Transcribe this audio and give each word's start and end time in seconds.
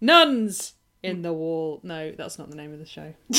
Nuns 0.00 0.74
in 1.02 1.18
mm. 1.18 1.22
the 1.22 1.32
Wall. 1.32 1.80
No, 1.82 2.12
that's 2.12 2.38
not 2.38 2.48
the 2.50 2.56
name 2.56 2.72
of 2.72 2.78
the 2.78 2.86
show. 2.86 3.12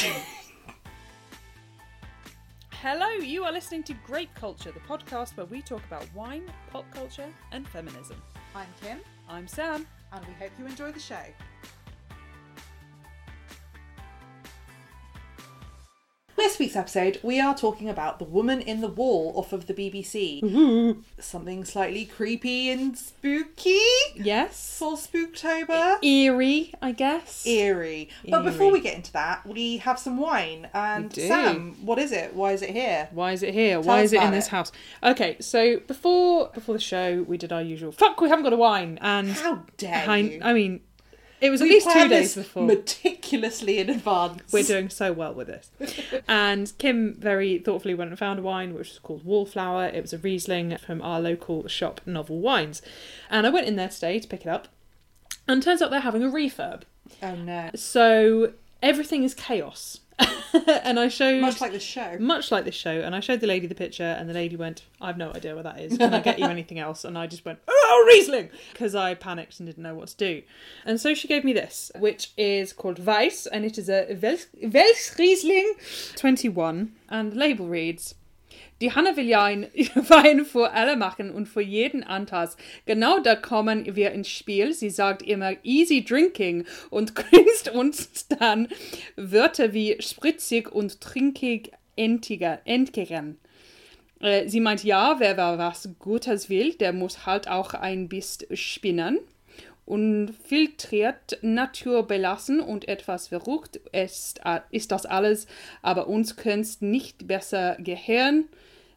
Hello, 2.70 3.10
you 3.10 3.44
are 3.44 3.52
listening 3.52 3.84
to 3.84 3.94
Grape 4.06 4.34
Culture, 4.36 4.72
the 4.72 4.80
podcast 4.82 5.38
where 5.38 5.46
we 5.48 5.62
talk 5.62 5.84
about 5.86 6.06
wine, 6.16 6.52
pop 6.72 6.86
culture, 6.92 7.28
and 7.52 7.68
feminism. 7.68 8.22
I'm 8.56 8.68
Kim, 8.82 9.00
I'm 9.30 9.48
Sam. 9.48 9.88
and 10.14 10.26
we 10.26 10.34
hope 10.34 10.52
you 10.60 10.66
enjoy 10.66 10.92
the 10.92 11.00
show. 11.00 11.24
This 16.42 16.58
week's 16.58 16.76
episode, 16.76 17.20
we 17.22 17.40
are 17.40 17.56
talking 17.56 17.88
about 17.88 18.18
The 18.18 18.26
Woman 18.26 18.62
in 18.62 18.82
the 18.82 18.88
Wall 18.88 19.32
off 19.36 19.54
of 19.54 19.68
the 19.68 19.76
BBC. 19.76 20.42
Mm-hmm. 20.42 21.02
Something 21.20 21.64
slightly 21.64 22.04
creepy 22.04 22.72
and 22.72 22.98
spooky 22.98 23.80
Yes. 24.16 24.78
for 24.80 24.98
Spooktober. 24.98 26.04
Eerie, 26.04 26.74
I 26.82 26.94
guess. 26.94 27.46
Eerie. 27.46 28.10
But 28.28 28.42
before 28.44 28.72
we 28.72 28.82
get 28.82 28.96
into 28.96 29.14
that, 29.14 29.46
we 29.46 29.78
have 29.78 30.00
some 30.00 30.18
wine. 30.18 30.68
And. 30.74 31.14
Sam, 31.14 31.76
what 31.86 32.00
is 32.00 32.12
it? 32.12 32.34
Why 32.34 32.54
is 32.54 32.64
it 32.64 32.72
here? 32.72 33.08
Why 33.12 33.34
is 33.34 33.44
it 33.44 33.54
here? 33.54 33.76
Tell 33.76 33.84
Why 33.84 34.02
is 34.02 34.12
it 34.12 34.22
in 34.24 34.32
this 34.32 34.48
it. 34.48 34.52
house? 34.52 34.72
Okay, 35.04 35.38
so 35.40 35.80
before 35.82 36.50
before 36.56 36.74
the 36.74 36.82
show, 36.82 37.24
we 37.28 37.38
did 37.38 37.54
our 37.54 37.62
usual. 37.62 37.92
Fuck, 37.92 38.20
we 38.20 38.30
haven't 38.30 38.44
got 38.44 38.54
a 38.54 38.58
wine, 38.58 38.98
and 39.02 39.30
How 39.30 39.64
dare 39.78 40.10
I, 40.10 40.18
you? 40.18 40.42
I 40.44 40.54
mean, 40.54 40.82
it 41.42 41.50
was 41.50 41.62
at 41.62 41.66
We 41.66 41.72
least 41.72 41.90
two 41.92 42.08
days 42.08 42.36
before. 42.36 42.64
meticulously 42.66 43.80
in 43.80 43.90
advance. 43.90 44.54
We're 44.54 44.64
doing 44.64 44.90
so 44.90 45.12
well 45.12 45.34
with 45.34 45.48
this. 45.48 45.72
and 46.28 46.72
Kim 46.78 47.16
very 47.16 47.58
thoughtfully 47.58 47.96
went 47.96 48.12
and 48.12 48.20
found 48.20 48.40
a 48.40 48.44
wine 48.44 48.74
which 48.74 48.90
was 48.90 49.00
called 49.00 49.26
Wallflower. 49.26 49.88
It 49.88 50.02
was 50.02 50.14
a 50.14 50.18
Riesling 50.20 50.78
from 50.78 51.02
our 51.02 51.20
local 51.20 51.68
shop, 51.68 52.00
Novel 52.06 52.40
Wines. 52.40 52.82
And 53.30 53.48
I 53.48 53.50
went 53.50 53.68
in 53.68 53.76
there 53.76 53.90
today 53.90 54.20
to 54.20 54.28
pick 54.28 54.42
it 54.42 54.48
up. 54.48 54.68
And 55.48 55.64
turns 55.64 55.82
out 55.82 55.90
they're 55.90 56.02
having 56.02 56.24
a 56.24 56.30
refurb. 56.30 56.84
Oh 57.24 57.36
no. 57.36 57.72
So 57.76 58.54
everything 58.84 59.24
is 59.24 59.34
chaos. 59.34 60.01
and 60.84 61.00
I 61.00 61.08
showed 61.08 61.42
Much 61.42 61.62
like 61.62 61.72
the 61.72 61.80
show. 61.80 62.18
much 62.20 62.52
like 62.52 62.66
this 62.66 62.76
show, 62.76 62.92
and 62.92 63.16
I 63.16 63.20
showed 63.20 63.40
the 63.40 63.48
lady 63.48 63.68
the 63.68 63.76
picture, 63.76 64.04
and 64.04 64.30
the 64.30 64.34
lady 64.34 64.56
went, 64.56 64.84
"I 65.00 65.08
have 65.08 65.18
no 65.18 65.32
idea 65.32 65.56
what 65.56 65.64
that 65.64 65.80
is. 65.80 65.98
Can 65.98 66.14
I 66.14 66.20
get 66.20 66.40
you 66.40 66.46
anything 66.58 66.78
else?" 66.80 67.06
And 67.06 67.18
I 67.18 67.28
just 67.28 67.46
went, 67.46 67.60
"Oh, 67.68 68.06
Riesling," 68.08 68.50
because 68.74 68.94
I 68.94 69.14
panicked 69.14 69.60
and 69.60 69.68
didn't 69.68 69.84
know 69.84 69.96
what 69.96 70.10
to 70.10 70.18
do. 70.18 70.44
And 70.86 71.00
so 71.00 71.14
she 71.14 71.28
gave 71.28 71.44
me 71.44 71.54
this, 71.54 71.92
which 71.98 72.32
is 72.38 72.74
called 72.74 73.04
Weiss, 73.06 73.46
and 73.48 73.64
it 73.66 73.78
is 73.78 73.90
a 73.90 74.18
Welsch 74.62 75.18
Riesling 75.18 75.74
21, 76.16 76.92
and 77.10 77.32
the 77.32 77.36
label 77.38 77.68
reads. 77.68 78.16
Die 78.82 78.94
Hanne 78.94 79.16
will 79.16 79.28
ja 79.28 79.44
ein 79.44 79.68
Wein 79.96 80.44
für 80.44 80.72
alle 80.72 80.98
machen 80.98 81.30
und 81.30 81.48
für 81.48 81.62
jeden 81.62 82.04
Antas. 82.04 82.58
Genau 82.86 83.20
da 83.20 83.36
kommen 83.36 83.96
wir 83.96 84.12
ins 84.12 84.30
Spiel. 84.30 84.74
Sie 84.74 84.90
sagt 84.90 85.22
immer 85.22 85.54
easy 85.64 86.04
drinking 86.04 86.66
und 86.90 87.16
grinst 87.32 87.70
uns 87.70 88.28
dann 88.28 88.68
Wörter 89.16 89.74
wie 89.74 90.02
spritzig 90.02 90.72
und 90.72 91.00
trinkig 91.00 91.72
entiger, 91.96 92.60
entgegen. 92.66 93.38
Äh, 94.20 94.48
Sie 94.50 94.60
meint, 94.60 94.84
ja, 94.84 95.16
wer 95.20 95.38
was 95.38 95.90
Gutes 96.00 96.50
will, 96.50 96.74
der 96.74 96.92
muss 96.92 97.28
halt 97.28 97.48
auch 97.48 97.76
ein 97.76 98.10
bisschen 98.10 98.56
spinnen. 98.58 99.20
Und 99.86 100.34
filtriert 100.48 101.40
Natur 101.42 102.08
belassen 102.08 102.62
und 102.62 102.88
etwas 102.88 103.28
verrückt 103.28 103.78
ist, 103.92 104.40
ist 104.70 104.92
das 104.92 105.06
alles, 105.06 105.48
aber 105.82 106.08
uns 106.08 106.38
könnte 106.38 106.86
nicht 106.86 107.28
besser 107.28 107.76
gehören. 107.80 108.46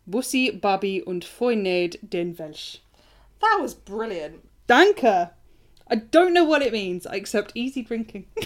Bussi, 0.06 0.50
Bobby 0.50 1.02
und 1.02 1.24
Foynade 1.24 1.98
den 2.02 2.38
Welsch. 2.38 2.80
That 3.40 3.58
was 3.60 3.74
brilliant. 3.74 4.40
Danke! 4.66 5.30
I 5.86 5.96
don't 5.96 6.32
know 6.32 6.44
what 6.44 6.62
it 6.62 6.72
means, 6.72 7.06
except 7.10 7.52
easy 7.54 7.82
drinking. 7.82 8.26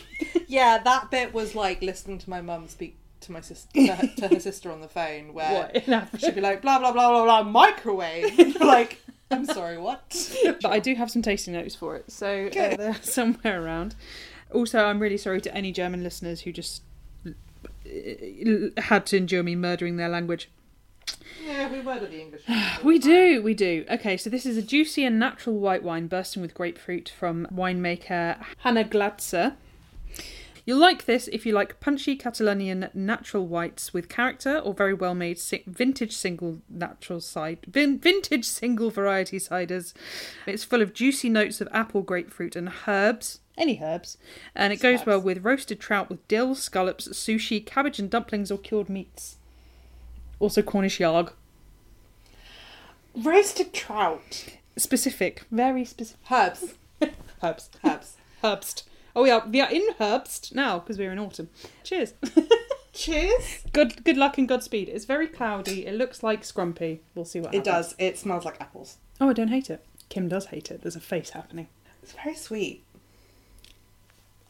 Yeah, 0.51 0.79
that 0.79 1.11
bit 1.11 1.35
was 1.35 1.55
like 1.55 1.83
listening 1.83 2.19
to 2.19 2.31
my 2.31 2.41
mum 2.41 2.69
speak 2.69 2.97
to 3.21 3.33
my 3.33 3.43
sister 3.43 3.69
to 3.75 3.95
her, 3.95 4.07
to 4.17 4.29
her 4.29 4.41
sister 4.41 4.73
on 4.73 4.81
the 4.81 4.89
phone, 4.89 5.35
where 5.35 5.71
What, 5.87 6.21
she'd 6.21 6.35
be 6.35 6.41
like 6.41 6.63
blah 6.63 6.79
blah 6.79 6.91
blah 6.91 7.11
blah 7.11 7.25
blah 7.25 7.43
microwave. 7.43 8.57
like, 8.61 9.03
I'm 9.31 9.45
sorry, 9.45 9.77
what? 9.77 10.33
but 10.63 10.73
I 10.73 10.79
do 10.79 10.95
have 10.95 11.11
some 11.11 11.21
tasting 11.21 11.53
notes 11.53 11.75
for 11.75 11.97
it, 11.97 12.11
so 12.11 12.47
uh, 12.47 12.77
they're 12.77 12.95
somewhere 13.03 13.63
around. 13.63 13.95
Also, 14.55 14.87
I'm 14.87 15.01
really 15.01 15.19
sorry 15.19 15.43
to 15.43 15.55
any 15.55 15.71
German 15.71 16.03
listeners 16.03 16.41
who 16.41 16.53
just 16.53 16.83
uh, 17.27 17.31
had 18.79 19.05
to 19.07 19.19
endure 19.19 19.43
me 19.43 19.55
murdering 19.55 19.99
their 19.99 20.09
language. 20.09 20.51
Yeah, 21.45 21.71
we 21.71 21.81
were 21.81 21.99
to 21.99 22.07
the 22.07 22.21
English. 22.21 22.43
We 22.85 22.99
do, 22.99 23.43
we 23.43 23.55
do. 23.55 23.85
Okay, 23.91 24.17
so 24.17 24.29
this 24.31 24.47
is 24.47 24.57
a 24.57 24.63
juicy 24.63 25.05
and 25.05 25.19
natural 25.19 25.59
white 25.59 25.83
wine 25.83 26.07
bursting 26.07 26.43
with 26.43 26.55
grapefruit 26.55 27.09
from 27.09 27.47
winemaker 27.53 28.45
Hannah 28.59 28.85
Glatzer. 28.85 29.55
You'll 30.69 30.79
like 30.79 31.07
this 31.07 31.29
if 31.29 31.47
you 31.47 31.55
like 31.55 31.81
punchy 31.81 32.15
Catalonian 32.15 32.91
natural 32.93 33.47
whites 33.47 33.95
with 33.95 34.11
character 34.11 34.59
or 34.59 34.75
very 34.75 34.93
well 34.93 35.15
made 35.15 35.41
vintage 35.67 36.15
single 36.15 36.61
natural 36.69 37.23
side 37.23 37.61
vin- 37.67 37.99
vintage 37.99 38.45
single 38.45 38.91
variety 38.91 39.39
ciders. 39.39 39.95
It's 40.45 40.65
full 40.65 40.83
of 40.83 40.93
juicy 40.93 41.31
notes 41.31 41.63
of 41.63 41.69
apple, 41.73 42.03
grapefruit, 42.03 42.55
and 42.55 42.71
herbs. 42.87 43.41
Any 43.57 43.81
herbs. 43.83 44.19
And 44.55 44.71
it 44.71 44.81
goes 44.81 45.07
well 45.07 45.23
with 45.23 45.43
roasted 45.43 45.81
trout 45.81 46.11
with 46.11 46.29
dill, 46.29 46.55
scallops, 46.55 47.09
sushi, 47.09 47.65
cabbage 47.65 47.99
and 47.99 48.11
dumplings 48.11 48.51
or 48.51 48.59
cured 48.59 48.91
meats. 48.91 49.38
Also 50.41 50.63
Cornish 50.63 50.99
yarg. 50.99 51.33
Roasted 53.15 53.73
trout. 53.73 54.47
Specific, 54.77 55.45
very 55.51 55.85
specific. 55.85 56.21
Herbs. 56.31 56.75
Herbst. 57.43 57.69
Herbs. 57.85 58.17
Herbst. 58.43 58.83
Oh, 59.17 59.23
we 59.25 59.31
are 59.31 59.45
we 59.49 59.61
are 59.61 59.71
in 59.71 59.87
Herbst 59.99 60.55
now 60.55 60.79
because 60.79 60.99
we're 60.99 61.11
in 61.13 61.19
autumn. 61.19 61.49
Cheers. 61.83 62.15
Cheers. 62.93 63.65
good 63.73 64.05
good 64.05 64.17
luck 64.17 64.39
and 64.39 64.49
Godspeed. 64.49 64.89
It's 64.89 65.05
very 65.05 65.27
cloudy. 65.27 65.87
It 65.87 65.95
looks 65.95 66.23
like 66.23 66.43
scrumpy. 66.43 67.01
We'll 67.15 67.25
see 67.25 67.41
what 67.41 67.55
It 67.55 67.67
happens. 67.67 67.89
does. 67.89 67.95
It 67.99 68.19
smells 68.19 68.45
like 68.45 68.61
apples. 68.61 68.99
Oh, 69.21 69.29
I 69.29 69.33
don't 69.33 69.49
hate 69.49 69.71
it. 69.71 69.85
Kim 70.09 70.29
does 70.29 70.47
hate 70.47 70.71
it. 70.71 70.83
There's 70.83 70.97
a 70.97 71.01
face 71.01 71.31
happening. 71.31 71.69
It's 72.03 72.13
very 72.13 72.35
sweet. 72.37 72.85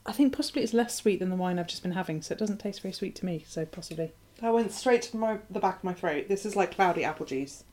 I 0.06 0.12
think 0.12 0.34
possibly 0.34 0.62
it's 0.62 0.72
less 0.75 0.94
sweet 0.94 1.19
than 1.20 1.31
the 1.31 1.37
wine 1.37 1.59
I've 1.59 1.66
just 1.66 1.82
been 1.82 1.93
having, 1.93 2.22
so 2.22 2.32
it 2.32 2.38
doesn't 2.38 2.59
taste 2.60 2.81
very 2.82 2.93
sweet 2.93 3.15
to 3.16 3.26
me. 3.26 3.44
So 3.49 3.65
possibly. 3.66 4.12
That 4.41 4.54
went 4.54 4.72
straight 4.72 5.03
to 5.03 5.16
my 5.16 5.38
the 5.50 5.60
back 5.60 5.78
of 5.78 5.84
my 5.84 5.94
throat. 5.94 6.26
This 6.28 6.47
is 6.47 6.54
like 6.56 6.75
cloudy 6.75 7.04
apple 7.04 7.26
juice. 7.26 7.65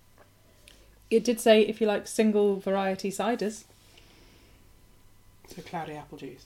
It 1.12 1.24
did 1.24 1.40
say 1.40 1.62
if 1.62 1.80
you 1.80 1.88
like 1.88 2.08
single 2.08 2.60
variety 2.60 3.12
ciders. 3.12 3.66
So 5.48 5.62
cloudy 5.62 5.94
apple 5.94 6.18
juice. 6.18 6.44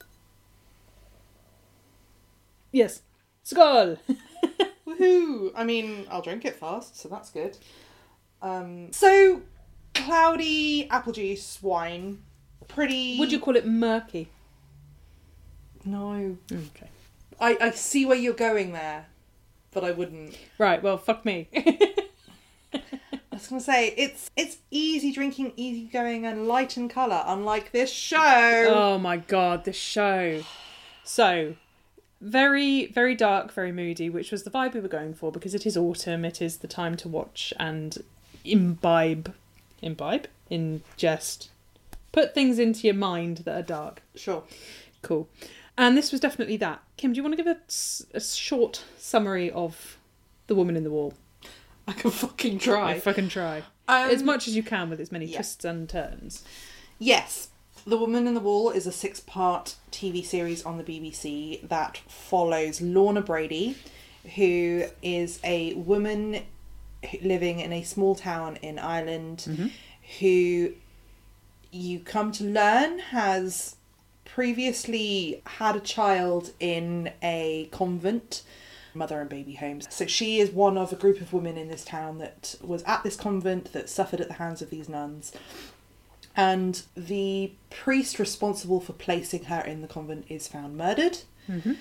Yes. 2.71 3.01
Skål! 3.45 3.97
Woohoo! 4.87 5.51
I 5.55 5.63
mean, 5.63 6.05
I'll 6.11 6.21
drink 6.21 6.45
it 6.45 6.55
fast, 6.55 6.97
so 6.99 7.07
that's 7.09 7.29
good. 7.31 7.57
Um, 8.41 8.91
so 8.91 9.41
cloudy 9.95 10.87
apple 10.89 11.13
juice 11.13 11.59
wine, 11.61 12.21
pretty. 12.67 13.17
Would 13.17 13.31
you 13.31 13.39
call 13.39 13.55
it 13.55 13.65
murky? 13.65 14.27
No, 15.85 16.37
Okay. 16.51 16.89
I 17.39 17.57
I 17.61 17.71
see 17.71 18.05
where 18.05 18.17
you're 18.17 18.33
going 18.33 18.73
there, 18.73 19.07
but 19.71 19.83
I 19.83 19.91
wouldn't. 19.91 20.37
Right. 20.57 20.81
Well, 20.81 20.97
fuck 20.97 21.25
me. 21.25 21.47
I 22.73 22.81
was 23.31 23.47
gonna 23.47 23.61
say 23.61 23.93
it's 23.95 24.29
it's 24.35 24.57
easy 24.69 25.11
drinking, 25.11 25.53
easy 25.55 25.85
going, 25.85 26.25
and 26.25 26.47
light 26.47 26.77
in 26.77 26.89
color. 26.89 27.23
Unlike 27.25 27.71
this 27.71 27.91
show. 27.91 28.73
Oh 28.75 28.97
my 28.97 29.17
god, 29.17 29.65
this 29.65 29.77
show. 29.77 30.43
So, 31.03 31.55
very, 32.21 32.87
very 32.87 33.15
dark, 33.15 33.51
very 33.51 33.71
moody, 33.71 34.09
which 34.09 34.31
was 34.31 34.43
the 34.43 34.51
vibe 34.51 34.73
we 34.73 34.79
were 34.79 34.87
going 34.87 35.13
for 35.13 35.31
because 35.31 35.55
it 35.55 35.65
is 35.65 35.77
autumn, 35.77 36.25
it 36.25 36.41
is 36.41 36.57
the 36.57 36.67
time 36.67 36.95
to 36.97 37.07
watch 37.07 37.53
and 37.57 37.97
imbibe. 38.43 39.33
Imbibe? 39.81 40.27
Ingest. 40.51 41.49
Put 42.11 42.33
things 42.33 42.59
into 42.59 42.87
your 42.87 42.95
mind 42.95 43.37
that 43.39 43.57
are 43.57 43.63
dark. 43.63 44.01
Sure. 44.15 44.43
Cool. 45.01 45.29
And 45.79 45.95
this 45.95 46.11
was 46.11 46.19
definitely 46.19 46.57
that. 46.57 46.83
Kim, 46.97 47.13
do 47.13 47.17
you 47.17 47.23
want 47.23 47.37
to 47.37 47.41
give 47.41 47.47
a, 47.47 47.57
a 48.13 48.19
short 48.19 48.83
summary 48.97 49.49
of 49.49 49.97
The 50.47 50.53
Woman 50.53 50.75
in 50.75 50.83
the 50.83 50.91
Wall? 50.91 51.13
I 51.87 51.93
can 51.93 52.11
fucking 52.11 52.59
try. 52.59 52.91
I 52.91 52.99
fucking 52.99 53.29
try. 53.29 53.63
Um, 53.87 54.09
as 54.09 54.21
much 54.21 54.45
as 54.49 54.57
you 54.57 54.61
can 54.61 54.89
with 54.89 54.99
as 54.99 55.09
many 55.09 55.25
yeah. 55.25 55.37
twists 55.37 55.63
and 55.63 55.87
turns. 55.87 56.43
Yes. 56.99 57.47
The 57.87 57.97
Woman 57.97 58.27
in 58.27 58.33
the 58.33 58.41
Wall 58.41 58.71
is 58.71 58.87
a 58.87 58.91
six 58.91 59.21
part 59.21 59.77
TV 59.89 60.23
series 60.23 60.65
on 60.65 60.77
the 60.77 60.83
BBC 60.83 61.65
that 61.69 62.01
follows 62.09 62.81
Lorna 62.81 63.21
Brady, 63.21 63.77
who 64.35 64.83
is 65.01 65.39
a 65.45 65.75
woman 65.75 66.41
living 67.23 67.61
in 67.61 67.71
a 67.71 67.83
small 67.83 68.15
town 68.15 68.57
in 68.57 68.79
Ireland 68.79 69.71
who 70.19 70.73
you 71.71 71.99
come 72.01 72.33
to 72.33 72.43
learn 72.43 72.99
has 72.99 73.77
previously 74.33 75.41
had 75.45 75.75
a 75.75 75.79
child 75.79 76.51
in 76.59 77.11
a 77.21 77.67
convent 77.71 78.43
mother 78.93 79.21
and 79.21 79.29
baby 79.29 79.55
homes. 79.55 79.87
So 79.89 80.05
she 80.05 80.39
is 80.39 80.51
one 80.51 80.77
of 80.77 80.91
a 80.91 80.95
group 80.95 81.21
of 81.21 81.33
women 81.33 81.57
in 81.57 81.67
this 81.67 81.85
town 81.85 82.17
that 82.19 82.55
was 82.61 82.83
at 82.83 83.03
this 83.03 83.15
convent 83.15 83.73
that 83.73 83.89
suffered 83.89 84.21
at 84.21 84.27
the 84.27 84.35
hands 84.35 84.61
of 84.61 84.69
these 84.69 84.89
nuns. 84.89 85.31
And 86.35 86.81
the 86.95 87.53
priest 87.69 88.19
responsible 88.19 88.79
for 88.79 88.93
placing 88.93 89.45
her 89.45 89.61
in 89.61 89.81
the 89.81 89.87
convent 89.87 90.25
is 90.29 90.47
found 90.47 90.77
murdered. 90.77 91.19
Mm-hmm. 91.49 91.73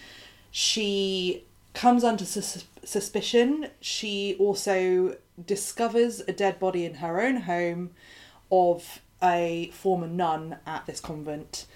She 0.51 1.45
comes 1.75 2.03
under 2.03 2.25
sus- 2.25 2.65
suspicion. 2.85 3.69
She 3.81 4.37
also 4.39 5.17
discovers 5.45 6.21
a 6.27 6.33
dead 6.33 6.59
body 6.59 6.85
in 6.85 6.95
her 6.95 7.21
own 7.21 7.43
home 7.43 7.91
of 8.51 9.01
a 9.23 9.71
former 9.75 10.07
nun 10.07 10.57
at 10.67 10.87
this 10.87 11.01
convent 11.01 11.67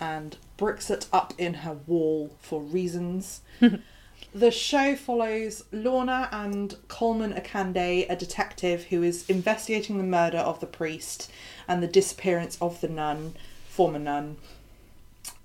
and 0.00 0.36
bricks 0.56 0.90
it 0.90 1.06
up 1.12 1.34
in 1.38 1.54
her 1.54 1.76
wall 1.86 2.30
for 2.40 2.60
reasons. 2.60 3.40
the 4.34 4.50
show 4.50 4.96
follows 4.96 5.64
Lorna 5.72 6.28
and 6.32 6.76
Colman 6.88 7.32
Akande, 7.32 8.06
a 8.08 8.16
detective 8.16 8.84
who 8.84 9.02
is 9.02 9.28
investigating 9.28 9.98
the 9.98 10.04
murder 10.04 10.38
of 10.38 10.60
the 10.60 10.66
priest 10.66 11.30
and 11.68 11.82
the 11.82 11.88
disappearance 11.88 12.58
of 12.60 12.80
the 12.80 12.88
nun, 12.88 13.34
former 13.68 13.98
nun, 13.98 14.36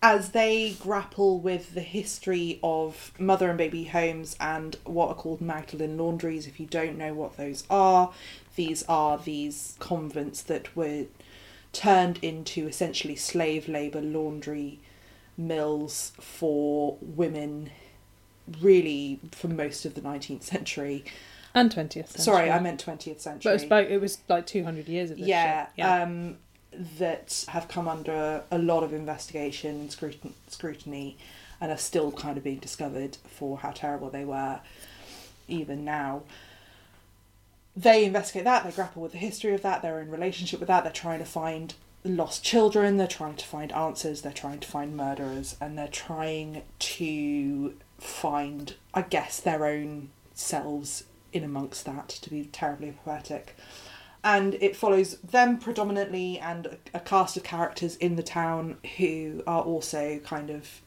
as 0.04 0.32
they 0.32 0.72
grapple 0.80 1.40
with 1.40 1.74
the 1.74 1.82
history 1.82 2.60
of 2.64 3.12
mother 3.20 3.50
and 3.50 3.58
baby 3.58 3.86
homes 3.86 4.36
and 4.40 4.78
what 4.84 5.10
are 5.10 5.16
called 5.16 5.42
Magdalen 5.42 5.98
laundries. 5.98 6.48
If 6.48 6.60
you 6.60 6.66
don't 6.66 6.98
know 6.98 7.14
what 7.14 7.38
those 7.38 7.64
are, 7.70 8.12
these 8.56 8.84
are 8.84 9.18
these 9.18 9.76
convents 9.80 10.42
that 10.44 10.76
were 10.76 11.06
turned 11.74 12.20
into 12.22 12.68
essentially 12.68 13.16
slave 13.16 13.68
labour 13.68 14.02
laundry 14.02 14.80
mills 15.38 16.12
for 16.20 16.98
women, 17.02 17.72
really 18.62 19.20
for 19.32 19.48
most 19.48 19.86
of 19.86 19.96
the 19.96 20.02
19th 20.02 20.44
century. 20.44 21.06
And 21.54 21.70
20th 21.72 21.92
century. 21.92 22.22
Sorry, 22.22 22.52
I 22.52 22.60
meant 22.60 22.86
20th 22.86 23.20
century. 23.20 23.42
But 23.44 23.50
it 23.50 23.54
was, 23.54 23.64
about, 23.64 23.84
it 23.86 24.02
was 24.02 24.18
like 24.30 24.46
200 24.46 24.88
years 24.88 25.12
of 25.12 25.18
this 25.18 25.28
yeah. 25.28 25.68
Yeah. 25.76 26.04
Um, 26.04 26.38
that 26.98 27.44
have 27.50 27.68
come 27.68 27.88
under 27.88 28.44
a 28.50 28.58
lot 28.58 28.84
of 28.84 28.94
investigation 28.94 29.82
and 29.82 29.92
scrutin- 29.92 30.34
scrutiny 30.48 31.18
and 31.60 31.70
are 31.72 31.78
still 31.78 32.12
kind 32.12 32.38
of 32.38 32.44
being 32.44 32.60
discovered 32.60 33.18
for 33.28 33.58
how 33.60 33.72
terrible 33.72 34.10
they 34.10 34.24
were 34.24 34.62
even 35.48 35.84
now. 35.84 36.24
They 37.82 38.06
investigate 38.06 38.44
that, 38.44 38.64
they 38.64 38.72
grapple 38.72 39.02
with 39.02 39.14
the 39.14 39.18
history 39.18 39.54
of 39.54 39.64
that, 39.64 39.82
they're 39.82 40.02
in 40.02 40.12
relationship 40.12 40.60
with 40.60 40.68
that, 40.68 40.84
they're 40.84 40.94
trying 40.94 41.20
to 41.20 41.26
find 41.26 41.74
lost 42.04 42.44
children, 42.44 42.98
they're 42.98 43.08
trying 43.08 43.36
to 43.36 43.46
find 43.46 43.72
answers, 43.72 44.22
they're 44.22 44.32
trying 44.32 44.60
to 44.60 44.68
find 44.68 44.96
murderers, 44.96 45.56
and 45.60 45.78
they're 45.78 45.88
trying 45.88 46.62
to 46.78 47.74
find, 47.98 48.76
I 48.94 49.02
guess, 49.02 49.40
their 49.40 49.66
own 49.66 50.10
selves 50.36 51.06
in 51.34 51.44
amongst 51.44 51.86
that, 51.86 52.10
to 52.10 52.30
be 52.30 52.46
terribly 52.46 52.96
poetic 53.04 53.56
and 54.24 54.54
it 54.56 54.76
follows 54.76 55.18
them 55.20 55.58
predominantly 55.58 56.38
and 56.40 56.78
a, 56.94 57.00
cast 57.00 57.38
of 57.38 57.44
characters 57.44 57.96
in 57.96 58.16
the 58.16 58.24
town 58.24 58.78
who 58.98 59.42
are 59.48 59.64
also 59.64 60.20
kind 60.20 60.50
of 60.50 60.82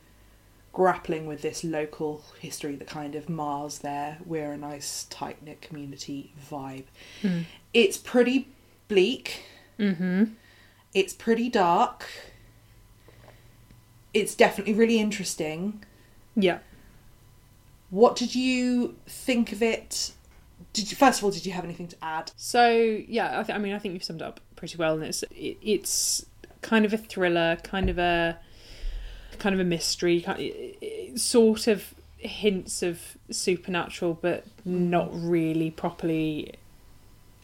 grappling 0.75 1.25
with 1.27 1.41
this 1.41 1.65
local 1.65 2.23
history 2.41 2.75
that 2.75 2.89
kind 2.89 3.15
of 3.15 3.29
mars 3.29 3.79
their 3.79 4.19
we're 4.27 4.53
a 4.53 4.57
nice 4.59 5.05
tight 5.09 5.43
knit 5.43 5.63
community 5.63 6.35
vibe. 6.51 6.85
Mm. 7.23 7.45
It's 7.73 7.97
pretty 7.97 8.49
bleak. 8.89 9.45
Mm-hmm. 9.79 10.25
It's 10.93 11.15
pretty 11.15 11.49
dark. 11.49 12.07
It's 14.13 14.35
definitely 14.35 14.75
really 14.75 14.99
interesting. 14.99 15.85
Yeah. 16.37 16.59
What 17.91 18.17
did 18.17 18.35
you 18.35 18.97
think 19.07 19.53
of 19.53 19.63
it 19.63 20.13
did 20.73 20.91
you, 20.91 20.97
first 20.97 21.21
of 21.21 21.25
all, 21.25 21.31
did 21.31 21.47
you 21.47 21.53
have 21.53 21.65
anything 21.65 21.87
to 21.87 21.97
add? 22.03 22.33
So 22.37 22.69
yeah, 22.69 23.39
I, 23.39 23.43
th- 23.45 23.57
I 23.57 23.61
mean, 23.61 23.75
I 23.75 23.79
think 23.79 23.95
you've 23.95 24.03
summed 24.03 24.23
it 24.23 24.25
up 24.25 24.41
pretty 24.57 24.77
well, 24.77 24.95
and 24.95 25.05
it's 25.05 25.23
it, 25.31 25.57
it's 25.63 26.27
kind 26.63 26.85
of 26.85 26.93
a 26.93 26.99
thriller, 26.99 27.57
kind 27.63 27.89
of 27.89 27.99
a 27.99 28.39
kind 29.39 29.55
of 29.55 29.61
a 29.61 29.65
mystery, 29.65 30.21
kind 30.21 30.41
of, 31.13 31.21
sort 31.21 31.67
of 31.67 31.95
hints 32.19 32.83
of 32.83 33.17
supernatural, 33.31 34.19
but 34.21 34.45
not 34.65 35.09
really 35.13 35.71
properly 35.71 36.55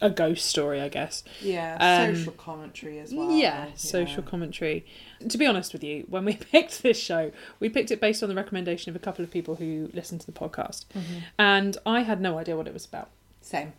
a 0.02 0.08
ghost 0.08 0.46
story, 0.46 0.80
I 0.80 0.88
guess. 0.88 1.22
Yeah, 1.42 1.76
Um, 2.08 2.14
social 2.16 2.32
commentary 2.32 2.98
as 3.00 3.12
well. 3.12 3.30
Yeah, 3.30 3.66
social 3.74 4.22
commentary. 4.22 4.86
To 5.28 5.36
be 5.36 5.44
honest 5.44 5.74
with 5.74 5.84
you, 5.84 6.06
when 6.08 6.24
we 6.24 6.36
picked 6.52 6.82
this 6.82 6.98
show, 6.98 7.32
we 7.60 7.68
picked 7.68 7.90
it 7.90 8.00
based 8.00 8.22
on 8.22 8.30
the 8.30 8.34
recommendation 8.34 8.88
of 8.88 8.96
a 8.96 8.98
couple 8.98 9.22
of 9.22 9.30
people 9.30 9.56
who 9.56 9.90
listened 9.92 10.22
to 10.22 10.26
the 10.26 10.32
podcast, 10.32 10.86
Mhm. 10.94 11.22
and 11.38 11.76
I 11.84 12.00
had 12.00 12.18
no 12.20 12.38
idea 12.38 12.56
what 12.56 12.66
it 12.66 12.72
was 12.72 12.86
about. 12.86 13.10
Same. 13.42 13.74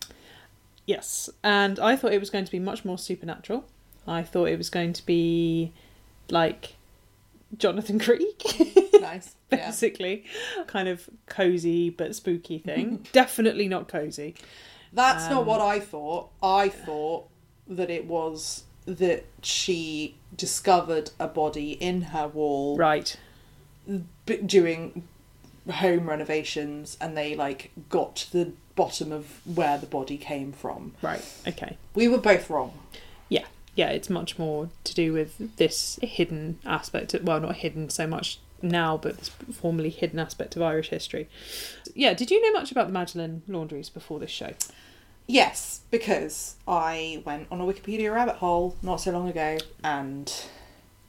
Yes, 0.86 1.30
and 1.44 1.80
I 1.80 1.96
thought 1.96 2.14
it 2.14 2.19
was 2.19 2.30
going 2.30 2.46
to 2.46 2.52
be 2.52 2.60
much 2.60 2.86
more 2.86 2.98
supernatural. 3.00 3.66
I 4.07 4.22
thought 4.24 4.46
it 4.46 4.57
was 4.57 4.69
going 4.69 4.94
to 4.94 5.06
be 5.06 5.72
like 6.30 6.75
Jonathan 7.57 8.00
Creek, 8.00 8.44
Nice. 9.01 9.36
Yeah. 9.51 9.65
basically, 9.68 10.24
kind 10.68 10.88
of 10.88 11.09
cozy 11.25 11.89
but 11.89 12.15
spooky 12.15 12.57
thing. 12.59 13.06
Definitely 13.12 13.68
not 13.68 13.88
cozy. 13.89 14.36
That's 14.94 15.30
not 15.30 15.42
Um, 15.42 15.45
what 15.48 15.59
I 15.62 15.80
thought. 15.81 16.30
I 16.42 16.69
thought 16.69 17.27
that 17.68 17.89
it 17.89 18.06
was 18.06 18.63
that 18.86 19.25
she 19.42 20.15
discovered 20.36 21.12
a 21.19 21.27
body 21.27 21.74
in 21.74 22.01
her 22.01 22.27
wall 22.30 22.77
Right. 22.77 23.15
b- 24.25 24.38
doing 24.38 25.06
home 25.69 26.09
renovations 26.09 26.97
and 27.00 27.15
they 27.18 27.36
like 27.36 27.71
got 27.89 28.15
to 28.18 28.31
the 28.31 28.51
bottom 28.75 29.12
of 29.12 29.42
where 29.45 29.77
the 29.77 29.86
body 29.86 30.18
came 30.18 30.51
from. 30.54 30.94
Right. 31.01 31.24
Okay. 31.47 31.77
We 31.94 32.07
were 32.07 32.18
both 32.18 32.50
wrong. 32.50 32.74
Yeah. 33.30 33.45
Yeah. 33.75 33.89
It's 33.89 34.09
much 34.09 34.38
more 34.39 34.69
to 34.83 34.94
do 34.94 35.13
with 35.13 35.56
this 35.57 36.00
hidden 36.01 36.59
aspect. 36.65 37.15
Well, 37.23 37.39
not 37.39 37.56
hidden 37.57 37.89
so 37.89 38.06
much 38.07 38.39
now, 38.62 38.97
but 38.97 39.18
this 39.18 39.29
formerly 39.29 39.89
hidden 39.89 40.19
aspect 40.19 40.56
of 40.56 40.62
Irish 40.62 40.89
history. 40.89 41.27
Yeah. 41.95 42.13
Did 42.13 42.31
you 42.31 42.41
know 42.41 42.51
much 42.59 42.71
about 42.71 42.88
the 42.88 42.94
Magdalen 42.94 43.41
laundries 43.47 43.89
before 43.89 44.19
this 44.19 44.31
show? 44.31 44.53
Yes, 45.27 45.81
because 45.91 46.56
I 46.68 47.21
went 47.25 47.47
on 47.51 47.62
a 47.62 47.63
Wikipedia 47.63 48.13
rabbit 48.13 48.35
hole 48.35 48.75
not 48.81 48.97
so 48.97 49.12
long 49.12 49.29
ago 49.29 49.57
and 49.83 50.31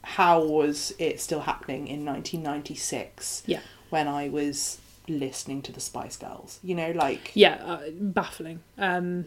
how 0.04 0.44
was 0.44 0.92
it 0.98 1.20
still 1.20 1.40
happening 1.40 1.88
in 1.88 2.04
1996 2.04 3.42
Yeah. 3.46 3.60
when 3.90 4.08
I 4.08 4.28
was 4.28 4.78
listening 5.08 5.62
to 5.62 5.72
the 5.72 5.80
Spice 5.80 6.16
Girls? 6.16 6.60
You 6.62 6.74
know, 6.74 6.90
like, 6.92 7.32
Yeah. 7.34 7.54
Uh, 7.64 7.90
baffling. 7.92 8.60
Um, 8.78 9.26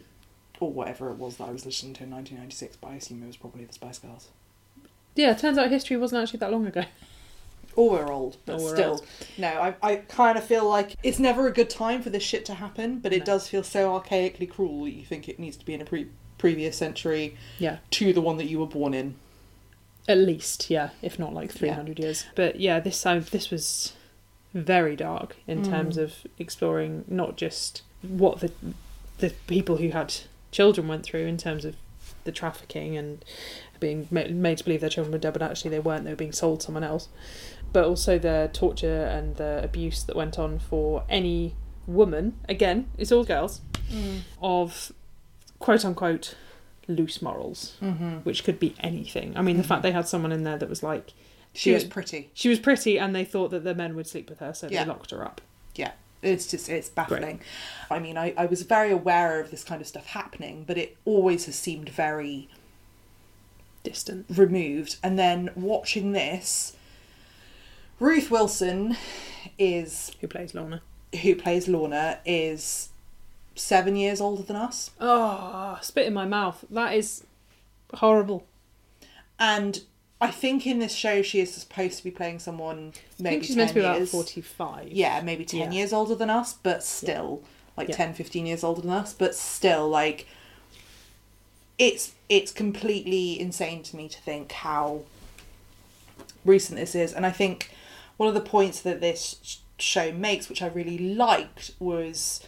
or 0.60 0.72
whatever 0.72 1.10
it 1.12 1.18
was 1.18 1.38
that 1.38 1.48
I 1.48 1.52
was 1.52 1.66
listening 1.66 1.94
to 1.96 2.04
in 2.04 2.12
1996, 2.12 2.78
but 2.78 2.90
I 2.92 2.96
assume 2.96 3.24
it 3.24 3.28
was 3.28 3.38
probably 3.38 3.66
the 3.66 3.74
Spice 3.74 4.00
Girls. 4.00 4.30
yeah. 5.16 5.32
It 5.32 5.40
turns 5.40 5.58
out 5.58 5.70
history 5.70 5.98
wasn't 5.98 6.24
actually 6.24 6.40
that 6.40 6.52
long 6.52 6.66
ago. 6.68 6.84
Or 7.76 7.90
we're 7.92 8.12
old, 8.12 8.38
but 8.46 8.60
we're 8.62 8.74
still. 8.74 8.90
old. 8.92 9.06
No, 9.38 9.48
I, 9.50 9.76
I 9.82 9.96
kind 9.98 10.38
of 10.38 10.46
feel 10.46 10.68
like 10.68 10.96
it's 11.04 11.20
never 11.20 11.46
a 11.48 11.52
good 11.52 11.70
time 11.70 12.02
for 12.02 12.10
this 12.10 12.24
shit 12.24 12.46
to 12.46 12.54
happen, 12.54 13.00
but 13.00 13.12
it 13.12 13.20
No. 13.20 13.26
does 13.26 13.50
feel 13.50 13.64
so 13.64 14.00
archaically 14.00 14.50
cruel 14.50 14.86
that 14.86 14.92
you 14.92 15.04
think 15.04 15.28
it 15.28 15.40
needs 15.40 15.58
to 15.58 15.66
be 15.66 15.74
in 15.74 15.82
a 15.82 15.86
pre- 15.86 16.08
previous 16.38 16.78
century 16.78 17.36
Yeah. 17.60 17.78
to 17.92 18.14
the 18.14 18.22
one 18.22 18.38
that 18.38 18.46
you 18.46 18.60
were 18.60 18.66
born 18.68 18.94
in. 18.94 19.16
At 20.08 20.20
least, 20.20 20.70
yeah, 20.70 20.92
if 21.02 21.18
not 21.20 21.34
like 21.34 21.52
three 21.52 21.68
hundred 21.70 22.00
years. 22.00 22.26
But 22.36 22.60
yeah, 22.62 22.80
this 22.80 23.02
time 23.02 23.26
this 23.32 23.50
was 23.50 23.94
very 24.54 24.96
dark 24.96 25.36
in 25.48 25.64
Mm. 25.64 25.70
terms 25.70 25.98
of 25.98 26.14
exploring 26.40 27.04
not 27.10 27.36
just 27.36 27.82
what 28.04 28.40
the 28.40 28.52
the 29.18 29.32
people 29.48 29.78
who 29.78 29.90
had 29.90 30.14
children 30.56 30.88
went 30.88 31.04
through 31.08 31.26
in 31.34 31.38
terms 31.38 31.64
of 31.66 31.76
the 32.24 32.32
trafficking 32.32 32.98
and 32.98 33.24
being 33.80 34.08
made 34.12 34.58
to 34.60 34.64
believe 34.64 34.82
their 34.82 34.90
children 34.96 35.12
were 35.12 35.18
dead, 35.26 35.34
but 35.34 35.42
actually 35.42 35.72
they 35.72 35.80
weren't. 35.88 36.04
They 36.06 36.12
were 36.12 36.16
being 36.26 36.32
sold 36.44 36.60
to 36.62 36.66
someone 36.68 36.84
else. 36.84 37.10
But 37.74 37.84
also 37.86 38.18
the 38.18 38.50
torture 38.54 39.04
and 39.18 39.36
the 39.36 39.62
abuse 39.64 40.04
that 40.04 40.16
went 40.16 40.40
on 40.40 40.60
for 40.60 41.04
any 41.10 41.56
woman. 41.88 42.26
Again, 42.48 42.88
it's 42.98 43.12
all 43.12 43.26
girls 43.26 43.62
of 44.42 44.92
quote 45.60 45.84
unquote 45.86 46.36
loose 46.88 47.22
morals 47.22 47.76
Mm-hmm. 47.82 48.18
which 48.28 48.44
could 48.44 48.60
be 48.60 48.76
anything. 48.80 49.36
I 49.36 49.42
mean, 49.42 49.58
the 49.58 49.64
fact 49.64 49.82
they 49.84 49.92
had 49.92 50.08
someone 50.08 50.32
in 50.32 50.44
there 50.44 50.58
that 50.58 50.70
was 50.70 50.84
like 50.84 51.14
She 51.54 51.74
was 51.74 51.84
pretty. 51.84 52.30
she 52.34 52.48
was 52.50 52.60
pretty, 52.60 52.98
and 53.00 53.16
they 53.16 53.26
thought 53.26 53.50
that 53.52 53.64
the 53.64 53.76
men 53.76 53.96
would 53.96 54.08
sleep 54.08 54.30
with 54.30 54.40
her, 54.40 54.54
so 54.54 54.68
Yeah. 54.70 54.84
they 54.84 54.90
locked 54.90 55.12
her 55.12 55.24
up. 55.24 55.42
It's 56.26 56.48
just 56.48 56.68
it's 56.70 56.90
baffling. 56.90 57.40
I 57.90 58.00
mean, 58.00 58.18
I, 58.18 58.34
I 58.38 58.46
was 58.48 58.64
very 58.64 58.92
aware 58.92 59.40
of 59.40 59.52
this 59.52 59.64
kind 59.64 59.80
of 59.82 59.88
stuff 59.88 60.08
happening, 60.08 60.64
but 60.68 60.78
it 60.78 60.98
always 61.06 61.46
has 61.46 61.56
seemed 61.56 61.90
very 61.90 62.50
Distant. 63.84 64.26
removed. 64.30 64.96
And 65.04 65.18
then 65.20 65.52
watching 65.56 66.12
this, 66.14 66.76
Ruth 68.00 68.32
Wilson 68.32 68.98
is 69.60 70.12
Who 70.22 70.28
plays 70.28 70.54
Lorna? 70.56 70.82
who 71.22 71.36
plays 71.36 71.68
Lorna 71.68 72.20
is 72.26 72.90
seven 73.56 73.96
years 73.96 74.20
older 74.20 74.44
than 74.44 74.56
us, 74.58 74.92
Oh, 75.00 75.78
spit 75.82 76.08
in 76.08 76.14
my 76.14 76.26
mouth. 76.26 76.66
That 76.70 76.94
is 76.96 77.24
horrible. 77.94 78.46
and 79.40 79.82
I 80.22 80.32
think 80.32 80.66
in 80.66 80.80
this 80.80 80.94
show 80.94 81.22
she 81.22 81.40
is 81.40 81.54
supposed 81.54 81.98
to 81.98 82.04
be 82.04 82.12
playing 82.12 82.40
someone 82.40 82.94
maybe 83.20 83.28
I 83.28 83.30
think 83.40 83.44
she's 83.44 83.56
10 83.56 83.58
meant 83.58 83.70
to 83.70 83.74
be 83.76 83.80
about 83.82 83.98
years. 83.98 84.12
forty-five. 84.12 84.88
yeah, 84.92 85.22
maybe 85.22 85.44
10 85.46 85.60
Yeah. 85.60 85.72
years 85.72 85.94
older 85.94 86.16
than 86.16 86.30
us, 86.30 86.54
but 86.54 86.84
still, 86.84 87.44
like 87.78 87.90
Yeah. 87.90 87.96
ten, 87.96 88.14
fifteen 88.14 88.44
10, 88.44 88.46
15 88.46 88.46
years 88.48 88.64
older 88.64 88.82
than 88.82 88.92
us, 88.92 89.14
but 89.14 89.36
still, 89.36 89.88
like, 89.90 90.26
it's 91.78 92.14
it's 92.30 92.52
completely 92.52 93.40
insane 93.40 93.84
to 93.84 93.96
me 93.98 94.08
to 94.08 94.20
think 94.22 94.52
how 94.54 95.02
recent 96.46 96.80
this 96.80 96.96
is 96.96 97.12
and 97.12 97.26
i 97.26 97.30
think 97.32 97.70
one 98.18 98.30
of 98.30 98.34
the 98.34 98.40
points 98.42 98.80
that 98.82 99.02
this 99.02 99.60
show 99.78 100.12
makes 100.14 100.48
which 100.48 100.62
i 100.62 100.68
really 100.68 100.98
liked 100.98 101.72
was 101.78 102.40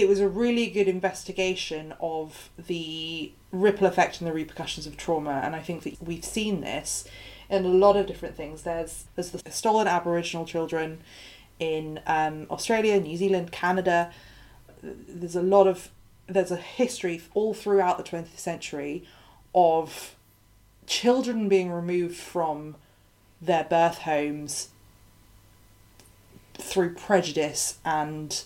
it 0.00 0.08
was 0.08 0.20
a 0.20 0.28
really 0.28 0.66
good 0.68 0.88
investigation 0.88 1.94
of 2.00 2.50
the 2.58 3.32
ripple 3.52 3.86
effect 3.86 4.20
and 4.20 4.28
the 4.28 4.32
repercussions 4.32 4.86
of 4.86 4.96
trauma 4.96 5.40
and 5.44 5.56
i 5.56 5.60
think 5.60 5.82
that 5.82 6.00
we've 6.02 6.24
seen 6.24 6.60
this 6.60 7.04
in 7.48 7.64
a 7.64 7.68
lot 7.68 7.96
of 7.96 8.06
different 8.06 8.36
things. 8.36 8.62
There's 8.62 9.06
there's 9.14 9.30
the 9.30 9.50
stolen 9.50 9.88
aboriginal 9.88 10.44
children 10.44 11.00
in 11.58 12.00
um, 12.06 12.46
australia 12.50 13.00
new 13.00 13.16
zealand 13.16 13.50
canada. 13.50 14.12
There's 14.82 15.36
a 15.36 15.42
lot 15.42 15.66
of 15.66 15.90
there's 16.26 16.50
a 16.50 16.56
history 16.56 17.20
all 17.34 17.54
throughout 17.54 17.98
the 17.98 18.04
20th 18.04 18.38
century 18.38 19.04
of 19.54 20.14
children 20.86 21.48
being 21.48 21.70
removed 21.72 22.16
from 22.16 22.76
their 23.40 23.64
birth 23.64 23.98
homes 23.98 24.68
through 26.54 26.94
prejudice 26.94 27.78
and 27.84 28.44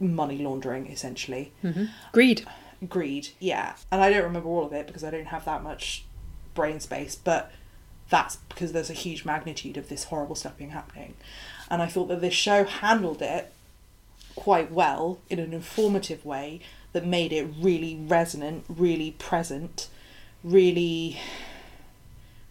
money 0.00 0.38
laundering 0.38 0.86
essentially. 0.86 1.52
Mm-hmm. 1.62 1.84
Greed. 2.12 2.46
greed 2.88 3.28
yeah. 3.38 3.76
And 3.92 4.00
i 4.02 4.10
don't 4.10 4.24
remember 4.24 4.48
all 4.48 4.64
of 4.64 4.72
it 4.72 4.86
because 4.86 5.04
i 5.04 5.10
don't 5.10 5.26
have 5.26 5.44
that 5.44 5.62
much 5.62 6.04
brain 6.54 6.80
space 6.80 7.14
but 7.14 7.52
that's 8.08 8.36
because 8.48 8.72
there's 8.72 8.90
a 8.90 8.94
huge 8.94 9.24
magnitude 9.24 9.76
of 9.76 9.88
this 9.88 10.04
horrible 10.04 10.34
stuff 10.34 10.56
being 10.56 10.70
happening. 10.70 11.14
And 11.70 11.82
i 11.82 11.86
thought 11.86 12.08
that 12.08 12.20
this 12.20 12.34
show 12.34 12.64
handled 12.64 13.22
it 13.22 13.52
quite 14.36 14.70
well 14.72 15.18
in 15.28 15.38
an 15.38 15.52
informative 15.52 16.24
way 16.24 16.60
that 16.92 17.04
made 17.06 17.32
it 17.32 17.46
really 17.60 17.96
resonant 18.06 18.64
really 18.68 19.12
present 19.12 19.88
really 20.42 21.20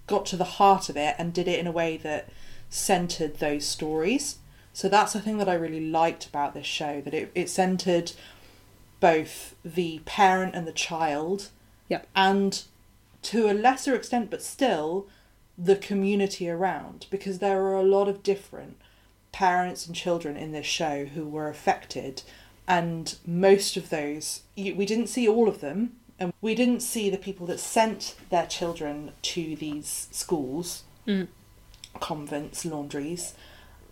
got 0.08 0.26
to 0.26 0.36
the 0.38 0.44
heart 0.44 0.90
of 0.90 0.98
it 0.98 1.16
and 1.18 1.34
did 1.34 1.48
it 1.48 1.60
in 1.60 1.68
a 1.68 1.72
way 1.72 1.98
that 1.98 2.30
centered 2.70 3.38
those 3.38 3.66
stories 3.66 4.38
so 4.80 4.88
that's 4.90 5.14
the 5.14 5.22
thing 5.26 5.38
that 5.40 5.50
i 5.50 5.54
really 5.66 5.86
liked 6.02 6.26
about 6.26 6.54
this 6.54 6.66
show 6.66 6.94
that 7.02 7.14
it, 7.14 7.32
it 7.36 7.50
centered 7.50 8.12
both 9.00 9.56
the 9.64 10.00
parent 10.06 10.56
and 10.56 10.66
the 10.68 10.72
child 10.90 11.50
Yep. 11.90 12.08
and 12.16 12.64
to 13.24 13.50
a 13.50 13.54
lesser 13.68 13.94
extent 13.96 14.30
but 14.30 14.42
still 14.44 15.08
the 15.58 15.76
community 15.76 16.50
around 16.50 17.08
because 17.10 17.40
there 17.40 17.62
are 17.64 17.76
a 17.76 17.84
lot 17.98 18.08
of 18.08 18.24
different 18.24 18.78
parents 19.32 19.86
and 19.88 19.96
children 19.96 20.38
in 20.38 20.52
this 20.52 20.66
show 20.66 21.06
who 21.06 21.28
were 21.28 21.50
affected 21.50 22.22
and 22.68 23.16
most 23.26 23.76
of 23.76 23.90
those 23.90 24.44
we 24.56 24.86
didn't 24.86 25.08
see 25.16 25.28
all 25.28 25.48
of 25.50 25.60
them 25.62 25.80
and 26.20 26.32
we 26.42 26.54
didn't 26.54 26.82
see 26.82 27.10
the 27.10 27.18
people 27.28 27.46
that 27.48 27.60
sent 27.60 28.16
their 28.30 28.46
children 28.46 29.12
to 29.22 29.56
these 29.56 30.08
schools 30.12 30.84
Mm. 31.08 31.28
convents 32.00 32.66
laundries 32.66 33.34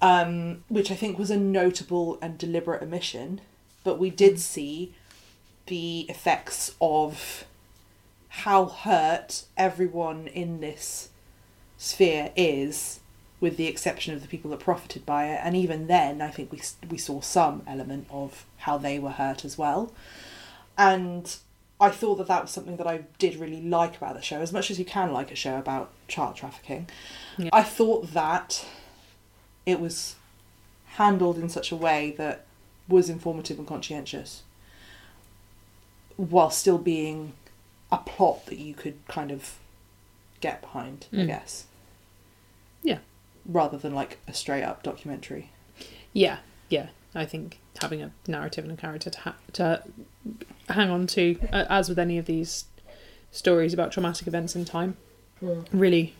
um, 0.01 0.63
which 0.67 0.91
i 0.91 0.95
think 0.95 1.17
was 1.17 1.31
a 1.31 1.37
notable 1.37 2.17
and 2.21 2.37
deliberate 2.37 2.81
omission 2.81 3.41
but 3.83 3.97
we 3.97 4.09
did 4.09 4.39
see 4.39 4.93
the 5.67 6.01
effects 6.09 6.75
of 6.81 7.45
how 8.29 8.65
hurt 8.65 9.45
everyone 9.55 10.27
in 10.27 10.59
this 10.59 11.09
sphere 11.77 12.31
is 12.35 12.99
with 13.39 13.57
the 13.57 13.67
exception 13.67 14.13
of 14.13 14.21
the 14.21 14.27
people 14.27 14.49
that 14.51 14.59
profited 14.59 15.05
by 15.05 15.27
it. 15.27 15.39
And 15.43 15.55
even 15.55 15.87
then 15.87 16.21
i 16.21 16.29
think 16.29 16.51
we 16.51 16.61
we 16.89 16.97
saw 16.97 17.21
some 17.21 17.63
element 17.67 18.07
of 18.09 18.45
how 18.57 18.77
they 18.77 18.99
were 18.99 19.11
hurt 19.11 19.45
as 19.45 19.57
well. 19.57 19.91
And 20.77 21.35
i 21.79 21.89
thought 21.89 22.15
that 22.15 22.27
that 22.27 22.41
was 22.41 22.51
something 22.51 22.77
that 22.77 22.87
i 22.87 23.03
did 23.19 23.35
really 23.35 23.61
like 23.61 23.97
about 23.97 24.15
the 24.15 24.21
show 24.21 24.41
as 24.41 24.51
much 24.51 24.71
as 24.71 24.79
you 24.79 24.85
can 24.85 25.13
like 25.13 25.31
a 25.31 25.35
show 25.35 25.57
about 25.57 25.91
child 26.07 26.35
trafficking. 26.35 26.89
Yeah. 27.37 27.49
i 27.53 27.63
thought 27.63 28.13
that 28.13 28.65
it 29.67 29.79
was 29.79 30.15
handled 30.95 31.37
in 31.37 31.49
such 31.49 31.71
a 31.71 31.75
way 31.75 32.15
that 32.17 32.45
was 32.87 33.09
informative 33.09 33.59
and 33.59 33.67
conscientious 33.67 34.41
while 36.15 36.49
still 36.49 36.77
being 36.77 37.33
a 37.91 37.97
plot 37.97 38.45
that 38.47 38.57
you 38.57 38.73
could 38.73 38.95
kind 39.07 39.29
of 39.31 39.55
get 40.41 40.61
behind, 40.61 41.05
I 41.13 41.17
Mm. 41.17 41.27
guess. 41.27 41.65
Yeah. 42.83 42.99
Rather 43.45 43.77
than 43.77 43.93
like 43.93 44.17
a 44.27 44.33
straight 44.33 44.63
up 44.63 44.83
documentary. 44.83 45.51
Yeah, 46.13 46.37
yeah. 46.69 46.87
I 47.13 47.25
think 47.25 47.59
having 47.81 48.01
a 48.01 48.11
narrative 48.27 48.63
and 48.63 48.73
a 48.73 48.77
character 48.77 49.09
to 49.09 49.19
ha- 49.19 49.35
to 49.53 49.83
hang 50.69 50.89
on 50.89 51.07
to, 51.07 51.37
uh, 51.51 51.65
as 51.69 51.89
with 51.89 51.99
any 51.99 52.17
of 52.17 52.25
these 52.25 52.65
stories 53.31 53.73
about 53.73 53.91
traumatic 53.91 54.27
events 54.27 54.55
in 54.55 54.65
time, 54.65 54.97
really 55.71 56.15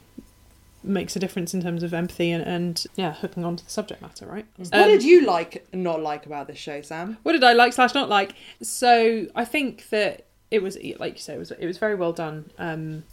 makes 0.83 1.15
a 1.15 1.19
difference 1.19 1.53
in 1.53 1.61
terms 1.61 1.83
of 1.83 1.93
empathy 1.93 2.31
and, 2.31 2.43
and 2.43 2.85
yeah, 2.95 3.13
hooking 3.13 3.43
on 3.43 3.55
to 3.57 3.63
the 3.65 3.69
subject 3.69 4.01
matter, 4.01 4.25
right? 4.25 4.45
what 4.57 4.73
Um, 4.73 4.87
did 4.89 5.03
you 5.03 5.25
like 5.25 5.67
not 5.73 6.01
like 6.01 6.25
about 6.25 6.47
this 6.47 6.57
show, 6.57 6.81
Sam? 6.81 7.17
What 7.23 7.33
did 7.33 7.43
I 7.43 7.53
like 7.53 7.73
slash 7.73 7.93
not 7.93 8.09
like? 8.09 8.33
So 8.61 9.27
I 9.35 9.43
think 9.45 9.89
that 9.89 10.25
it 10.51 10.61
was 10.63 10.77
like 10.99 11.13
you 11.15 11.19
say, 11.19 11.33
it 11.35 11.39
was 11.39 11.51
it 11.51 11.65
was 11.65 11.77
very 11.77 11.95
well 11.95 12.13
done 12.13 12.51
um, 12.57 13.03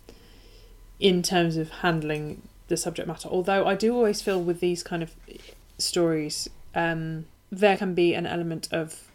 in 1.00 1.22
terms 1.22 1.56
of 1.56 1.70
handling 1.70 2.42
the 2.68 2.76
subject 2.76 3.08
matter. 3.08 3.28
Although 3.28 3.66
I 3.66 3.74
do 3.74 3.94
always 3.94 4.22
feel 4.22 4.40
with 4.40 4.60
these 4.60 4.82
kind 4.82 5.02
of 5.02 5.14
stories, 5.78 6.48
um, 6.74 7.26
there 7.50 7.76
can 7.76 7.94
be 7.94 8.14
an 8.14 8.26
element 8.26 8.68
of 8.72 9.10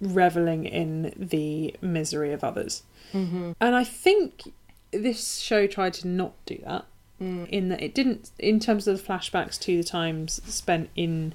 reveling 0.00 0.64
in 0.66 1.12
the 1.16 1.74
misery 1.80 2.32
of 2.32 2.44
others, 2.44 2.82
Mm-hmm. 3.12 3.52
and 3.60 3.76
I 3.76 3.84
think 3.84 4.52
this 4.90 5.38
show 5.38 5.66
tried 5.68 5.94
to 5.94 6.08
not 6.08 6.32
do 6.46 6.58
that 6.66 6.84
Mm. 7.20 7.48
in 7.48 7.68
that 7.68 7.80
it 7.80 7.94
didn't 7.94 8.32
in 8.40 8.58
terms 8.58 8.88
of 8.88 8.98
the 8.98 9.02
flashbacks 9.04 9.56
to 9.60 9.76
the 9.76 9.84
times 9.84 10.40
spent 10.52 10.90
in 10.96 11.32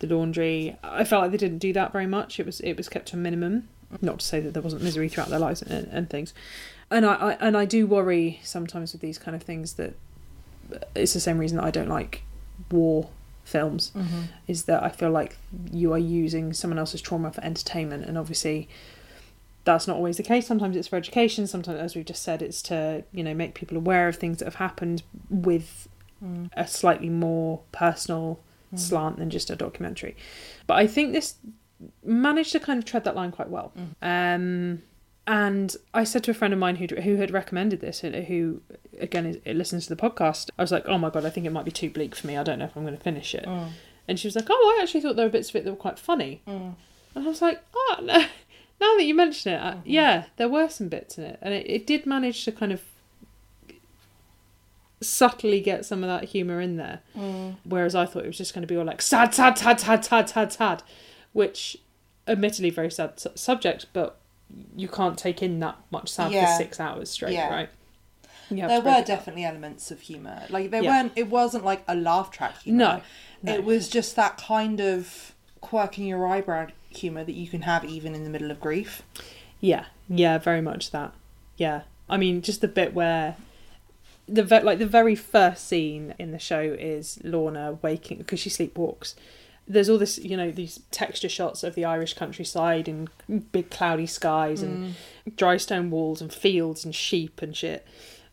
the 0.00 0.08
laundry 0.08 0.76
i 0.82 1.04
felt 1.04 1.22
like 1.22 1.30
they 1.30 1.36
didn't 1.36 1.58
do 1.58 1.72
that 1.72 1.92
very 1.92 2.06
much 2.06 2.40
it 2.40 2.46
was 2.46 2.58
it 2.60 2.76
was 2.76 2.88
kept 2.88 3.06
to 3.08 3.16
a 3.16 3.18
minimum 3.18 3.68
not 4.02 4.18
to 4.18 4.26
say 4.26 4.40
that 4.40 4.54
there 4.54 4.62
wasn't 4.62 4.82
misery 4.82 5.08
throughout 5.08 5.28
their 5.28 5.38
lives 5.38 5.62
and, 5.62 5.86
and 5.92 6.10
things 6.10 6.34
and 6.90 7.06
I, 7.06 7.14
I 7.14 7.32
and 7.34 7.56
i 7.56 7.64
do 7.64 7.86
worry 7.86 8.40
sometimes 8.42 8.92
with 8.92 9.00
these 9.00 9.18
kind 9.18 9.36
of 9.36 9.42
things 9.44 9.74
that 9.74 9.94
it's 10.96 11.14
the 11.14 11.20
same 11.20 11.38
reason 11.38 11.58
that 11.58 11.64
i 11.64 11.70
don't 11.70 11.88
like 11.88 12.22
war 12.70 13.08
films 13.44 13.92
Mm-hmm. 13.94 14.22
is 14.48 14.64
that 14.64 14.82
i 14.82 14.88
feel 14.88 15.10
like 15.10 15.36
you 15.72 15.92
are 15.92 15.98
using 15.98 16.52
someone 16.52 16.78
else's 16.78 17.00
trauma 17.00 17.30
for 17.30 17.42
entertainment 17.44 18.04
and 18.04 18.18
obviously 18.18 18.68
that's 19.72 19.86
not 19.86 19.96
always 19.96 20.16
the 20.16 20.22
case 20.22 20.46
sometimes 20.46 20.76
it's 20.76 20.88
for 20.88 20.96
education 20.96 21.46
sometimes 21.46 21.78
as 21.78 21.94
we've 21.94 22.04
just 22.06 22.22
said 22.22 22.40
it's 22.42 22.62
to 22.62 23.04
you 23.12 23.22
know 23.22 23.34
make 23.34 23.54
people 23.54 23.76
aware 23.76 24.08
of 24.08 24.16
things 24.16 24.38
that 24.38 24.44
have 24.46 24.56
happened 24.56 25.02
with 25.30 25.88
Mm. 26.24 26.50
a 26.56 26.66
slightly 26.66 27.08
more 27.10 27.60
personal 27.70 28.40
Mm. 28.74 28.78
slant 28.78 29.16
than 29.18 29.30
just 29.30 29.50
a 29.50 29.56
documentary 29.56 30.16
but 30.66 30.74
i 30.76 30.86
think 30.86 31.12
this 31.12 31.34
managed 32.04 32.50
to 32.52 32.60
kind 32.60 32.78
of 32.78 32.84
tread 32.84 33.04
that 33.04 33.14
line 33.14 33.30
quite 33.30 33.48
well 33.50 33.72
Mm. 33.78 33.94
um 34.02 34.82
and 35.28 35.76
I 35.92 36.04
said 36.04 36.24
to 36.24 36.30
a 36.30 36.34
friend 36.34 36.54
of 36.54 36.58
mine 36.58 36.76
who 36.76 36.86
who 37.02 37.16
had 37.16 37.30
recommended 37.30 37.80
this, 37.80 38.02
and 38.02 38.14
who 38.30 38.62
again 38.98 39.26
is, 39.26 39.36
listens 39.62 39.86
to 39.86 39.94
the 39.94 40.00
podcast. 40.08 40.48
I 40.58 40.62
was 40.62 40.72
like, 40.72 40.86
"Oh 40.88 40.96
my 40.96 41.10
god, 41.10 41.26
I 41.26 41.28
think 41.30 41.44
it 41.44 41.50
might 41.52 41.66
be 41.66 41.70
too 41.70 41.90
bleak 41.90 42.14
for 42.14 42.26
me. 42.26 42.34
I 42.38 42.42
don't 42.42 42.58
know 42.58 42.64
if 42.64 42.74
I'm 42.74 42.82
going 42.88 42.96
to 42.96 43.02
finish 43.10 43.34
it." 43.34 43.44
Mm. 43.44 43.68
And 44.08 44.18
she 44.18 44.26
was 44.26 44.34
like, 44.36 44.46
"Oh, 44.48 44.76
I 44.78 44.82
actually 44.82 45.02
thought 45.02 45.16
there 45.16 45.26
were 45.26 45.30
bits 45.38 45.50
of 45.50 45.56
it 45.56 45.64
that 45.64 45.70
were 45.70 45.76
quite 45.76 45.98
funny." 45.98 46.40
Mm. 46.48 46.74
And 47.14 47.24
I 47.26 47.28
was 47.28 47.42
like, 47.42 47.60
"Oh, 47.76 47.96
no. 48.02 48.24
Now 48.80 48.96
that 48.96 49.04
you 49.04 49.14
mention 49.14 49.52
it, 49.54 49.58
I, 49.62 49.72
Mhm. 49.72 49.82
yeah, 49.84 50.24
there 50.36 50.48
were 50.48 50.68
some 50.68 50.88
bits 50.88 51.18
in 51.18 51.24
it, 51.24 51.38
and 51.42 51.52
it, 51.54 51.68
it 51.68 51.86
did 51.86 52.06
manage 52.06 52.44
to 52.44 52.52
kind 52.52 52.72
of 52.72 52.82
subtly 55.00 55.60
get 55.60 55.84
some 55.84 56.02
of 56.02 56.08
that 56.08 56.30
humour 56.30 56.60
in 56.60 56.76
there. 56.76 57.00
Mm. 57.16 57.56
Whereas 57.64 57.94
I 57.94 58.04
thought 58.06 58.24
it 58.24 58.28
was 58.28 58.36
just 58.38 58.52
going 58.54 58.62
to 58.62 58.66
be 58.66 58.76
all 58.76 58.84
like 58.84 59.00
sad, 59.00 59.32
sad, 59.34 59.56
sad, 59.58 59.80
sad, 59.80 60.04
sad, 60.04 60.28
sad, 60.28 60.52
sad, 60.52 60.82
which 61.32 61.76
admittedly 62.26 62.70
very 62.70 62.90
sad 62.90 63.18
su- 63.20 63.30
subject, 63.34 63.86
but 63.92 64.16
you 64.76 64.88
can't 64.88 65.16
take 65.16 65.42
in 65.42 65.60
that 65.60 65.76
much 65.90 66.08
sad 66.08 66.32
Yeah. 66.32 66.46
for 66.56 66.62
six 66.62 66.80
hours 66.80 67.10
straight, 67.10 67.34
Yeah. 67.34 67.48
right? 67.48 67.68
There 68.50 68.80
were 68.80 69.02
definitely 69.04 69.44
elements 69.44 69.90
of 69.90 70.00
humour. 70.00 70.44
Like 70.48 70.70
there 70.70 70.82
Yeah. 70.82 70.90
weren't 71.02 71.12
it 71.16 71.28
wasn't 71.28 71.64
like 71.64 71.82
a 71.86 71.94
laugh 71.94 72.30
track 72.30 72.62
humour. 72.62 72.78
no, 72.78 73.02
no. 73.42 73.54
It 73.54 73.62
was 73.64 73.88
just 73.88 74.16
that 74.16 74.36
kind 74.38 74.80
of 74.80 75.34
quirking 75.60 76.06
your 76.06 76.26
eyebrow 76.26 76.68
humour 76.88 77.24
that 77.24 77.34
you 77.34 77.48
can 77.48 77.62
have 77.62 77.84
even 77.84 78.14
in 78.14 78.24
the 78.24 78.30
middle 78.30 78.50
of 78.50 78.60
grief. 78.60 79.02
Yeah, 79.60 79.86
yeah, 80.08 80.38
very 80.38 80.60
much 80.60 80.90
that. 80.90 81.14
Yeah, 81.56 81.82
I 82.08 82.16
mean, 82.16 82.42
just 82.42 82.60
the 82.60 82.68
bit 82.68 82.94
where 82.94 83.36
the 84.28 84.42
ve- 84.42 84.62
like 84.62 84.78
the 84.78 84.86
very 84.86 85.14
first 85.14 85.66
scene 85.66 86.14
in 86.18 86.32
the 86.32 86.38
show 86.38 86.60
is 86.60 87.18
Lorna 87.24 87.78
waking 87.82 88.18
because 88.18 88.40
she 88.40 88.50
sleepwalks. 88.50 89.14
There's 89.66 89.90
all 89.90 89.98
this, 89.98 90.18
you 90.18 90.36
know, 90.36 90.50
these 90.50 90.80
texture 90.90 91.28
shots 91.28 91.62
of 91.62 91.74
the 91.74 91.84
Irish 91.84 92.14
countryside 92.14 92.88
and 92.88 93.10
big 93.52 93.70
cloudy 93.70 94.06
skies 94.06 94.62
and 94.62 94.94
mm. 95.26 95.36
dry 95.36 95.58
stone 95.58 95.90
walls 95.90 96.22
and 96.22 96.32
fields 96.32 96.86
and 96.86 96.94
sheep 96.94 97.42
and 97.42 97.54
shit 97.54 97.86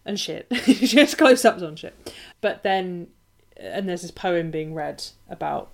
and 0.05 0.17
shit. 0.17 0.47
she 0.65 0.87
Just 0.87 1.17
close 1.17 1.43
ups 1.43 1.61
on 1.61 1.75
shit. 1.75 2.13
But 2.39 2.63
then, 2.63 3.07
and 3.57 3.89
there's 3.89 4.03
this 4.03 4.11
poem 4.11 4.49
being 4.49 4.73
read 4.73 5.03
about 5.29 5.71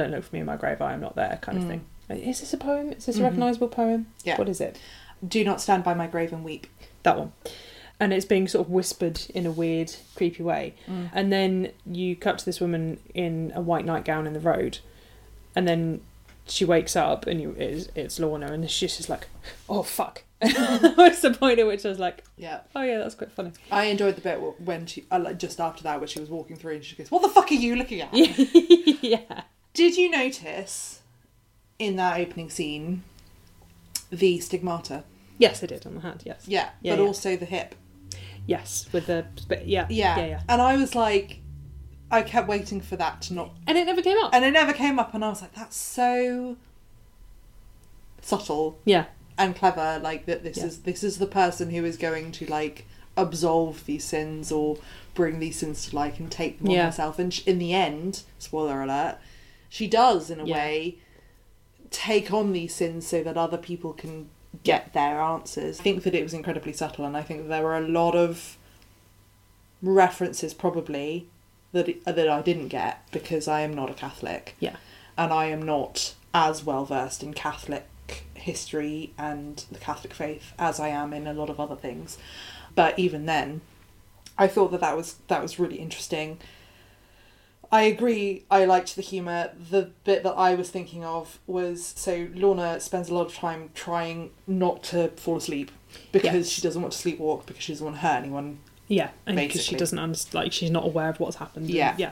"Don't 0.00 0.10
look 0.12 0.24
for 0.24 0.34
me 0.34 0.40
in 0.40 0.46
my 0.46 0.56
grave, 0.56 0.80
I 0.80 0.92
am 0.94 1.00
not 1.00 1.14
there" 1.16 1.38
kind 1.42 1.58
of 1.58 1.64
Mm. 1.64 1.68
thing. 1.68 1.84
Is 2.22 2.40
this 2.40 2.52
a 2.52 2.56
poem? 2.56 2.92
Is 2.92 3.06
this 3.06 3.16
a 3.16 3.20
Mhm. 3.20 3.24
recognisable 3.24 3.68
poem? 3.68 4.06
Yeah. 4.24 4.36
What 4.38 4.48
is 4.48 4.60
it? 4.60 4.78
Do 5.26 5.44
not 5.44 5.60
stand 5.60 5.84
by 5.84 5.94
my 5.94 6.06
grave 6.06 6.32
and 6.32 6.42
weep. 6.44 6.66
that 7.02 7.18
one. 7.18 7.32
And 7.98 8.12
it's 8.12 8.26
being 8.26 8.46
sort 8.48 8.66
of 8.66 8.70
whispered 8.72 9.20
in 9.34 9.46
a 9.46 9.50
weird, 9.50 9.94
creepy 10.16 10.42
way. 10.42 10.74
And 11.14 11.32
then 11.32 11.72
you 11.86 12.14
cut 12.16 12.38
to 12.38 12.44
this 12.44 12.60
woman 12.60 12.98
in 13.14 13.52
a 13.54 13.60
white 13.62 13.84
nightgown 13.86 14.26
in 14.26 14.32
the 14.34 14.40
road, 14.40 14.78
and 15.56 15.66
then 15.68 16.00
she 16.46 16.64
wakes 16.64 16.94
up 16.96 17.26
and 17.26 17.40
you 17.40 17.54
it's, 17.58 17.88
it's 17.94 18.18
Lorna, 18.18 18.52
and 18.52 18.68
she's 18.70 18.96
just 18.98 19.08
like, 19.08 19.28
"Oh 19.68 19.82
fuck!" 19.82 20.24
What's 20.40 21.20
the 21.22 21.30
point 21.38 21.58
at 21.58 21.66
which 21.66 21.84
I 21.86 21.88
was 21.90 21.98
like, 21.98 22.24
Yeah. 22.36 22.60
"Oh 22.74 22.82
yeah, 22.82 22.98
that's 22.98 23.14
quite 23.14 23.30
funny." 23.32 23.52
I 23.70 23.84
enjoyed 23.84 24.16
the 24.16 24.20
bit 24.22 24.38
when 24.60 24.84
she, 24.86 25.04
uh, 25.10 25.32
just 25.34 25.58
after 25.60 25.82
that, 25.84 26.00
where 26.00 26.08
she 26.08 26.20
was 26.20 26.28
walking 26.30 26.56
through 26.56 26.74
and 26.76 26.84
she 26.84 26.96
goes, 26.96 27.10
What 27.10 27.22
the 27.22 27.28
fuck 27.28 27.50
are 27.50 27.54
you 27.54 27.76
looking 27.76 28.00
at? 28.02 28.10
yeah, 29.02 29.42
Did 29.74 29.96
you 29.96 30.10
notice 30.10 31.00
in 31.78 31.96
that 31.96 32.20
opening 32.20 32.50
scene 32.50 33.02
the 34.10 34.40
stigmata? 34.40 35.04
yes, 35.38 35.62
I 35.62 35.66
did 35.66 35.86
on 35.86 35.94
the 35.94 36.00
hand. 36.02 36.22
Yes, 36.26 36.44
Yeah, 36.46 36.70
Yeah, 36.82 36.92
but 36.96 37.00
yeah. 37.02 37.06
also 37.06 37.36
the 37.36 37.46
hip. 37.46 37.74
yes, 38.46 38.86
with 38.92 39.06
the 39.06 39.26
yeah, 39.64 39.86
Yeah. 39.88 40.16
yeah, 40.18 40.26
yeah, 40.26 40.42
And 40.48 40.60
I 40.60 40.76
was 40.76 40.94
like, 40.94 41.38
I 42.10 42.22
kept 42.22 42.48
waiting 42.48 42.80
for 42.80 42.96
that 42.96 43.22
to 43.22 43.34
not. 43.34 43.52
and 43.66 43.78
it 43.78 43.84
never 43.86 44.02
came 44.02 44.18
up. 44.18 44.34
And 44.34 44.44
it 44.44 44.50
never 44.50 44.72
came 44.72 44.98
up, 44.98 45.14
and 45.14 45.24
I 45.24 45.28
was 45.28 45.40
like, 45.42 45.54
That's 45.54 45.76
so 45.76 46.56
subtle 48.22 48.78
yeah, 48.84 49.06
and 49.38 49.56
clever 49.56 49.98
like 50.02 50.26
that 50.26 50.42
this 50.42 50.58
is 50.58 50.80
this 50.82 51.02
is 51.02 51.18
the 51.18 51.26
person 51.26 51.70
who 51.70 51.84
is 51.84 51.96
going 51.96 52.30
to 52.32 52.46
like 52.50 52.84
absolve 53.16 53.84
these 53.86 54.04
sins 54.04 54.52
or 54.52 54.76
bring 55.14 55.38
these 55.40 55.58
sins 55.58 55.88
to 55.88 55.96
light 55.96 56.18
and 56.20 56.30
take 56.30 56.58
them 56.58 56.68
on 56.68 56.74
Yeah. 56.74 56.86
herself 56.86 57.18
and 57.18 57.32
sh- 57.32 57.46
in 57.46 57.58
the 57.58 57.72
end 57.74 58.22
spoiler 58.38 58.82
alert 58.82 59.16
she 59.70 59.86
does 59.86 60.28
in 60.30 60.38
a 60.40 60.44
Yeah. 60.44 60.54
way 60.54 60.98
take 61.90 62.30
on 62.32 62.52
these 62.52 62.74
sins 62.74 63.06
so 63.06 63.22
that 63.22 63.36
other 63.38 63.56
people 63.56 63.92
can 63.94 64.28
get 64.62 64.92
their 64.92 65.20
answers 65.20 65.80
i 65.80 65.82
think 65.82 66.02
that 66.02 66.14
it 66.14 66.22
was 66.22 66.34
incredibly 66.34 66.72
subtle 66.72 67.04
and 67.06 67.16
i 67.16 67.22
think 67.22 67.42
that 67.42 67.48
there 67.48 67.62
were 67.62 67.76
a 67.76 67.88
lot 67.88 68.14
of 68.14 68.58
references 69.82 70.52
probably 70.52 71.26
that 71.72 71.88
it, 71.88 72.04
that 72.04 72.28
i 72.28 72.42
didn't 72.42 72.68
get 72.68 73.00
because 73.12 73.48
i 73.48 73.60
am 73.60 73.72
not 73.72 73.88
a 73.90 73.94
catholic 73.94 74.54
yeah, 74.60 74.76
and 75.16 75.32
I 75.32 75.46
am 75.46 75.62
not 75.62 76.14
as 76.32 76.64
well 76.64 76.86
versed 76.86 77.22
in 77.22 77.34
Catholic 77.34 77.86
history 78.32 79.12
and 79.18 79.62
the 79.70 79.78
Catholic 79.78 80.14
faith 80.14 80.54
as 80.58 80.80
I 80.80 80.88
am 80.88 81.12
in 81.12 81.26
a 81.26 81.34
lot 81.34 81.50
of 81.50 81.60
other 81.60 81.76
things. 81.76 82.16
But 82.74 82.98
even 82.98 83.26
then, 83.26 83.60
I 84.38 84.46
thought 84.46 84.70
that 84.70 84.80
that 84.80 84.96
was 84.96 85.16
that 85.28 85.42
was 85.42 85.58
really 85.58 85.76
interesting. 85.76 86.38
I 87.72 87.82
agree. 87.82 88.44
I 88.50 88.64
liked 88.64 88.96
the 88.96 89.02
humor. 89.02 89.50
The 89.70 89.90
bit 90.04 90.22
that 90.24 90.32
I 90.32 90.54
was 90.56 90.70
thinking 90.70 91.04
of 91.04 91.38
was 91.46 91.92
so 91.96 92.26
Lorna 92.34 92.80
spends 92.80 93.08
a 93.08 93.14
lot 93.14 93.26
of 93.26 93.34
time 93.34 93.70
trying 93.74 94.30
not 94.46 94.82
to 94.84 95.08
fall 95.16 95.36
asleep 95.36 95.70
because 96.10 96.34
Yes. 96.34 96.48
she 96.48 96.60
doesn't 96.62 96.82
want 96.82 96.92
to 96.94 96.98
sleepwalk 97.08 97.46
because 97.46 97.62
she 97.62 97.72
doesn't 97.72 97.84
want 97.84 97.96
to 97.96 98.02
hurt 98.02 98.16
anyone 98.22 98.58
yeah, 98.88 99.10
and 99.24 99.36
because 99.36 99.64
she 99.64 99.76
doesn't 99.76 99.98
understand, 100.00 100.34
like 100.34 100.52
she's 100.52 100.70
not 100.70 100.84
aware 100.84 101.08
of 101.10 101.20
what's 101.20 101.36
happened. 101.36 101.66
and- 101.66 101.74
Yeah. 101.74 101.94
yeah, 101.96 102.10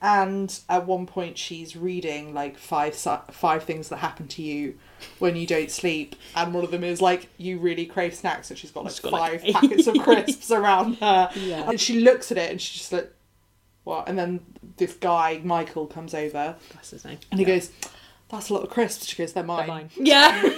And 0.00 0.58
at 0.68 0.86
one 0.86 1.04
point, 1.06 1.36
she's 1.36 1.76
reading 1.76 2.32
like 2.32 2.56
five 2.58 2.94
five 2.94 3.64
things 3.64 3.88
that 3.90 3.98
happen 3.98 4.28
to 4.28 4.42
you 4.42 4.78
when 5.18 5.36
you 5.36 5.46
don't 5.46 5.70
sleep, 5.70 6.16
and 6.34 6.54
one 6.54 6.64
of 6.64 6.70
them 6.70 6.84
is 6.84 7.02
like 7.02 7.28
you 7.36 7.58
really 7.58 7.84
crave 7.84 8.14
snacks, 8.14 8.48
and 8.50 8.58
she's 8.58 8.70
got 8.70 8.84
like 8.84 8.92
She's 8.94 9.00
got, 9.00 9.12
like, 9.12 9.40
five 9.42 9.52
packets 9.54 9.86
of 9.86 9.98
crisps 10.02 10.50
around 10.50 10.94
her, 10.96 11.30
Yeah. 11.34 11.68
and 11.68 11.78
she 11.78 12.00
looks 12.00 12.30
at 12.32 12.38
it 12.38 12.50
and 12.50 12.60
she's 12.60 12.78
just 12.80 12.92
like, 12.92 13.12
"What?" 13.86 14.08
And 14.08 14.18
then 14.18 14.40
this 14.76 14.92
guy 14.94 15.40
Michael 15.42 15.86
comes 15.86 16.12
over 16.14 16.56
that's 16.74 16.90
his 16.90 17.04
name. 17.04 17.18
and 17.30 17.40
he 17.40 17.46
Yeah. 17.46 17.54
goes, 17.56 17.70
"That's 18.28 18.50
a 18.50 18.54
lot 18.54 18.62
of 18.64 18.70
crisps." 18.70 19.06
She 19.06 19.16
goes, 19.16 19.32
"They're 19.32 19.42
They're 19.42 19.46
mine." 19.48 19.68
mine. 19.68 19.90
Yeah. 19.96 20.50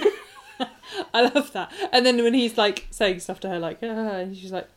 I 1.13 1.21
love 1.21 1.53
that. 1.53 1.71
And 1.93 2.05
then 2.05 2.21
when 2.23 2.33
he's 2.33 2.57
like 2.57 2.87
saying 2.91 3.19
stuff 3.21 3.39
to 3.41 3.49
her, 3.49 3.59
like, 3.59 3.79
ah, 3.83 4.25
she's 4.33 4.51
like, 4.51 4.67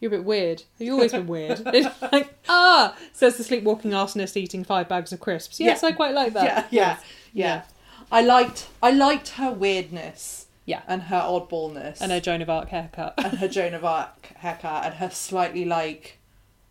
you're 0.00 0.08
a 0.12 0.16
bit 0.18 0.24
weird. 0.24 0.60
Have 0.78 0.86
you 0.86 0.92
always 0.92 1.12
been 1.12 1.26
weird? 1.26 1.60
It's 1.74 2.02
like, 2.12 2.34
ah, 2.48 2.96
says 3.12 3.36
the 3.38 3.44
sleepwalking 3.44 3.90
arsonist 3.92 4.36
eating 4.36 4.62
five 4.64 4.88
bags 4.88 5.12
of 5.12 5.20
crisps. 5.20 5.58
Yes, 5.58 5.82
Yeah. 5.82 5.88
I 5.88 5.92
quite 5.92 6.14
like 6.14 6.34
that. 6.34 6.44
yeah, 6.44 6.66
Yes. 6.70 7.02
yeah. 7.32 7.62
I 8.12 8.20
liked 8.20 8.68
I 8.82 8.90
liked 8.90 9.30
her 9.30 9.50
weirdness 9.50 10.46
Yeah. 10.66 10.82
and 10.86 11.02
her 11.04 11.20
oddballness 11.20 12.00
And 12.00 12.12
her 12.12 12.20
Joan 12.20 12.42
of 12.42 12.50
Arc 12.50 12.68
haircut. 12.68 13.14
and 13.16 13.38
her 13.38 13.48
Joan 13.48 13.74
of 13.74 13.84
Arc 13.84 14.26
haircut 14.36 14.84
and 14.84 14.94
her 14.96 15.10
slightly 15.10 15.64
like 15.64 16.18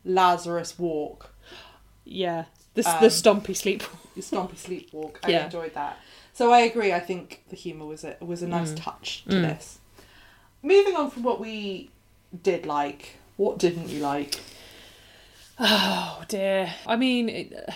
Lazarus 0.06 0.78
walk. 0.80 1.34
yeah. 2.06 2.46
The, 2.76 2.84
Um, 2.89 3.02
the 3.04 3.08
stompy 3.10 3.56
sleep. 3.56 3.84
the 4.16 4.22
stompy 4.22 4.56
sleepwalk. 4.56 5.18
I 5.24 5.30
Yeah. 5.30 5.46
enjoyed 5.46 5.74
that. 5.76 5.98
So 6.34 6.52
I 6.52 6.62
agree. 6.62 6.92
I 6.92 7.00
think 7.00 7.44
the 7.50 7.56
humour 7.56 7.86
was 7.86 8.04
a 8.04 8.18
was 8.20 8.42
a 8.42 8.48
nice 8.48 8.72
Mm. 8.72 8.78
touch 8.84 9.24
to 9.26 9.36
Mm. 9.36 9.42
this. 9.44 9.78
Moving 10.63 10.96
on 10.96 11.12
from 11.12 11.22
what 11.24 11.39
we 11.39 11.92
did 12.42 12.66
like, 12.66 13.18
what 13.38 13.60
didn't 13.60 13.89
you 13.89 14.00
like? 14.00 14.39
Oh 15.60 16.24
dear. 16.28 16.74
I 16.88 16.96
mean, 16.96 17.30
it, 17.30 17.70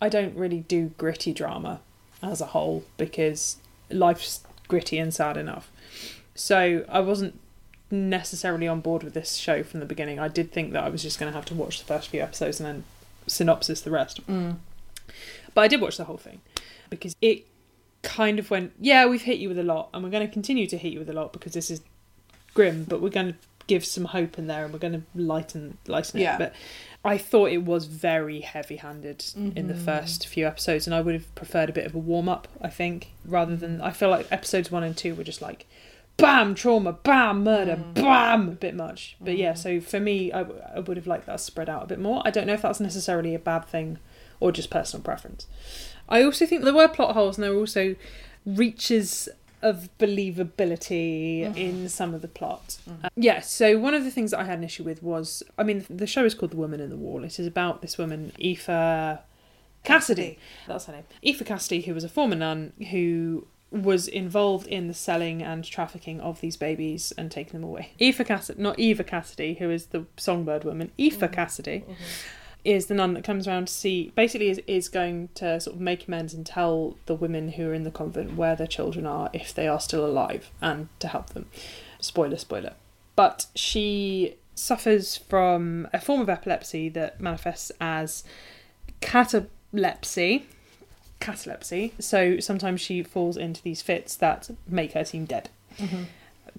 I 0.00 0.08
don't 0.08 0.34
really 0.34 0.60
do 0.60 0.92
gritty 0.96 1.32
drama 1.34 1.80
as 2.22 2.40
a 2.40 2.46
whole 2.46 2.84
because 2.96 3.56
life's 3.90 4.40
gritty 4.68 4.98
and 4.98 5.12
sad 5.12 5.36
enough. 5.36 5.70
So 6.34 6.84
I 6.88 7.00
wasn't 7.00 7.38
necessarily 7.90 8.66
on 8.66 8.80
board 8.80 9.02
with 9.02 9.14
this 9.14 9.36
show 9.36 9.62
from 9.62 9.80
the 9.80 9.86
beginning. 9.86 10.18
I 10.18 10.28
did 10.28 10.52
think 10.52 10.72
that 10.72 10.82
I 10.84 10.88
was 10.88 11.02
just 11.02 11.18
going 11.20 11.30
to 11.32 11.36
have 11.36 11.46
to 11.46 11.54
watch 11.54 11.78
the 11.78 11.84
first 11.84 12.08
few 12.08 12.20
episodes 12.20 12.60
and 12.60 12.66
then 12.68 12.84
synopsis 13.26 13.80
the 13.80 13.90
rest. 13.90 14.26
Mm. 14.26 14.56
But 15.54 15.60
I 15.62 15.68
did 15.68 15.80
watch 15.80 15.96
the 15.96 16.04
whole 16.04 16.16
thing 16.16 16.40
because 16.90 17.14
it 17.20 17.46
kind 18.02 18.38
of 18.38 18.50
went, 18.50 18.72
yeah, 18.80 19.06
we've 19.06 19.22
hit 19.22 19.38
you 19.38 19.48
with 19.48 19.58
a 19.58 19.62
lot 19.62 19.88
and 19.94 20.02
we're 20.04 20.10
going 20.10 20.26
to 20.26 20.32
continue 20.32 20.66
to 20.66 20.76
hit 20.76 20.92
you 20.92 20.98
with 20.98 21.08
a 21.10 21.12
lot 21.12 21.32
because 21.32 21.52
this 21.52 21.70
is 21.70 21.80
grim, 22.54 22.84
but 22.84 23.00
we're 23.00 23.08
going 23.08 23.32
to 23.32 23.38
give 23.66 23.84
some 23.84 24.04
hope 24.06 24.38
in 24.38 24.46
there 24.46 24.64
and 24.64 24.72
we're 24.72 24.78
going 24.78 24.92
to 24.92 25.02
lighten 25.20 25.76
lighten 25.88 26.20
it. 26.20 26.24
Yeah. 26.24 26.38
But 26.38 26.54
I 27.04 27.18
thought 27.18 27.50
it 27.50 27.64
was 27.64 27.86
very 27.86 28.40
heavy-handed 28.40 29.24
in 29.36 29.66
the 29.68 29.74
Mhm. 29.74 29.84
first 29.84 30.26
few 30.28 30.46
episodes 30.46 30.86
and 30.86 30.94
I 30.94 31.00
would 31.00 31.14
have 31.14 31.32
preferred 31.34 31.68
a 31.68 31.72
bit 31.72 31.86
of 31.86 31.94
a 31.94 31.98
warm-up, 31.98 32.46
I 32.60 32.68
think, 32.68 33.12
rather 33.24 33.56
than 33.56 33.80
I 33.80 33.90
feel 33.90 34.08
like 34.08 34.30
episodes 34.30 34.70
1 34.70 34.82
and 34.84 34.96
2 34.96 35.14
were 35.14 35.24
just 35.24 35.42
like 35.42 35.66
bam 36.16 36.54
trauma, 36.54 36.92
bam 36.94 37.44
murder, 37.44 37.76
Mm. 37.76 37.94
bam 37.94 38.48
a 38.48 38.52
bit 38.52 38.74
much. 38.74 39.16
But 39.20 39.36
yeah, 39.36 39.52
Mhm. 39.52 39.58
so 39.58 39.80
for 39.80 40.00
me 40.00 40.32
I, 40.32 40.38
w- 40.44 40.60
I 40.74 40.80
would 40.80 40.96
have 40.96 41.06
liked 41.06 41.26
that 41.26 41.40
spread 41.40 41.68
out 41.68 41.82
a 41.82 41.86
bit 41.86 41.98
more. 41.98 42.22
I 42.24 42.30
don't 42.30 42.46
know 42.46 42.54
if 42.54 42.62
that's 42.62 42.80
necessarily 42.80 43.34
a 43.34 43.38
bad 43.38 43.66
thing 43.66 43.98
or 44.40 44.50
just 44.52 44.70
personal 44.70 45.02
preference. 45.04 45.46
I 46.08 46.22
also 46.22 46.46
think 46.46 46.64
there 46.64 46.72
were 46.74 46.88
plot 46.88 47.14
holes 47.14 47.36
and 47.36 47.44
there 47.44 47.52
were 47.52 47.60
also 47.60 47.96
reaches 48.46 49.28
of 49.62 49.88
believability 49.98 51.42
Mhm. 51.44 51.56
in 51.56 51.88
some 51.88 52.14
of 52.14 52.22
the 52.22 52.28
plot. 52.28 52.76
Uh, 53.02 53.08
yeah, 53.16 53.40
so 53.40 53.78
one 53.78 53.94
of 53.94 54.04
the 54.04 54.10
things 54.10 54.30
that 54.30 54.40
I 54.40 54.44
had 54.44 54.58
an 54.58 54.64
issue 54.64 54.84
with 54.84 55.02
was 55.02 55.42
I 55.58 55.64
mean, 55.64 55.84
the 55.90 56.06
show 56.06 56.24
is 56.24 56.34
called 56.34 56.52
The 56.52 56.56
Woman 56.56 56.80
in 56.80 56.90
the 56.90 56.96
Wall. 56.96 57.24
It 57.24 57.38
is 57.38 57.46
about 57.46 57.82
this 57.82 57.98
woman, 57.98 58.32
Aoife 58.42 59.18
Cassidy. 59.84 60.38
That's 60.66 60.86
her 60.86 60.92
name. 60.92 61.04
Aoife 61.26 61.44
Cassidy, 61.44 61.82
who 61.82 61.94
was 61.94 62.04
a 62.04 62.08
former 62.08 62.36
nun 62.36 62.72
who 62.90 63.46
was 63.70 64.06
involved 64.08 64.66
in 64.68 64.86
the 64.88 64.94
selling 64.94 65.42
and 65.42 65.64
trafficking 65.64 66.20
of 66.20 66.40
these 66.40 66.56
babies 66.56 67.12
and 67.18 67.30
taking 67.30 67.60
them 67.60 67.64
away. 67.64 67.90
Eva 67.98 68.24
Cassidy, 68.24 68.62
not 68.62 68.78
Eva 68.78 69.04
Cassidy, 69.04 69.54
who 69.54 69.70
is 69.70 69.86
the 69.86 70.06
songbird 70.16 70.64
woman. 70.64 70.92
Aoife 70.98 71.18
Mhm. 71.18 71.32
Cassidy 71.32 71.84
is 72.64 72.86
the 72.86 72.94
nun 72.94 73.14
that 73.14 73.22
comes 73.24 73.46
around 73.46 73.66
to 73.68 73.72
see 73.72 74.12
basically 74.16 74.48
is, 74.50 74.60
is 74.66 74.88
going 74.88 75.28
to 75.34 75.60
sort 75.60 75.76
of 75.76 75.80
make 75.80 76.08
amends 76.08 76.34
and 76.34 76.44
tell 76.44 76.96
the 77.06 77.14
women 77.14 77.50
who 77.52 77.68
are 77.68 77.74
in 77.74 77.82
the 77.84 77.90
convent 77.90 78.36
where 78.36 78.56
their 78.56 78.66
children 78.66 79.06
are 79.06 79.30
if 79.32 79.54
they 79.54 79.68
are 79.68 79.78
still 79.78 80.04
alive 80.04 80.50
and 80.60 80.88
to 80.98 81.06
help 81.06 81.30
them 81.30 81.46
spoiler 82.00 82.36
spoiler 82.36 82.72
but 83.14 83.46
she 83.54 84.34
suffers 84.56 85.16
from 85.16 85.86
a 85.92 86.00
form 86.00 86.20
of 86.20 86.28
epilepsy 86.28 86.88
that 86.88 87.20
manifests 87.20 87.70
as 87.80 88.24
catalepsy 89.00 90.46
catalepsy. 91.20 91.92
So 91.98 92.38
sometimes 92.40 92.80
she 92.80 93.02
falls 93.02 93.36
into 93.36 93.62
these 93.62 93.82
fits 93.82 94.16
that 94.16 94.50
make 94.68 94.92
her 94.92 95.04
seem 95.04 95.24
dead. 95.24 95.50
Mhm. 95.78 96.06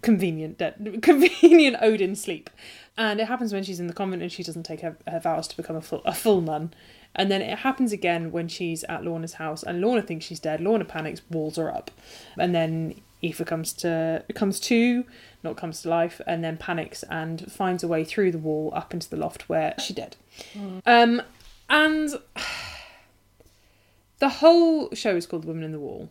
convenient 0.03 0.57
dead. 0.59 0.99
Convenient 1.01 1.77
odin 1.81 2.15
sleep. 2.15 2.49
And 2.97 3.19
it 3.19 3.27
happens 3.27 3.51
when 3.53 3.63
she's 3.63 3.79
in 3.79 3.87
the 3.87 3.93
convent 3.93 4.21
and 4.21 4.31
she 4.31 4.43
doesn't 4.43 4.63
take 4.63 4.81
her, 4.81 4.95
her 5.07 5.19
vows 5.19 5.47
to 5.47 5.57
become 5.57 5.75
a 5.75 5.81
full, 5.81 6.01
a 6.05 6.13
full 6.13 6.41
nun. 6.41 6.71
And 7.15 7.31
then 7.31 7.41
it 7.41 7.59
happens 7.59 7.91
again 7.91 8.31
when 8.31 8.47
she's 8.47 8.83
at 8.83 9.03
lorna's 9.03 9.33
house 9.33 9.63
and 9.63 9.81
lorna 9.81 10.03
thinks 10.03 10.25
she's 10.25 10.39
dead. 10.39 10.61
Lorna 10.61 10.85
panics 10.85 11.21
walls 11.31 11.55
her 11.55 11.73
up. 11.73 11.89
And 12.37 12.53
then 12.53 12.93
Aoife 13.23 13.43
comes 13.47 13.73
to 13.73 14.23
comes 14.35 14.59
to 14.61 15.03
not 15.43 15.57
comes 15.57 15.81
to 15.81 15.89
life 15.89 16.21
and 16.27 16.43
then 16.43 16.57
panics 16.57 17.03
and 17.09 17.51
finds 17.51 17.83
a 17.83 17.87
way 17.87 18.03
through 18.03 18.31
the 18.31 18.37
wall 18.37 18.71
up 18.75 18.93
into 18.93 19.09
the 19.09 19.17
loft 19.17 19.49
where 19.49 19.73
she's 19.79 19.95
dead. 19.95 20.15
Mm. 20.53 20.81
um 20.85 21.21
and 21.69 22.09
the 24.19 24.29
whole 24.29 24.93
show 24.93 25.15
is 25.15 25.25
called 25.25 25.45
woman 25.45 25.63
in 25.63 25.71
the 25.71 25.79
wall 25.79 26.09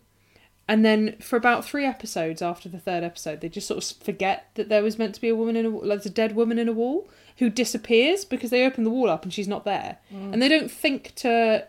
and 0.68 0.84
then 0.84 1.16
for 1.20 1.36
about 1.36 1.64
three 1.64 1.84
episodes 1.84 2.42
after 2.42 2.68
the 2.68 2.80
third 2.80 3.04
episode, 3.04 3.40
they 3.40 3.48
just 3.48 3.68
sort 3.68 3.82
of 3.82 4.02
forget 4.02 4.50
that 4.54 4.68
there 4.68 4.82
was 4.82 4.98
meant 4.98 5.14
to 5.14 5.20
be 5.20 5.28
a 5.28 5.34
woman 5.34 5.54
in 5.54 5.66
a 5.66 5.70
wall, 5.70 5.86
like 5.86 6.04
a 6.04 6.10
dead 6.10 6.34
woman 6.34 6.58
in 6.58 6.68
a 6.68 6.72
wall 6.72 7.08
who 7.38 7.48
disappears 7.48 8.24
because 8.24 8.50
they 8.50 8.66
open 8.66 8.82
the 8.82 8.90
wall 8.90 9.08
up 9.08 9.22
and 9.22 9.32
she's 9.32 9.46
not 9.46 9.64
there. 9.64 9.98
Mm. 10.12 10.32
And 10.32 10.42
they 10.42 10.48
don't 10.48 10.70
think 10.70 11.14
to 11.16 11.66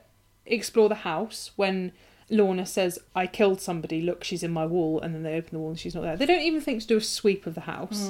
explore 0.48 0.90
the 0.90 0.96
house 0.96 1.52
when 1.58 1.92
Lorna 2.30 2.66
says, 2.66 2.98
I 3.16 3.28
killed 3.28 3.62
somebody, 3.62 4.02
look, 4.02 4.24
she's 4.24 4.42
in 4.42 4.52
my 4.52 4.66
wall, 4.66 5.00
and 5.00 5.14
then 5.14 5.22
they 5.22 5.36
open 5.36 5.50
the 5.52 5.60
wall 5.60 5.70
and 5.70 5.80
she's 5.80 5.94
not 5.94 6.02
there. 6.02 6.18
They 6.18 6.26
don't 6.26 6.42
even 6.42 6.62
think 6.62 6.82
to 6.82 6.88
do 6.88 6.98
a 6.98 7.02
sweep 7.02 7.46
of 7.46 7.54
the 7.54 7.62
house. 7.62 8.10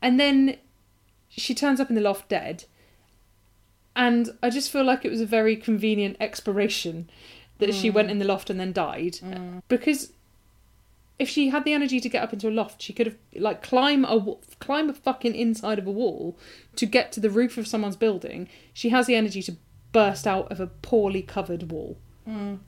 And 0.00 0.18
then 0.18 0.56
she 1.28 1.54
turns 1.54 1.78
up 1.78 1.90
in 1.90 1.94
the 1.94 2.00
loft 2.00 2.30
dead. 2.30 2.64
And 4.00 4.30
I 4.42 4.48
just 4.48 4.70
feel 4.70 4.82
like 4.82 5.04
it 5.04 5.10
was 5.10 5.20
a 5.20 5.26
very 5.26 5.56
convenient 5.56 6.16
expiration 6.20 7.10
that 7.58 7.74
she 7.74 7.90
went 7.90 8.08
mm. 8.08 8.12
in 8.12 8.18
the 8.18 8.24
loft 8.24 8.48
and 8.48 8.58
then 8.58 8.72
died. 8.72 9.18
Mm. 9.22 9.60
Because 9.68 10.14
if 11.18 11.28
she 11.28 11.50
had 11.50 11.66
the 11.66 11.74
energy 11.74 12.00
to 12.00 12.08
get 12.08 12.22
up 12.22 12.32
into 12.32 12.48
a 12.48 12.50
loft, 12.50 12.80
she 12.80 12.94
could 12.94 13.06
have 13.08 13.16
like 13.34 13.62
climb 13.62 14.06
a 14.06 14.36
climb 14.58 14.88
a 14.88 14.94
fucking 14.94 15.34
inside 15.34 15.78
of 15.78 15.86
a 15.86 15.90
wall 15.90 16.38
to 16.76 16.86
get 16.86 17.12
to 17.12 17.20
the 17.20 17.28
roof 17.28 17.58
of 17.58 17.66
someone's 17.68 17.94
building. 17.94 18.48
She 18.72 18.88
has 18.88 19.06
the 19.06 19.16
energy 19.16 19.42
to 19.42 19.56
burst 19.92 20.26
out 20.26 20.50
of 20.50 20.60
a 20.60 20.68
poorly 20.68 21.20
covered 21.20 21.70
wall 21.70 21.98
mm. 22.26 22.58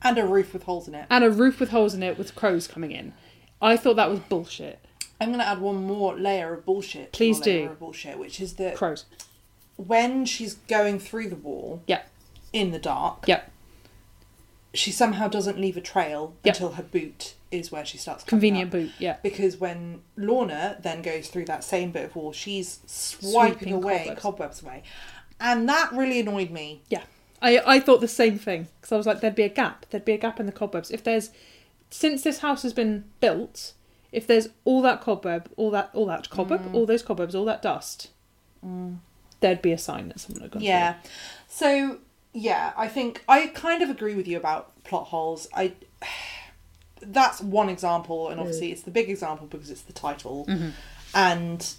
And 0.00 0.16
a 0.16 0.24
roof 0.24 0.54
with 0.54 0.62
holes 0.62 0.88
in 0.88 0.94
it. 0.94 1.06
and 1.10 1.22
a 1.22 1.30
roof 1.30 1.60
with 1.60 1.68
holes 1.68 1.92
in 1.92 2.02
it 2.02 2.16
with 2.16 2.34
crows 2.34 2.66
coming 2.66 2.92
in. 2.92 3.12
I 3.60 3.76
thought 3.76 3.96
that 3.96 4.08
was 4.08 4.20
bullshit. 4.20 4.78
I'm 5.20 5.28
going 5.28 5.40
to 5.40 5.46
add 5.46 5.60
one 5.60 5.84
more 5.84 6.16
layer 6.16 6.54
of 6.54 6.64
bullshit. 6.64 7.12
to 7.12 7.16
Please 7.16 7.40
do. 7.40 7.66
Of 7.66 7.80
bullshit, 7.80 8.18
which 8.18 8.40
is 8.40 8.54
that 8.54 8.76
Crows. 8.76 9.04
When 9.78 10.24
she's 10.26 10.54
going 10.54 10.98
through 10.98 11.30
the 11.30 11.36
wall 11.36 11.82
Yeah. 11.86 12.02
in 12.52 12.70
the 12.72 12.78
dark, 12.78 13.24
Yeah. 13.26 13.42
she 14.74 14.92
somehow 14.92 15.28
doesn't 15.28 15.58
leave 15.58 15.76
a 15.76 15.80
trail 15.80 16.34
until 16.44 16.72
her 16.72 16.82
boot 16.82 17.34
is 17.50 17.72
where 17.72 17.84
she 17.86 17.96
starts. 17.96 18.24
coming 18.24 18.40
Convenient 18.40 18.68
up. 18.68 18.72
boot. 18.72 18.90
Yeah. 18.98 19.16
Because 19.22 19.56
when 19.56 20.02
Lorna 20.16 20.76
then 20.82 21.00
goes 21.00 21.28
through 21.28 21.46
that 21.46 21.64
same 21.64 21.90
bit 21.92 22.04
of 22.04 22.16
wall, 22.16 22.32
she's 22.32 22.80
swiping 22.86 23.54
Sweeping 23.58 23.72
away 23.72 23.98
cobwebs. 24.00 24.20
cobwebs. 24.20 24.62
away, 24.62 24.82
and 25.40 25.66
that 25.68 25.92
really 25.92 26.20
annoyed 26.20 26.50
me. 26.50 26.82
Yeah. 26.90 27.04
I, 27.40 27.58
I 27.76 27.80
thought 27.80 28.00
the 28.00 28.08
same 28.08 28.36
thing 28.38 28.66
because 28.80 28.90
I 28.92 28.96
was 28.96 29.06
like, 29.06 29.20
there'd 29.20 29.34
be 29.36 29.44
a 29.44 29.48
gap. 29.48 29.86
There'd 29.90 30.04
be 30.04 30.12
a 30.12 30.18
gap 30.18 30.40
in 30.40 30.46
the 30.46 30.52
cobwebs. 30.52 30.90
If 30.90 31.04
there's, 31.04 31.30
since 31.88 32.22
this 32.22 32.40
house 32.40 32.62
has 32.64 32.72
been 32.72 33.04
built, 33.20 33.74
if 34.10 34.26
there's 34.26 34.48
all 34.64 34.82
that 34.82 35.00
cobweb, 35.00 35.48
all 35.56 35.70
that, 35.70 35.90
all 35.94 36.06
that 36.06 36.28
cobweb, 36.30 36.64
mm. 36.64 36.74
all 36.74 36.84
those 36.84 37.02
cobwebs, 37.04 37.34
all 37.36 37.44
that 37.44 37.62
dust, 37.62 38.10
mm. 38.66 38.96
There'd 39.40 39.62
be 39.62 39.72
a 39.72 39.78
sign 39.78 40.08
that 40.08 40.20
someone 40.20 40.42
had 40.42 40.50
gone 40.50 40.62
Yeah. 40.62 40.96
So 41.48 41.98
yeah, 42.32 42.72
I 42.76 42.88
think 42.88 43.22
I 43.28 43.46
kind 43.48 43.82
of 43.82 43.90
agree 43.90 44.14
with 44.14 44.28
you 44.28 44.36
about 44.36 44.84
plot 44.84 45.06
holes. 45.06 45.48
I 45.54 45.72
that's 47.00 47.40
one 47.40 47.68
example, 47.68 48.28
and 48.28 48.38
mm. 48.38 48.42
obviously 48.42 48.72
it's 48.72 48.82
the 48.82 48.90
big 48.90 49.08
example 49.10 49.46
because 49.46 49.70
it's 49.70 49.82
the 49.82 49.92
title, 49.92 50.46
mm-hmm. 50.46 50.70
and 51.14 51.74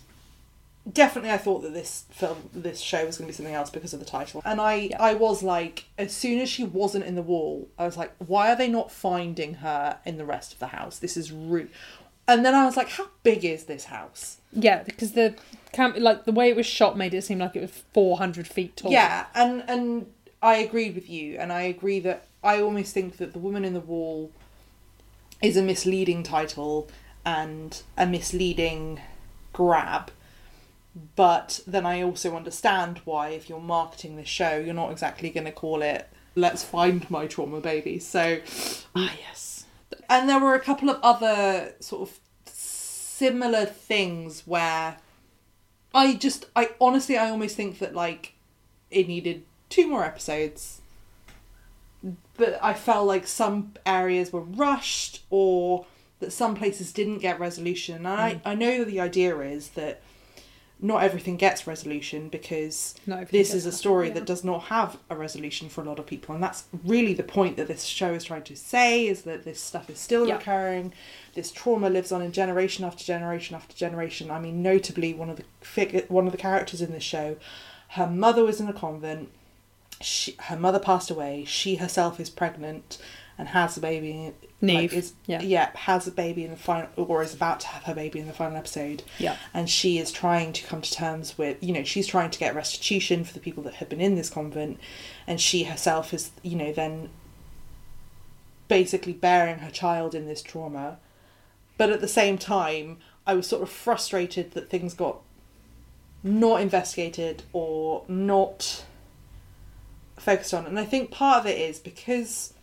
definitely 0.91 1.31
I 1.31 1.37
thought 1.37 1.61
that 1.61 1.73
this 1.73 2.05
film, 2.09 2.49
this 2.53 2.79
show 2.79 3.05
was 3.05 3.17
going 3.17 3.27
to 3.27 3.33
be 3.33 3.35
something 3.35 3.53
else 3.53 3.69
because 3.69 3.93
of 3.93 3.99
the 3.99 4.05
title, 4.05 4.41
and 4.45 4.59
I 4.59 4.75
Yeah. 4.75 5.01
I 5.01 5.13
was 5.13 5.43
like, 5.43 5.85
as 5.97 6.13
soon 6.13 6.39
as 6.39 6.49
she 6.49 6.63
wasn't 6.63 7.05
in 7.05 7.15
the 7.15 7.21
wall, 7.21 7.69
I 7.77 7.85
was 7.85 7.97
like, 7.97 8.13
why 8.17 8.51
are 8.51 8.55
they 8.55 8.69
not 8.69 8.91
finding 8.91 9.55
her 9.55 9.99
in 10.05 10.17
the 10.17 10.25
rest 10.25 10.53
of 10.53 10.59
the 10.59 10.67
house? 10.67 10.99
This 10.99 11.17
is 11.17 11.31
rude. 11.31 11.69
And 12.29 12.45
then 12.45 12.53
I 12.53 12.63
was 12.65 12.77
like, 12.77 12.89
how 12.89 13.07
big 13.23 13.43
is 13.43 13.63
this 13.63 13.85
house? 13.85 14.37
Yeah, 14.53 14.83
because 14.83 15.13
the 15.13 15.33
camp, 15.73 15.97
like 15.97 16.25
the 16.25 16.31
way 16.31 16.49
it 16.49 16.55
was 16.55 16.67
shot, 16.67 16.95
made 16.95 17.15
it 17.15 17.23
seem 17.23 17.39
like 17.39 17.55
it 17.55 17.61
was 17.61 17.71
four 17.91 18.19
hundred 18.19 18.47
feet 18.47 18.77
tall. 18.77 18.91
Yeah, 18.91 19.25
and 19.33 19.63
and 19.67 20.05
I 20.41 20.57
agreed 20.57 20.93
with 20.93 21.09
you, 21.09 21.37
and 21.39 21.51
I 21.51 21.61
agree 21.61 21.99
that 22.01 22.27
I 22.43 22.61
almost 22.61 22.93
think 22.93 23.17
that 23.17 23.33
the 23.33 23.39
woman 23.39 23.65
in 23.65 23.73
the 23.73 23.79
wall 23.79 24.31
is 25.41 25.57
a 25.57 25.63
misleading 25.63 26.21
title 26.21 26.87
and 27.25 27.81
a 27.97 28.05
misleading 28.05 29.01
grab. 29.51 30.11
But 31.15 31.61
then 31.65 31.85
I 31.85 32.03
also 32.03 32.35
understand 32.35 33.01
why, 33.05 33.29
if 33.29 33.49
you're 33.49 33.59
marketing 33.59 34.17
this 34.17 34.27
show, 34.27 34.57
you're 34.57 34.73
not 34.75 34.91
exactly 34.91 35.31
going 35.31 35.45
to 35.45 35.51
call 35.51 35.81
it 35.81 36.07
"Let's 36.35 36.63
Find 36.63 37.09
My 37.09 37.25
Trauma 37.25 37.59
Baby." 37.59 37.97
So, 37.97 38.37
Ah, 38.95 39.13
yes. 39.19 39.48
And 40.09 40.27
there 40.27 40.39
were 40.39 40.55
a 40.55 40.59
couple 40.59 40.89
of 40.89 40.99
other 41.03 41.75
sort 41.79 42.09
of 42.09 42.19
similar 42.45 43.65
things 43.65 44.43
where 44.45 44.97
I 45.93 46.15
just, 46.15 46.45
I 46.55 46.71
honestly, 46.81 47.17
I 47.17 47.29
almost 47.29 47.55
think 47.55 47.79
that 47.79 47.95
like 47.95 48.33
it 48.89 49.07
needed 49.07 49.43
two 49.69 49.87
more 49.87 50.03
episodes. 50.03 50.81
But 52.37 52.57
I 52.61 52.73
felt 52.73 53.07
like 53.07 53.27
some 53.27 53.73
areas 53.85 54.31
were 54.31 54.41
rushed 54.41 55.23
or 55.29 55.85
that 56.19 56.31
some 56.31 56.55
places 56.55 56.91
didn't 56.91 57.19
get 57.19 57.39
resolution. 57.39 57.97
And 57.97 58.07
I, 58.07 58.33
mm. 58.35 58.41
I 58.45 58.55
know 58.55 58.79
that 58.79 58.87
the 58.87 58.99
idea 58.99 59.37
is 59.39 59.69
that 59.69 60.01
not 60.81 61.03
everything 61.03 61.35
gets 61.35 61.67
resolution 61.67 62.29
because 62.29 62.95
this 63.31 63.53
is 63.53 63.65
a 63.65 63.69
that, 63.69 63.75
story 63.75 64.07
yeah. 64.07 64.13
that 64.13 64.25
does 64.25 64.43
not 64.43 64.63
have 64.63 64.97
a 65.09 65.15
resolution 65.15 65.67
for 65.67 65.81
a 65.81 65.83
lot 65.83 65.99
of 65.99 66.05
people. 66.05 66.33
And 66.33 66.43
that's 66.43 66.63
really 66.85 67.13
the 67.13 67.23
point 67.23 67.57
that 67.57 67.67
this 67.67 67.83
show 67.83 68.13
is 68.13 68.23
trying 68.23 68.43
to 68.43 68.55
say 68.55 69.07
is 69.07 69.23
that 69.23 69.43
this 69.43 69.59
stuff 69.59 69.89
is 69.89 69.99
still 69.99 70.27
Yeah. 70.27 70.35
recurring. 70.37 70.93
This 71.35 71.51
trauma 71.51 71.89
lives 71.89 72.11
on 72.11 72.21
in 72.21 72.31
generation 72.31 72.85
after 72.85 73.03
generation 73.03 73.55
after 73.55 73.75
generation. 73.75 74.31
I 74.31 74.39
mean 74.39 74.63
notably 74.63 75.13
one 75.13 75.29
of 75.29 75.37
the 75.37 76.05
one 76.07 76.25
of 76.25 76.31
the 76.31 76.37
characters 76.37 76.81
in 76.81 76.91
this 76.91 77.03
show 77.03 77.35
her 77.93 78.07
mother 78.07 78.43
was 78.43 78.59
in 78.61 78.67
a 78.67 78.73
convent. 78.73 79.29
She, 80.01 80.35
her 80.41 80.55
mother 80.57 80.79
passed 80.79 81.09
away. 81.09 81.43
She 81.45 81.75
herself 81.75 82.19
is 82.19 82.29
pregnant 82.29 82.97
and 83.37 83.49
has 83.49 83.77
a 83.77 83.81
baby 83.81 84.33
Neve, 84.61 84.93
is, 84.93 85.13
yeah. 85.25 85.41
yeah 85.41 85.69
has 85.75 86.07
a 86.07 86.11
baby 86.11 86.43
in 86.43 86.51
the 86.51 86.57
final 86.57 86.89
or 86.97 87.23
is 87.23 87.33
about 87.33 87.61
to 87.61 87.67
have 87.67 87.83
her 87.83 87.95
baby 87.95 88.19
in 88.19 88.27
the 88.27 88.33
final 88.33 88.57
episode. 88.57 89.03
Yeah. 89.17 89.37
and 89.53 89.69
she 89.69 89.97
is 89.97 90.11
trying 90.11 90.53
to 90.53 90.65
come 90.65 90.81
to 90.81 90.91
terms 90.91 91.37
with 91.37 91.57
you 91.63 91.73
know 91.73 91.83
she's 91.83 92.07
trying 92.07 92.29
to 92.31 92.39
get 92.39 92.55
restitution 92.55 93.23
for 93.23 93.33
the 93.33 93.39
people 93.39 93.63
that 93.63 93.75
have 93.75 93.89
been 93.89 94.01
in 94.01 94.15
this 94.15 94.29
convent. 94.29 94.79
And 95.27 95.39
she 95.39 95.63
herself 95.63 96.13
is 96.13 96.31
you 96.43 96.55
know 96.55 96.73
then 96.73 97.09
basically 98.67 99.13
bearing 99.13 99.59
her 99.59 99.71
child 99.71 100.13
in 100.13 100.27
this 100.27 100.41
trauma. 100.41 100.99
But 101.77 101.89
at 101.89 102.01
the 102.01 102.07
same 102.07 102.37
time 102.37 102.97
i 103.25 103.33
was 103.33 103.47
sort 103.47 103.61
of 103.61 103.69
frustrated 103.69 104.51
that 104.51 104.69
things 104.69 104.93
got 104.93 105.19
not 106.23 106.61
investigated 106.61 107.43
or 107.53 108.03
not 108.07 108.83
focused 110.17 110.53
on. 110.53 110.65
And 110.65 110.77
i 110.77 110.83
think 110.83 111.11
part 111.11 111.39
of 111.39 111.45
it 111.45 111.57
is 111.57 111.79
because 111.79 112.53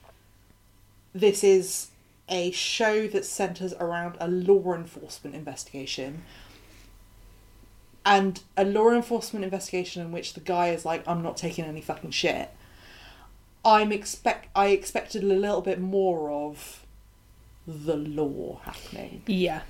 this 1.21 1.43
is 1.43 1.89
a 2.29 2.51
show 2.51 3.07
that 3.09 3.25
centers 3.25 3.73
around 3.75 4.17
a 4.21 4.29
law 4.29 4.75
enforcement 4.75 5.35
investigation. 5.35 6.23
And 8.05 8.41
a 8.57 8.65
law 8.65 8.91
enforcement 8.91 9.45
investigation 9.45 10.03
in 10.03 10.13
which 10.13 10.35
the 10.35 10.41
guy 10.41 10.69
is 10.69 10.85
like 10.85 11.07
i'm 11.09 11.23
not 11.23 11.37
taking 11.37 11.65
any 11.65 11.81
fucking 11.81 12.11
shit. 12.11 12.51
I'm 13.65 13.91
expect 13.93 14.49
i 14.55 14.69
expected 14.69 15.23
a 15.25 15.27
little 15.27 15.61
bit 15.61 15.81
more 15.81 16.31
of 16.31 16.85
the 17.67 17.97
law 17.97 18.61
happening. 18.63 19.23
Yeah. 19.27 19.63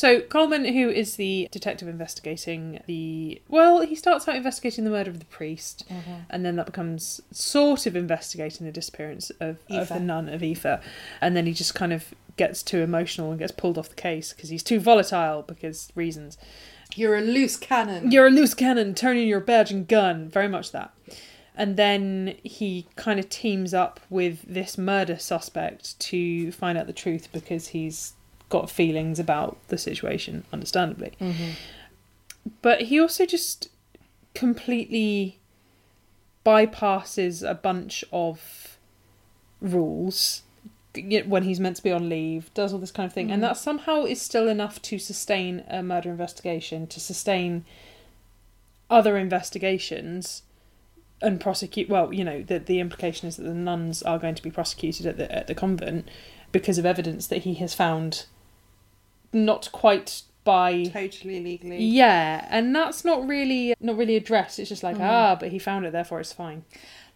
So 0.00 0.22
Colman, 0.22 0.64
who 0.64 0.88
is 0.88 1.16
the 1.16 1.46
detective 1.50 1.86
investigating 1.86 2.80
the 2.86 3.42
well, 3.48 3.82
he 3.82 3.94
starts 3.94 4.26
out 4.26 4.34
investigating 4.34 4.84
the 4.84 4.90
murder 4.90 5.10
of 5.10 5.18
the 5.18 5.26
priest, 5.26 5.84
mm-hmm. 5.90 6.20
and 6.30 6.42
then 6.42 6.56
that 6.56 6.64
becomes 6.64 7.20
sort 7.32 7.84
of 7.84 7.94
investigating 7.94 8.64
the 8.64 8.72
disappearance 8.72 9.28
of, 9.40 9.58
of 9.68 9.88
the 9.90 10.00
nun 10.00 10.30
of 10.30 10.42
Aoife, 10.42 10.80
and 11.20 11.36
then 11.36 11.44
he 11.44 11.52
just 11.52 11.74
kind 11.74 11.92
of 11.92 12.14
gets 12.38 12.62
too 12.62 12.78
emotional 12.78 13.28
and 13.28 13.38
gets 13.38 13.52
pulled 13.52 13.76
off 13.76 13.90
the 13.90 13.94
case 13.94 14.32
because 14.32 14.48
he's 14.48 14.62
too 14.62 14.80
volatile 14.80 15.42
because 15.42 15.92
reasons. 15.94 16.38
you're 16.96 17.18
a 17.18 17.20
loose 17.20 17.58
cannon 17.58 18.10
You're 18.10 18.28
a 18.28 18.30
loose 18.30 18.54
cannon, 18.54 18.94
turning 18.94 19.28
your 19.28 19.40
badge 19.40 19.70
and 19.70 19.86
gun. 19.86 20.30
Very 20.30 20.48
much 20.48 20.72
that. 20.72 20.94
And 21.54 21.76
then 21.76 22.36
he 22.42 22.86
kind 22.96 23.20
of 23.20 23.28
teams 23.28 23.74
up 23.74 24.00
with 24.08 24.40
this 24.48 24.78
murder 24.78 25.18
suspect 25.18 26.00
to 26.00 26.52
find 26.52 26.78
out 26.78 26.86
the 26.86 26.94
truth 26.94 27.28
because 27.32 27.68
he's 27.68 28.14
got 28.50 28.68
feelings 28.70 29.18
about 29.18 29.56
the 29.68 29.78
situation, 29.78 30.44
understandably. 30.52 31.12
Mm-hmm. 31.20 31.52
But 32.60 32.82
he 32.82 33.00
also 33.00 33.24
just 33.24 33.70
completely 34.34 35.38
bypasses 36.44 37.48
a 37.48 37.54
bunch 37.54 38.04
of 38.12 38.78
rules 39.60 40.42
when 41.26 41.44
he's 41.44 41.60
meant 41.60 41.76
to 41.76 41.82
be 41.82 41.92
on 41.92 42.08
leave, 42.08 42.52
does 42.52 42.72
all 42.72 42.78
this 42.80 42.90
kind 42.90 43.06
of 43.06 43.12
thing, 43.12 43.30
and 43.30 43.40
mm-hmm. 43.40 43.50
that 43.50 43.56
somehow 43.56 44.04
is 44.04 44.20
still 44.20 44.48
enough 44.48 44.82
to 44.82 44.98
sustain 44.98 45.64
a 45.68 45.82
murder 45.82 46.10
investigation, 46.10 46.86
to 46.88 46.98
sustain 46.98 47.64
other 48.90 49.16
investigations 49.16 50.42
and 51.22 51.40
prosecute. 51.40 51.88
Well, 51.88 52.12
you 52.12 52.24
know, 52.24 52.42
the 52.42 52.58
the 52.58 52.80
implication 52.80 53.28
is 53.28 53.36
that 53.36 53.44
the 53.44 53.54
nuns 53.54 54.02
are 54.02 54.18
going 54.18 54.34
to 54.34 54.42
be 54.42 54.50
prosecuted 54.50 55.06
at 55.06 55.16
the 55.16 55.30
at 55.30 55.46
the 55.46 55.54
convent 55.54 56.08
because 56.50 56.78
of 56.78 56.86
evidence 56.86 57.28
that 57.28 57.42
he 57.42 57.54
has 57.54 57.74
found 57.74 58.26
not 59.32 59.70
quite 59.72 60.22
by 60.42 60.84
totally 60.84 61.38
legally 61.42 61.84
yeah, 61.84 62.46
and 62.50 62.74
that's 62.74 63.04
not 63.04 63.26
really 63.28 63.74
not 63.80 63.96
really 63.96 64.16
addressed. 64.16 64.58
It's 64.58 64.68
just 64.70 64.82
like 64.82 64.96
Mm-hmm. 64.96 65.04
ah, 65.04 65.36
but 65.38 65.50
he 65.50 65.58
found 65.58 65.84
it, 65.86 65.92
therefore 65.92 66.20
it's 66.20 66.32
fine. 66.32 66.64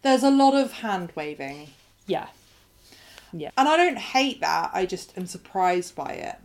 there's 0.03 0.23
a 0.23 0.31
lot 0.31 0.55
of 0.55 0.73
hand 0.73 1.11
waving 1.15 1.69
Yeah. 2.07 2.27
Yeah, 3.37 3.51
And 3.57 3.69
I 3.69 3.77
don't 3.77 3.99
hate 3.99 4.41
that, 4.43 4.71
I 4.73 4.87
just 4.87 5.17
am 5.19 5.27
surprised 5.27 5.97
by 5.97 6.13
it. 6.13 6.37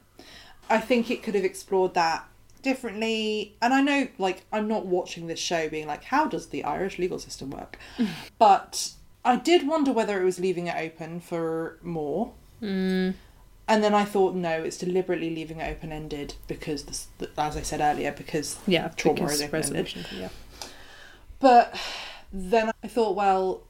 I 0.71 0.79
think 0.79 1.11
it 1.11 1.21
could 1.21 1.35
have 1.35 1.43
explored 1.43 1.93
that 1.93 2.25
differently. 2.63 3.53
And 3.61 3.75
I 3.75 3.81
know, 3.81 4.07
like, 4.17 4.43
I'm 4.51 4.67
not 4.67 4.87
watching 4.87 5.27
this 5.27 5.37
show 5.39 5.69
being 5.69 5.85
like, 5.85 6.05
how 6.05 6.25
does 6.25 6.47
the 6.47 6.63
Irish 6.63 6.97
legal 6.97 7.19
system 7.19 7.51
work? 7.51 7.77
but 8.39 8.93
I 9.23 9.35
did 9.35 9.67
wonder 9.67 9.91
whether 9.91 10.19
it 10.19 10.25
was 10.25 10.39
leaving 10.39 10.65
it 10.65 10.75
open 10.77 11.19
for 11.19 11.77
more. 11.83 12.31
Mm. 12.59 13.13
And 13.69 13.83
then 13.83 13.93
I 13.93 14.03
thought, 14.03 14.33
no, 14.33 14.63
it's 14.63 14.77
deliberately 14.77 15.29
leaving 15.29 15.59
it 15.59 15.69
open 15.69 15.91
ended 15.91 16.33
because, 16.47 16.83
this, 16.83 17.07
as 17.37 17.55
I 17.55 17.61
said 17.61 17.81
earlier, 17.81 18.11
because 18.11 18.57
Yeah, 18.65 18.87
Trauma 18.97 19.21
because 19.21 19.41
is 19.41 19.53
resolution. 19.53 20.05
Yeah. 20.11 20.29
But 21.39 21.79
then 22.33 22.71
I 22.83 22.87
thought, 22.87 23.15
well, 23.15 23.61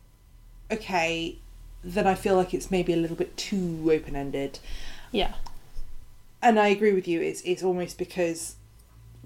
okay, 0.71 1.37
then 1.83 2.07
I 2.07 2.15
feel 2.15 2.37
like 2.37 2.53
it's 2.53 2.71
maybe 2.71 2.93
a 2.93 2.95
little 2.95 3.17
bit 3.17 3.35
too 3.35 3.89
open 3.91 4.15
ended. 4.15 4.59
Yeah. 5.11 5.33
And 6.41 6.57
I 6.57 6.69
agree 6.69 6.93
with 6.93 7.05
you, 7.05 7.21
it's, 7.21 7.41
it's 7.41 7.61
almost 7.61 7.97
because 7.97 8.55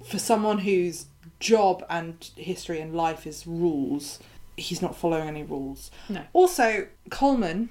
for 0.04 0.18
someone 0.18 0.60
whose 0.60 1.06
job 1.40 1.86
and 1.88 2.32
history 2.36 2.82
and 2.82 2.96
life 2.96 3.28
is 3.28 3.46
rules, 3.46 4.18
he's 4.58 4.82
not 4.82 4.96
following 4.96 5.28
any 5.28 5.44
rules. 5.44 5.92
No. 6.10 6.24
Also, 6.34 6.88
Colman, 7.12 7.70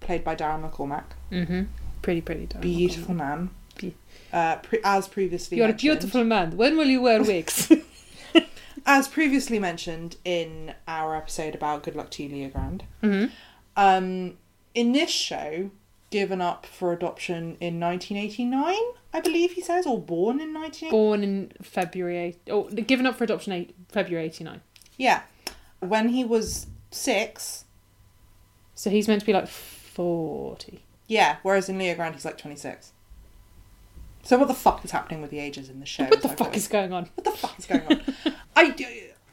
played 0.00 0.24
by 0.24 0.36
Darren 0.36 0.70
McCormack, 0.70 1.04
Mm-hmm. 1.32 1.62
Pretty, 2.02 2.20
pretty 2.20 2.46
dark. 2.46 2.62
beautiful 2.62 3.14
man. 3.14 3.50
Be- 3.78 3.94
Uh, 4.32 4.56
pre- 4.56 4.80
as 4.84 5.08
previously 5.08 5.56
You're 5.58 5.70
a 5.70 5.72
beautiful 5.72 6.24
man. 6.24 6.56
When 6.56 6.76
will 6.76 6.86
you 6.86 7.00
wear 7.02 7.22
wigs? 7.22 7.70
as 8.86 9.08
previously 9.08 9.58
mentioned 9.58 10.16
in 10.24 10.74
our 10.86 11.16
episode 11.16 11.54
about 11.54 11.82
Good 11.82 11.96
Luck 11.96 12.10
to 12.12 12.22
You, 12.22 12.28
Leo 12.28 12.48
Grande. 12.48 12.84
mm-hmm. 13.02 13.26
Um, 13.76 14.36
in 14.74 14.92
this 14.92 15.10
show, 15.10 15.70
given 16.10 16.40
up 16.40 16.66
for 16.66 16.92
adoption 16.92 17.56
in 17.60 17.78
1989, 17.78 18.74
I 19.14 19.20
believe 19.20 19.52
he 19.52 19.60
says, 19.62 19.86
or 19.86 20.00
born 20.00 20.40
in 20.40 20.52
1989. 20.52 20.90
Born 20.90 21.22
in 21.24 21.52
February, 21.62 22.36
oh, 22.50 22.64
given 22.64 23.06
up 23.06 23.16
for 23.16 23.24
adoption, 23.24 23.52
eight, 23.52 23.74
February 23.88 24.26
'89. 24.26 24.60
Yeah. 24.96 25.22
When 25.80 26.08
he 26.08 26.24
was 26.24 26.66
six, 26.90 27.64
So 28.74 28.90
he's 28.90 29.06
meant 29.08 29.20
to 29.20 29.26
be 29.26 29.32
like 29.32 29.48
forty. 29.48 30.82
Yeah, 31.08 31.36
whereas 31.42 31.68
in 31.68 31.78
Leo 31.78 31.94
Grande 31.96 32.14
he's 32.14 32.24
like 32.24 32.38
26. 32.38 32.92
So 34.22 34.38
what 34.38 34.46
the 34.48 34.54
fuck 34.54 34.84
is 34.84 34.90
happening 34.90 35.20
with 35.22 35.30
the 35.30 35.38
ages 35.40 35.68
in 35.70 35.80
the 35.80 35.86
show? 35.86 36.04
What 36.04 36.22
the 36.22 36.28
fuck 36.28 36.56
is 36.56 36.68
going 36.68 36.92
on? 36.92 37.08
What 37.14 37.24
the 37.24 37.30
fuck 37.32 37.58
is 37.58 37.66
going 37.66 37.82
on? 37.86 38.02
I, 38.56 38.74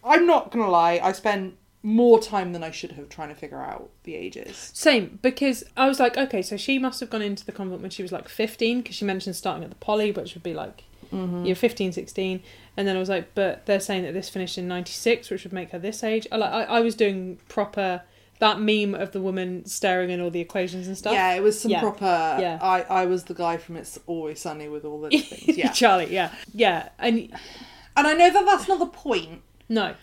I'm 0.04 0.26
not 0.26 0.52
gonna 0.52 0.70
lie, 0.70 1.00
I 1.04 1.12
spent 1.12 1.56
more 1.84 2.20
time 2.20 2.54
than 2.54 2.64
I 2.64 2.72
should 2.72 2.94
have 2.94 3.10
trying 3.10 3.30
to 3.30 3.36
figure 3.36 3.62
out 3.62 3.90
the 4.04 4.16
ages. 4.16 4.72
Same, 4.74 5.20
because 5.22 5.64
I 5.78 5.88
was 5.88 6.00
like, 6.00 6.18
okay, 6.18 6.42
so 6.42 6.58
she 6.58 6.80
must 6.80 7.00
have 7.02 7.10
gone 7.12 7.22
into 7.22 7.46
the 7.46 7.52
convent 7.52 7.82
when 7.82 7.92
she 7.92 8.02
was 8.02 8.12
like 8.12 8.28
15, 8.30 8.82
because 8.82 8.96
she 8.96 9.06
mentioned 9.06 9.36
starting 9.36 9.64
at 9.64 9.70
the 9.70 9.76
poly, 9.76 10.12
which 10.12 10.34
would 10.34 10.44
be 10.44 10.54
like, 10.54 10.84
Mm-hmm. 11.14 11.46
you're 11.46 11.56
15, 11.56 11.92
16. 11.92 12.42
And 12.76 12.88
then 12.88 12.96
I 12.96 13.00
was 13.00 13.10
like, 13.10 13.36
but 13.36 13.68
they're 13.68 13.80
saying 13.80 14.04
that 14.04 14.14
this 14.16 14.28
finished 14.28 14.58
in 14.58 14.68
96, 14.68 15.30
which 15.30 15.44
would 15.44 15.54
make 15.54 15.70
her 15.70 15.78
this 15.80 16.04
age. 16.04 16.26
I, 16.32 16.38
like, 16.38 16.52
I, 16.52 16.64
I 16.64 16.80
was 16.80 16.96
doing 16.96 17.38
proper, 17.48 18.02
that 18.39 18.60
meme 18.60 18.93
of 18.95 19.12
the 19.12 19.21
woman 19.21 19.65
staring 19.65 20.12
at 20.12 20.19
all 20.19 20.30
the 20.30 20.41
equations 20.41 20.88
and 20.88 20.98
stuff. 20.98 21.13
Yeah, 21.13 21.34
it 21.34 21.41
was 21.43 21.60
some 21.60 21.71
Yeah. 21.71 21.80
proper. 21.80 22.38
Yeah. 22.39 22.60
I, 22.62 22.82
I 22.82 23.06
was 23.06 23.26
the 23.26 23.34
guy 23.34 23.58
from 23.58 23.78
It's 23.78 23.98
Always 24.08 24.41
Sunny 24.41 24.67
with 24.67 24.84
all 24.86 25.00
the 25.02 25.10
things. 25.17 25.58
Yeah. 25.58 25.71
Charlie, 25.71 26.13
yeah. 26.13 26.32
Yeah. 26.54 26.89
And 27.00 27.32
and 27.98 28.08
I 28.08 28.13
know 28.13 28.30
that 28.30 28.45
that's 28.45 28.67
not 28.67 28.80
the 28.80 28.88
point, 28.88 29.41
no, 29.69 29.95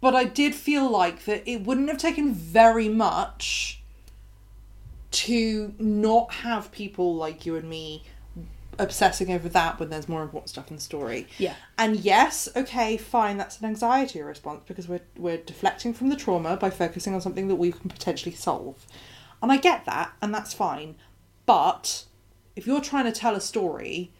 but 0.00 0.16
I 0.16 0.24
did 0.24 0.52
feel 0.54 0.90
like 0.90 1.26
that 1.26 1.48
it 1.48 1.62
wouldn't 1.64 1.88
have 1.88 1.98
taken 1.98 2.34
very 2.34 2.88
much 2.88 3.80
to 5.12 5.74
not 5.78 6.32
have 6.32 6.72
people 6.72 7.14
like 7.14 7.46
you 7.46 7.54
and 7.54 7.68
me 7.68 8.02
obsessing 8.78 9.32
over 9.32 9.48
that 9.50 9.78
when 9.78 9.90
there's 9.90 10.08
more 10.08 10.22
important 10.22 10.48
stuff 10.48 10.70
in 10.70 10.76
the 10.76 10.82
story. 10.82 11.26
yeah. 11.38 11.54
And 11.78 11.96
yes, 11.96 12.48
okay, 12.56 12.96
fine, 12.96 13.36
that's 13.36 13.60
an 13.60 13.66
anxiety 13.66 14.20
response 14.22 14.62
because 14.66 14.88
we're 14.88 15.02
we're 15.16 15.38
deflecting 15.38 15.94
from 15.94 16.08
the 16.08 16.16
trauma 16.16 16.56
by 16.56 16.70
focusing 16.70 17.14
on 17.14 17.20
something 17.20 17.48
that 17.48 17.56
we 17.56 17.72
can 17.72 17.90
potentially 17.90 18.34
solve. 18.34 18.86
And 19.42 19.50
I 19.50 19.56
get 19.56 19.84
that, 19.86 20.12
and 20.22 20.32
that's 20.32 20.54
fine. 20.54 20.96
But 21.46 22.04
if 22.54 22.66
you're 22.66 22.80
trying 22.80 23.04
to 23.04 23.12
tell 23.12 23.34
a 23.34 23.40
story 23.40 24.12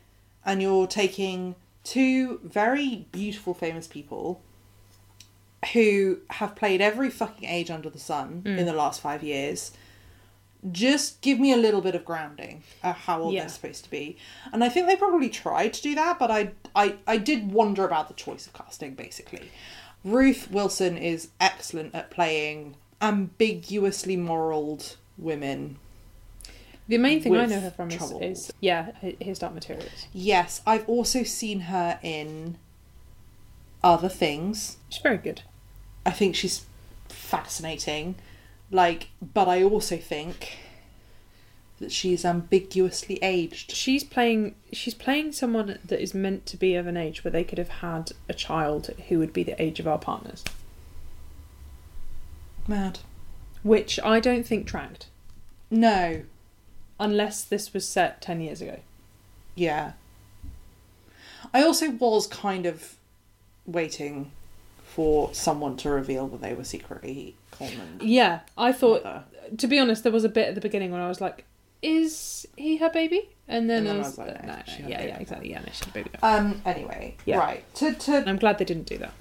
and 0.45 0.61
you're 0.61 0.87
taking 0.87 1.55
two 1.85 2.41
very 2.43 3.07
beautiful 3.13 3.55
famous 3.55 3.87
people 3.87 4.43
who 5.73 6.19
have 6.31 6.57
played 6.57 6.81
every 6.81 7.11
fucking 7.11 7.49
age 7.49 7.71
under 7.71 7.89
the 7.89 7.99
sun 7.99 8.43
in 8.45 8.57
mm. 8.57 8.65
the 8.65 8.73
last 8.73 9.01
five 9.01 9.23
years 9.23 9.73
just 10.71 11.21
give 11.23 11.41
me 11.41 11.53
a 11.53 11.57
little 11.57 11.81
bit 11.81 11.95
of 11.97 12.05
grounding 12.05 12.63
of 12.85 12.95
how 12.95 13.21
old 13.21 13.35
Yeah. 13.35 13.41
they're 13.41 13.49
supposed 13.49 13.83
to 13.85 13.91
be 13.91 14.17
and 14.53 14.63
i 14.63 14.69
think 14.69 14.87
they 14.87 14.95
probably 14.95 15.29
tried 15.29 15.73
to 15.73 15.83
do 15.83 15.95
that 15.97 16.19
but 16.21 16.31
I, 16.31 16.53
I 16.77 16.97
i 17.07 17.17
did 17.17 17.51
wonder 17.51 17.85
about 17.85 18.07
the 18.07 18.15
choice 18.15 18.47
of 18.47 18.53
casting 18.53 18.95
basically 18.95 19.51
ruth 20.05 20.51
wilson 20.53 20.97
is 20.97 21.31
excellent 21.41 21.95
at 21.97 22.11
playing 22.13 22.77
ambiguously 23.01 24.17
moraled 24.17 24.97
women 25.19 25.79
The 26.87 26.99
main 26.99 27.21
thing 27.23 27.37
I 27.37 27.47
know 27.47 27.59
her 27.61 27.71
from 27.73 27.91
is, 27.91 28.13
is 28.21 28.53
yeah, 28.61 28.93
Hi- 29.01 29.17
His 29.21 29.41
Dark 29.41 29.55
Materials. 29.55 30.07
yes 30.13 30.61
i've 30.65 30.89
also 30.89 31.25
seen 31.25 31.61
her 31.61 31.99
in 32.03 32.57
other 33.83 34.09
things 34.09 34.77
She's 34.91 35.03
very 35.03 35.19
good. 35.19 35.43
I 36.07 36.11
think 36.13 36.37
she's 36.37 36.67
fascinating. 37.09 38.15
Like, 38.73 39.09
but 39.21 39.47
I 39.49 39.63
also 39.63 39.97
think 39.99 40.57
that 41.79 41.93
she's 41.93 42.25
ambiguously 42.25 43.19
aged. 43.23 43.71
She's 43.73 44.03
playing. 44.03 44.55
She's 44.73 44.95
playing 44.95 45.33
someone 45.33 45.79
that 45.85 46.01
is 46.03 46.15
meant 46.15 46.47
to 46.47 46.57
be 46.57 46.75
of 46.75 46.87
an 46.87 46.97
age 46.97 47.23
where 47.23 47.31
they 47.31 47.45
could 47.45 47.59
have 47.59 47.69
had 47.69 48.13
a 48.29 48.35
child 48.35 48.89
who 49.09 49.19
would 49.19 49.33
be 49.35 49.43
the 49.43 49.61
age 49.63 49.79
of 49.79 49.87
our 49.87 49.99
partners, 49.99 50.43
Mad. 52.67 53.01
which 53.63 54.01
I 54.03 54.21
don't 54.21 54.47
think 54.47 54.67
tracked 54.67 55.07
No. 55.71 56.23
unless 56.99 57.45
this 57.45 57.75
was 57.75 57.87
set 57.87 58.23
ten 58.23 58.41
years 58.41 58.61
ago. 58.63 58.81
Yeah. 59.55 59.93
I 61.53 61.63
also 61.63 61.91
was 61.91 62.27
kind 62.27 62.65
of 62.65 62.97
waiting 63.67 64.31
for 64.85 65.35
someone 65.35 65.77
to 65.79 65.91
reveal 65.91 66.27
that 66.29 66.41
they 66.41 66.55
were 66.55 66.65
secretly 66.65 67.35
Colman. 67.53 67.99
Yeah, 68.01 68.41
I 68.59 68.73
thought. 68.73 69.05
mother. 69.05 69.25
To 69.59 69.67
be 69.67 69.79
honest, 69.79 70.03
there 70.03 70.13
was 70.13 70.25
a 70.25 70.29
bit 70.29 70.49
at 70.49 70.55
the 70.55 70.61
beginning 70.61 70.91
when 70.91 71.01
I 71.01 71.09
was 71.09 71.21
like, 71.21 71.45
"Is 71.83 72.47
he 72.57 72.79
her 72.79 72.91
baby?" 72.91 73.29
And 73.49 73.69
then, 73.69 73.79
And 73.79 73.87
then 73.87 73.95
I 73.97 73.99
I 73.99 74.03
was, 74.03 74.09
was 74.17 74.19
like, 74.19 74.47
no, 74.47 74.53
no, 74.53 74.55
no, 74.55 74.89
yeah, 74.89 75.03
yeah, 75.05 75.19
exactly, 75.19 75.51
yeah, 75.51 75.59
no, 75.61 75.67
she's 75.73 75.87
a 75.87 75.91
baby. 75.91 76.11
Um. 76.23 76.63
Anyway. 76.65 77.17
Yeah. 77.27 77.39
Right. 77.39 77.75
To 77.77 77.93
to 77.95 78.17
And 78.17 78.29
I'm 78.31 78.37
glad 78.39 78.59
they 78.59 78.65
didn't 78.65 78.87
do 78.87 78.99
that. 78.99 79.13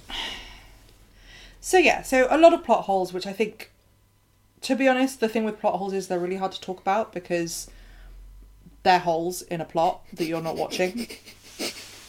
So 1.59 1.77
yeah, 1.77 2.01
so 2.01 2.27
a 2.29 2.37
lot 2.37 2.53
of 2.53 2.63
plot 2.63 2.85
holes, 2.85 3.13
which 3.13 3.27
I 3.27 3.33
think, 3.33 3.71
to 4.61 4.75
be 4.75 4.87
honest, 4.87 5.19
the 5.19 5.27
thing 5.29 5.43
with 5.43 5.59
plot 5.59 5.75
holes 5.75 5.93
is 5.93 6.07
they're 6.07 6.17
really 6.19 6.37
hard 6.37 6.51
to 6.53 6.61
talk 6.61 6.79
about 6.79 7.13
because 7.13 7.69
they're 8.83 8.99
holes 8.99 9.41
in 9.43 9.61
a 9.61 9.65
plot 9.65 10.01
that 10.13 10.25
you're 10.25 10.41
not 10.41 10.55
watching, 10.55 11.07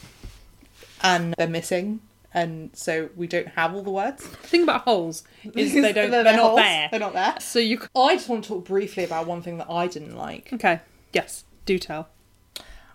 and 1.02 1.35
they're 1.37 1.48
missing, 1.48 2.00
and 2.35 2.71
so 2.75 3.11
we 3.16 3.27
don't 3.27 3.49
have 3.49 3.75
all 3.75 3.83
the 3.83 3.90
words. 3.90 4.23
The 4.27 4.37
thing 4.37 4.62
about 4.62 4.83
holes 4.83 5.25
is 5.55 5.73
they 5.73 5.92
don't. 5.92 6.11
They're, 6.11 6.23
They're 6.25 6.37
not 6.37 6.42
holes. 6.42 6.57
there. 6.61 6.88
They're 6.90 7.01
not 7.01 7.12
there. 7.12 7.35
So 7.40 7.59
you. 7.59 7.79
c- 7.81 7.87
I 7.97 8.14
just 8.16 8.29
want 8.29 8.45
to 8.45 8.49
talk 8.49 8.64
briefly 8.64 9.05
about 9.05 9.27
one 9.27 9.42
thing 9.42 9.59
that 9.59 9.71
I 9.71 9.87
didn't 9.87 10.16
like. 10.16 10.53
Okay. 10.53 10.81
Yes. 11.12 11.45
Do 11.66 11.79
tell. 11.79 12.09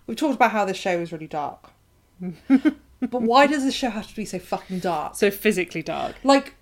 We've 0.06 0.16
talked 0.16 0.34
about 0.34 0.50
how 0.52 0.64
this 0.64 0.76
show 0.76 0.98
is 1.00 1.12
really 1.12 1.26
dark. 1.26 1.70
but 2.20 3.22
why 3.22 3.46
does 3.46 3.62
this 3.64 3.74
show 3.74 3.90
have 3.90 4.08
to 4.08 4.16
be 4.16 4.24
so 4.24 4.38
fucking 4.38 4.80
dark? 4.80 5.14
So 5.14 5.30
physically 5.30 5.82
dark. 5.82 6.16
Like, 6.24 6.54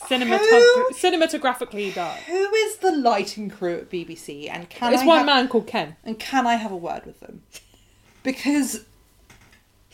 Cinematog- 0.00 0.38
Who- 0.48 0.90
cinematographically 0.94 1.92
dark. 1.94 2.18
who 2.20 2.54
is 2.54 2.76
the 2.76 2.92
lighting 2.92 3.50
crew 3.50 3.76
at 3.78 3.90
BBC? 3.90 4.48
And 4.48 4.68
can 4.70 4.92
It's 4.92 5.02
I 5.02 5.06
one 5.06 5.16
have- 5.18 5.26
man 5.26 5.48
called 5.48 5.66
Ken. 5.66 5.96
And 6.04 6.18
can 6.18 6.46
I 6.46 6.54
have 6.54 6.70
a 6.70 6.76
word 6.76 7.04
with 7.04 7.18
them? 7.20 7.42
Because 8.22 8.84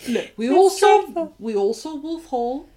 look, 0.09 0.31
we 0.37 0.47
It's 0.49 0.55
all 0.57 0.71
saw 0.71 1.03
dreadful. 1.03 1.35
we 1.39 1.55
all 1.57 1.75
saw 1.75 1.95
Wolf 1.97 2.27
Hall, 2.27 2.69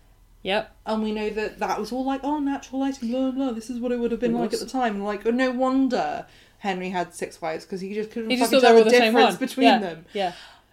Yep. 0.43 0.75
and 0.85 1.03
we 1.03 1.11
know 1.11 1.29
that 1.31 1.59
that 1.59 1.79
was 1.79 1.91
all 1.91 2.05
like, 2.05 2.21
oh, 2.23 2.39
natural 2.39 2.81
lighting, 2.81 3.09
blah 3.11 3.31
blah. 3.31 3.51
This 3.51 3.69
is 3.69 3.79
what 3.79 3.91
it 3.91 3.99
would 3.99 4.11
have 4.11 4.19
been 4.19 4.35
It 4.35 4.39
like 4.39 4.53
at 4.53 4.59
the 4.59 4.65
time. 4.65 4.95
And 4.95 5.05
like, 5.05 5.25
no 5.25 5.51
wonder 5.51 6.25
Henry 6.59 6.89
had 6.89 7.13
six 7.13 7.41
wives 7.41 7.65
because 7.65 7.81
he 7.81 7.93
just 7.93 8.11
couldn't 8.11 8.29
He 8.29 8.37
just 8.37 8.51
fucking 8.51 8.61
thought 8.61 8.67
they 8.73 8.75
tell 8.75 8.83
the 8.83 8.89
the 8.89 8.97
same 8.97 9.13
difference 9.13 9.39
one. 9.39 9.47
between 9.47 9.67
yeah. 9.67 9.77
them. 9.79 10.05
Yeah. 10.13 10.31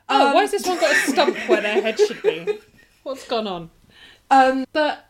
Oh, 0.08 0.28
Um, 0.28 0.34
why 0.34 0.40
has 0.42 0.50
this 0.50 0.66
one 0.66 0.78
got 0.78 0.92
a 0.92 0.94
stump 1.10 1.36
where 1.48 1.60
their 1.62 1.80
head 1.82 1.98
should 1.98 2.22
be? 2.22 2.58
What's 3.04 3.26
gone 3.26 3.46
on? 3.46 3.70
Um, 4.30 4.64
but 4.72 5.06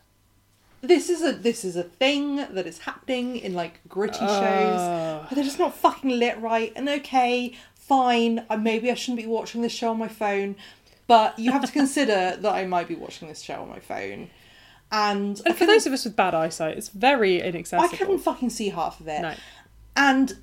this 0.81 1.09
is 1.09 1.21
a 1.23 1.31
this 1.33 1.63
is 1.65 1.75
a 1.75 1.83
thing 1.83 2.35
that 2.37 2.65
is 2.67 2.79
happening 2.79 3.37
in 3.37 3.53
like 3.53 3.79
gritty 3.87 4.19
shows. 4.19 4.79
Oh. 4.79 5.25
But 5.27 5.35
they're 5.35 5.43
just 5.43 5.59
not 5.59 5.75
fucking 5.75 6.11
lit 6.11 6.39
right. 6.39 6.71
And 6.75 6.87
okay, 6.89 7.53
fine. 7.75 8.45
uh, 8.49 8.57
Maybe 8.57 8.89
I 8.91 8.93
shouldn't 8.93 9.19
be 9.19 9.25
watching 9.27 9.61
this 9.61 9.71
show 9.71 9.89
on 9.91 9.97
my 9.97 10.07
phone, 10.07 10.55
but 11.07 11.37
you 11.37 11.51
have 11.51 11.65
to 11.65 11.71
consider 11.71 12.35
that 12.39 12.53
I 12.53 12.65
might 12.65 12.87
be 12.87 12.95
watching 12.95 13.27
this 13.27 13.41
show 13.41 13.61
on 13.61 13.69
my 13.69 13.79
phone. 13.79 14.29
And, 14.91 15.41
And 15.45 15.57
for 15.57 15.65
those 15.65 15.85
of 15.85 15.93
us 15.93 16.05
with 16.05 16.15
bad 16.15 16.33
eyesight, 16.33 16.77
it's 16.77 16.89
very 16.89 17.41
inaccessible. 17.41 17.93
I 17.93 17.97
couldn't 17.97 18.19
fucking 18.19 18.49
see 18.51 18.69
half 18.69 18.99
of 18.99 19.07
it. 19.07 19.21
No. 19.21 19.33
And 19.95 20.37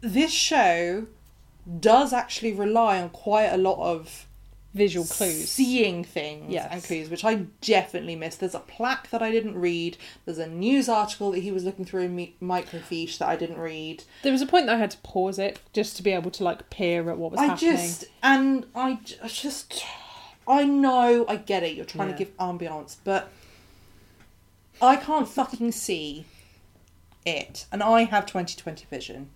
this 0.00 0.32
show 0.32 1.06
does 1.78 2.12
actually 2.12 2.52
rely 2.52 3.00
on 3.00 3.10
quite 3.10 3.46
a 3.46 3.56
lot 3.56 3.78
of 3.78 4.26
visual 4.72 5.04
clues. 5.04 5.48
seeing 5.50 6.04
things 6.04 6.52
Yes. 6.52 6.68
and 6.70 6.82
clues, 6.84 7.08
which 7.10 7.24
I 7.24 7.46
definitely 7.60 8.14
missed. 8.14 8.38
There's 8.40 8.54
a 8.54 8.60
plaque 8.60 9.10
that 9.10 9.20
I 9.22 9.30
didn't 9.32 9.56
read. 9.58 9.96
There's 10.24 10.38
a 10.38 10.46
news 10.46 10.88
article 10.88 11.32
that 11.32 11.40
he 11.40 11.50
was 11.50 11.64
looking 11.64 11.84
through 11.84 12.02
in 12.02 12.14
mi- 12.14 12.34
microfiche 12.40 13.18
that 13.18 13.28
I 13.28 13.34
didn't 13.36 13.58
read. 13.58 14.04
There 14.22 14.30
was 14.32 14.42
a 14.42 14.46
point 14.46 14.66
that 14.66 14.76
I 14.76 14.78
had 14.78 14.92
to 14.92 14.98
pause 14.98 15.38
it 15.40 15.58
just 15.72 15.96
to 15.96 16.02
be 16.04 16.12
able 16.12 16.30
to 16.30 16.44
like 16.44 16.70
peer 16.70 17.10
at 17.10 17.18
what 17.18 17.32
was 17.32 17.40
happening. 17.40 17.70
I 17.70 17.72
happening. 17.72 17.88
just 17.88 18.04
and 18.22 18.66
i 18.76 18.98
just 19.28 19.84
I 20.46 20.64
know 20.64 21.24
I 21.28 21.36
get 21.36 21.62
it. 21.64 21.74
You're 21.74 21.84
trying 21.84 22.08
Yeah. 22.10 22.16
to 22.16 22.18
give 22.24 22.36
ambiance, 22.38 22.96
but 23.04 23.28
I 24.82 24.96
can't 24.96 25.28
fucking 25.28 25.72
see 25.72 26.24
it, 27.26 27.66
and 27.70 27.82
I 27.82 28.04
have 28.04 28.24
2020 28.26 28.86
vision. 28.88 29.30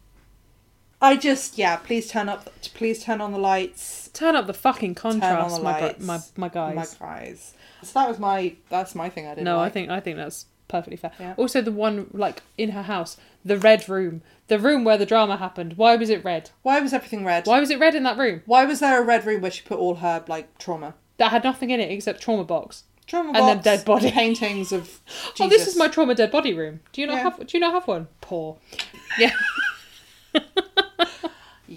I 1.04 1.16
just 1.16 1.58
yeah. 1.58 1.76
Please 1.76 2.08
turn 2.08 2.28
up. 2.28 2.50
Please 2.74 3.02
turn 3.04 3.20
on 3.20 3.32
the 3.32 3.38
lights. 3.38 4.08
Turn 4.14 4.34
up 4.36 4.46
the 4.46 4.54
fucking 4.54 4.94
contrast, 4.94 5.56
the 5.56 5.62
my, 5.62 5.80
lights. 5.80 6.04
my 6.04 6.18
my 6.36 6.48
guys. 6.48 6.76
My 7.00 7.06
guys. 7.08 7.54
So 7.82 7.98
that 8.00 8.08
was 8.08 8.18
my. 8.18 8.54
That's 8.70 8.94
my 8.94 9.10
thing. 9.10 9.26
I 9.26 9.30
didn't. 9.30 9.44
no, 9.44 9.60
I 9.60 9.68
think 9.68 9.90
I 9.90 10.00
think 10.00 10.16
that's 10.16 10.46
perfectly 10.68 10.96
fair. 10.96 11.12
Yeah. 11.20 11.34
Also, 11.36 11.60
the 11.60 11.72
one 11.72 12.08
like 12.12 12.42
in 12.56 12.70
her 12.70 12.82
house, 12.82 13.18
the 13.44 13.58
red 13.58 13.86
room, 13.88 14.22
the 14.48 14.58
room 14.58 14.82
where 14.84 14.96
the 14.96 15.04
drama 15.04 15.36
happened. 15.36 15.74
Why 15.76 15.96
was 15.96 16.08
it 16.08 16.24
red? 16.24 16.50
Why 16.62 16.80
was 16.80 16.92
everything 16.94 17.24
red? 17.24 17.46
Why 17.46 17.60
was 17.60 17.70
it 17.70 17.78
red 17.78 17.94
in 17.94 18.02
that 18.04 18.16
room? 18.16 18.42
Why 18.46 18.64
was 18.64 18.80
there 18.80 19.00
a 19.00 19.04
red 19.04 19.26
room 19.26 19.42
where 19.42 19.50
she 19.50 19.62
put 19.62 19.78
all 19.78 19.96
her 19.96 20.24
like 20.26 20.56
trauma? 20.58 20.94
That 21.18 21.30
had 21.32 21.44
nothing 21.44 21.68
in 21.70 21.80
it 21.80 21.90
except 21.92 22.22
trauma 22.22 22.44
box. 22.44 22.84
Trauma 23.06 23.32
box 23.32 23.38
And 23.40 23.48
then 23.48 23.62
dead 23.62 23.84
body. 23.84 24.10
paintings 24.22 24.72
of. 24.72 25.00
Oh, 25.38 25.48
this 25.50 25.66
is 25.66 25.76
my 25.76 25.88
trauma 25.88 26.14
dead 26.14 26.30
body 26.30 26.54
room. 26.54 26.80
Do 26.92 27.02
you 27.02 27.06
not 27.06 27.16
Yeah. 27.16 27.22
have? 27.24 27.46
Do 27.46 27.58
you 27.58 27.60
not 27.60 27.74
have 27.74 27.86
one? 27.86 28.08
Poor. 28.22 28.56
Yeah. 29.18 29.30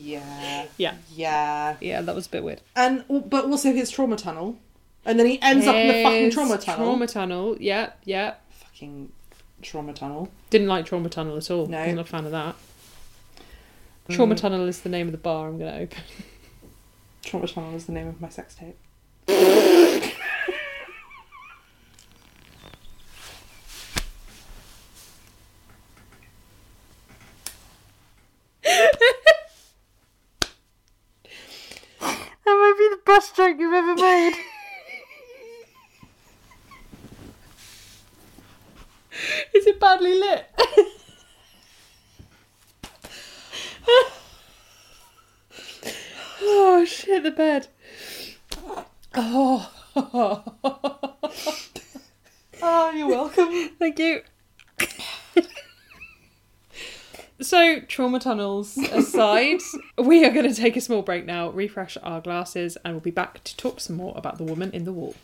Yeah. 0.08 0.66
Yeah. 0.78 0.96
Yeah. 1.14 1.76
Yeah, 1.82 2.02
that 2.02 2.16
was 2.16 2.28
a 2.28 2.30
bit 2.30 2.44
weird. 2.44 2.62
And 2.76 3.04
but 3.30 3.46
also 3.46 3.74
his 3.74 3.90
trauma 3.92 4.16
tunnel, 4.16 4.58
and 5.06 5.20
then 5.20 5.26
he 5.26 5.42
ends 5.42 5.68
up 5.68 5.76
in 5.76 5.88
the 5.88 6.04
fucking 6.04 6.24
His 6.26 6.34
trauma 6.34 6.58
tunnel. 6.58 6.86
Trauma 6.86 7.08
tunnel. 7.08 7.58
Yeah, 7.60 7.92
yeah. 8.06 8.36
Fucking 8.52 9.12
trauma 9.62 9.94
tunnel. 9.94 10.30
Didn't 10.50 10.68
like 10.68 10.86
trauma 10.86 11.10
tunnel 11.10 11.36
at 11.38 11.52
all. 11.52 11.68
No. 11.68 11.78
Wasn't 11.80 12.00
a 12.00 12.04
fan 12.06 12.26
of 12.26 12.32
that. 12.32 12.56
Trauma 14.10 14.36
Mm. 14.36 14.38
tunnel 14.38 14.66
is 14.68 14.80
the 14.82 14.90
name 14.90 15.08
of 15.08 15.12
the 15.12 15.18
bar 15.18 15.50
I'm 15.50 15.58
going 15.60 15.74
to 15.74 15.80
open. 15.82 16.04
Trauma 17.24 17.46
tunnel 17.48 17.76
is 17.76 17.88
the 17.88 17.92
name 17.92 18.08
of 18.08 18.22
my 18.22 18.30
sex 18.30 18.56
tape. 18.56 18.78
That 32.00 32.46
might 32.46 32.76
be 32.78 32.88
the 32.96 33.02
best 33.18 33.36
joke 33.36 33.58
you've 33.58 33.74
ever 33.74 33.96
made. 33.96 34.34
Is 39.56 39.66
it 39.66 39.80
badly 39.80 40.14
lit? 40.20 40.46
oh 46.44 46.86
shit! 46.86 47.24
The 47.24 47.32
bed. 47.32 47.68
Oh. 49.16 49.72
Oh, 52.60 52.92
you're 52.92 53.08
welcome. 53.08 53.70
Thank 53.78 54.00
you. 54.00 54.22
So, 57.42 57.80
trauma 57.82 58.20
tunnels 58.20 58.78
aside, 58.78 59.60
we 59.98 60.26
are 60.26 60.32
going 60.32 60.48
to 60.48 60.56
take 60.56 60.76
a 60.76 60.82
small 60.82 61.02
break 61.02 61.26
now, 61.26 61.50
refresh 61.50 61.98
our 62.02 62.22
glasses, 62.22 62.78
and 62.84 62.94
we'll 62.94 63.02
be 63.02 63.12
back 63.12 63.44
to 63.44 63.56
talk 63.58 63.80
some 63.80 63.96
more 63.96 64.14
about 64.16 64.38
the 64.38 64.44
woman 64.44 64.72
in 64.72 64.86
the 64.86 64.94
wall. 64.94 65.16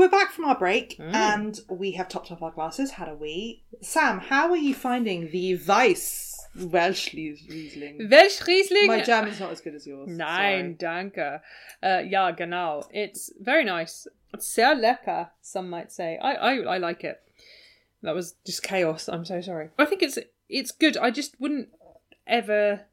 We're 0.00 0.08
back 0.08 0.32
from 0.32 0.46
our 0.46 0.58
break, 0.58 0.96
Mm. 0.98 1.14
and 1.14 1.60
we 1.68 1.92
have 1.92 2.08
topped 2.08 2.32
off 2.32 2.42
our 2.42 2.50
glasses. 2.50 2.92
Had 2.92 3.08
a 3.08 3.14
wee. 3.14 3.62
Sam, 3.82 4.18
how 4.18 4.50
are 4.50 4.56
you 4.56 4.74
finding 4.74 5.30
the 5.30 5.56
Weiss 5.68 6.46
Welsh 6.56 7.12
Riesling? 7.14 8.08
Welch 8.10 8.40
Riesling? 8.46 8.86
My 8.86 9.02
German's 9.02 9.38
not 9.40 9.52
as 9.52 9.60
good 9.60 9.74
as 9.74 9.86
yours. 9.86 10.08
Nein, 10.08 10.76
danke. 10.78 11.40
Uh, 11.82 12.02
ja, 12.08 12.32
genau. 12.32 12.88
It's 12.92 13.30
very 13.38 13.64
nice. 13.64 14.06
It's 14.32 14.46
sehr 14.46 14.74
lecker, 14.74 15.30
some 15.42 15.68
might 15.68 15.92
say. 15.92 16.18
I, 16.18 16.32
I, 16.34 16.54
I 16.76 16.78
like 16.78 17.04
it. 17.04 17.20
That 18.02 18.14
was 18.14 18.34
just 18.46 18.62
chaos. 18.62 19.08
I'm 19.08 19.24
so 19.26 19.40
sorry. 19.42 19.68
I 19.78 19.84
think 19.84 20.02
it's 20.02 20.18
it's 20.48 20.72
good. 20.72 20.96
I 20.96 21.10
just 21.10 21.38
wouldn't 21.38 21.68
ever 22.26 22.86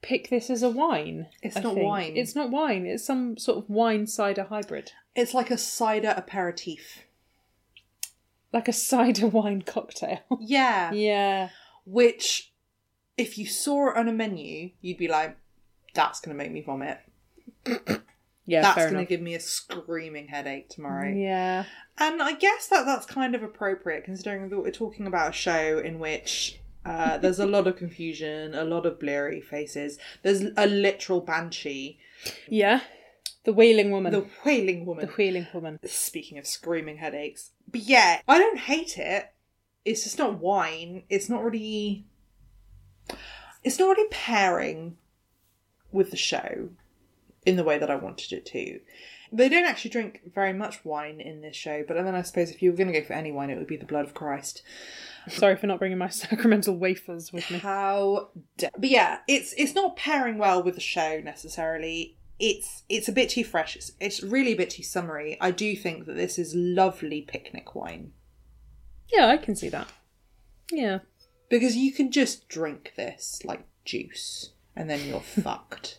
pick 0.00 0.30
this 0.30 0.48
as 0.50 0.62
a 0.62 0.70
wine. 0.70 1.26
It's 1.42 1.56
I 1.56 1.60
not 1.60 1.74
think. 1.74 1.86
wine. 1.86 2.16
It's 2.16 2.36
not 2.36 2.50
wine. 2.50 2.86
It's 2.86 3.04
some 3.04 3.36
sort 3.36 3.58
of 3.58 3.68
wine 3.68 4.06
cider 4.06 4.44
hybrid, 4.44 4.92
It's 5.18 5.34
like 5.34 5.50
a 5.50 5.58
cider 5.58 6.14
aperitif. 6.16 7.04
like 8.52 8.68
a 8.68 8.72
cider 8.72 9.26
wine 9.38 9.62
cocktail. 9.62 10.20
Yeah. 10.40 10.92
yeah. 10.92 11.48
Which, 11.84 12.52
if 13.16 13.36
you 13.36 13.44
saw 13.46 13.90
it 13.90 13.96
on 13.96 14.08
a 14.08 14.12
menu, 14.12 14.70
you'd 14.80 14.96
be 14.96 15.08
like, 15.08 15.36
"That's 15.92 16.20
gonna 16.20 16.36
make 16.36 16.52
me 16.52 16.62
vomit. 16.62 16.98
Yeah, 18.50 18.62
That's 18.62 18.90
gonna 18.90 19.04
give 19.04 19.20
me 19.20 19.34
a 19.34 19.40
screaming 19.40 20.28
headache 20.28 20.70
tomorrow." 20.70 21.10
Yeah. 21.10 21.64
And 21.98 22.22
I 22.22 22.32
guess 22.32 22.68
that 22.68 22.86
that's 22.86 23.04
kind 23.04 23.34
of 23.34 23.42
appropriate 23.42 24.04
considering 24.04 24.48
that 24.48 24.58
we're 24.58 24.70
talking 24.70 25.06
about 25.06 25.30
a 25.30 25.32
show 25.32 25.78
in 25.80 25.98
which 25.98 26.58
uh, 26.86 27.18
there's 27.22 27.40
a 27.40 27.44
lot 27.46 27.66
of 27.66 27.76
confusion, 27.76 28.54
a 28.54 28.64
lot 28.64 28.86
of 28.86 28.98
blurry 29.00 29.42
faces. 29.42 29.98
There's 30.22 30.44
a 30.56 30.66
literal 30.66 31.20
banshee, 31.20 31.98
Yeah. 32.48 32.80
The 33.48 33.54
wailing 33.54 33.90
woman. 33.90 34.12
the 34.12 34.26
wailing 34.44 34.84
woman. 34.84 35.06
the 35.06 35.12
wailing 35.16 35.46
woman. 35.54 35.78
Speaking 35.86 36.36
of 36.36 36.46
screaming 36.46 36.98
headaches, 36.98 37.52
but 37.66 37.80
yeah, 37.80 38.20
I 38.28 38.36
don't 38.36 38.58
hate 38.58 38.98
it. 38.98 39.32
It's 39.86 40.04
just 40.04 40.18
not 40.18 40.38
wine. 40.38 41.04
It's 41.08 41.30
not 41.30 41.42
really. 41.42 42.04
It's 43.64 43.78
not 43.78 43.88
really 43.88 44.08
pairing 44.10 44.98
with 45.90 46.10
the 46.10 46.16
show 46.18 46.68
in 47.46 47.56
the 47.56 47.64
way 47.64 47.78
that 47.78 47.90
I 47.90 47.96
wanted 47.96 48.34
it 48.34 48.44
to. 48.44 48.80
They 49.32 49.48
don't 49.48 49.64
actually 49.64 49.92
drink 49.92 50.30
very 50.34 50.52
much 50.52 50.84
wine 50.84 51.18
in 51.18 51.40
this 51.40 51.56
show, 51.56 51.84
but 51.88 51.94
then 51.94 52.14
I 52.14 52.20
suppose 52.20 52.50
if 52.50 52.60
you 52.60 52.70
were 52.70 52.76
going 52.76 52.92
to 52.92 53.00
go 53.00 53.06
for 53.06 53.14
any 53.14 53.32
wine, 53.32 53.48
it 53.48 53.56
would 53.56 53.66
be 53.66 53.78
the 53.78 53.86
blood 53.86 54.04
of 54.04 54.12
Christ. 54.12 54.60
Sorry 55.26 55.56
for 55.56 55.68
not 55.68 55.78
bringing 55.78 55.96
my 55.96 56.08
sacramental 56.10 56.76
wafers 56.76 57.32
with 57.32 57.50
me. 57.50 57.60
How, 57.60 58.28
but 58.58 58.90
yeah, 58.90 59.20
it's 59.26 59.54
it's 59.56 59.74
not 59.74 59.96
pairing 59.96 60.36
well 60.36 60.62
with 60.62 60.74
the 60.74 60.82
show 60.82 61.22
necessarily. 61.24 62.17
It's 62.38 62.84
it's 62.88 63.08
a 63.08 63.12
bit 63.12 63.30
too 63.30 63.44
fresh. 63.44 63.74
It's, 63.76 63.92
it's 64.00 64.22
really 64.22 64.52
a 64.52 64.56
bit 64.56 64.70
too 64.70 64.82
summery. 64.82 65.36
I 65.40 65.50
do 65.50 65.74
think 65.76 66.06
that 66.06 66.16
this 66.16 66.38
is 66.38 66.54
lovely 66.54 67.22
picnic 67.22 67.74
wine 67.74 68.12
Yeah, 69.12 69.26
I 69.26 69.36
can 69.38 69.56
see 69.56 69.68
that. 69.70 69.88
Yeah. 70.70 70.98
because 71.48 71.76
you 71.76 71.92
can 71.92 72.12
just 72.12 72.48
drink 72.48 72.92
this 72.96 73.40
like 73.44 73.64
juice 73.84 74.50
and 74.76 74.88
then 74.88 75.08
you're 75.08 75.20
fucked. 75.42 75.98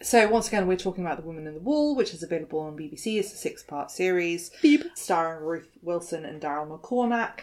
So 0.00 0.28
once 0.28 0.46
again, 0.48 0.68
we're 0.68 0.76
talking 0.76 1.04
about 1.04 1.16
The 1.18 1.26
Woman 1.26 1.48
in 1.48 1.54
the 1.54 1.60
Wall, 1.60 1.96
which 1.96 2.14
is 2.14 2.22
available 2.22 2.60
on 2.60 2.76
BBC. 2.76 3.18
It's 3.18 3.32
a 3.32 3.36
six-part 3.36 3.90
series 3.90 4.50
Beep. 4.62 4.84
starring 4.94 5.44
Ruth 5.44 5.68
Wilson 5.82 6.24
and 6.24 6.40
Daryl 6.40 6.68
McCormack, 6.80 7.40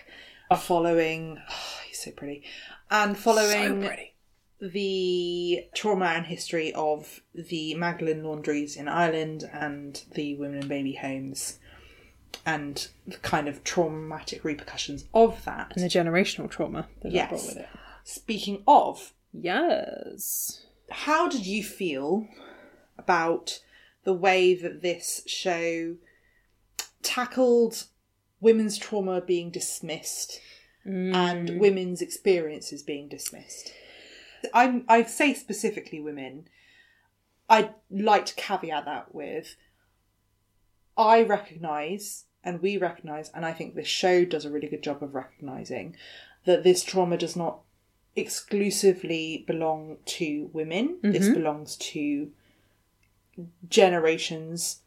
following. 0.57 1.37
Oh, 1.49 1.79
he's 1.85 1.99
so 2.01 2.11
pretty, 2.11 2.43
and 2.89 3.17
following 3.17 3.81
So 3.81 3.87
pretty. 3.87 4.14
The 4.73 5.65
trauma 5.73 6.05
and 6.05 6.25
history 6.25 6.73
of 6.73 7.21
the 7.33 7.75
Magdalene 7.75 8.23
laundries 8.23 8.75
in 8.75 8.87
Ireland 8.87 9.49
and 9.51 10.01
the 10.13 10.35
women 10.35 10.59
and 10.59 10.69
baby 10.69 10.93
homes, 10.93 11.59
and 12.45 12.87
the 13.07 13.17
kind 13.17 13.47
of 13.47 13.63
traumatic 13.63 14.43
repercussions 14.43 15.05
of 15.13 15.43
that. 15.45 15.73
And 15.75 15.83
the 15.83 15.89
generational 15.89 16.49
trauma 16.49 16.87
that 17.01 17.11
Yes. 17.11 17.29
brought 17.29 17.45
with 17.45 17.57
it. 17.57 17.69
Speaking 18.03 18.63
of, 18.67 19.13
Yes. 19.33 20.65
how 20.89 21.27
did 21.27 21.45
you 21.45 21.63
feel 21.63 22.27
about 22.97 23.61
the 24.03 24.13
way 24.13 24.53
that 24.53 24.81
this 24.81 25.23
show 25.25 25.95
tackled 27.01 27.85
women's 28.39 28.77
trauma 28.77 29.21
being 29.21 29.49
dismissed 29.49 30.39
Mm. 30.85 31.15
and 31.15 31.59
women's 31.59 32.01
experiences 32.01 32.83
being 32.83 33.07
dismissed? 33.07 33.71
I'm, 34.53 34.85
I 34.87 35.03
say 35.03 35.33
specifically 35.33 35.99
women. 35.99 36.47
I'd 37.49 37.73
like 37.91 38.25
to 38.27 38.35
caveat 38.35 38.85
that 38.85 39.13
with 39.13 39.55
I 40.97 41.23
recognise, 41.23 42.25
and 42.43 42.61
we 42.61 42.77
recognise, 42.77 43.29
and 43.33 43.45
I 43.45 43.53
think 43.53 43.75
this 43.75 43.87
show 43.87 44.25
does 44.25 44.45
a 44.45 44.49
really 44.49 44.67
good 44.67 44.83
job 44.83 45.03
of 45.03 45.13
recognising 45.13 45.95
that 46.45 46.63
this 46.63 46.83
trauma 46.83 47.17
does 47.17 47.35
not 47.35 47.59
exclusively 48.15 49.43
belong 49.45 49.97
to 50.05 50.49
women. 50.53 50.99
This 51.01 51.25
mm-hmm. 51.25 51.33
belongs 51.33 51.75
to 51.77 52.31
generations 53.67 54.81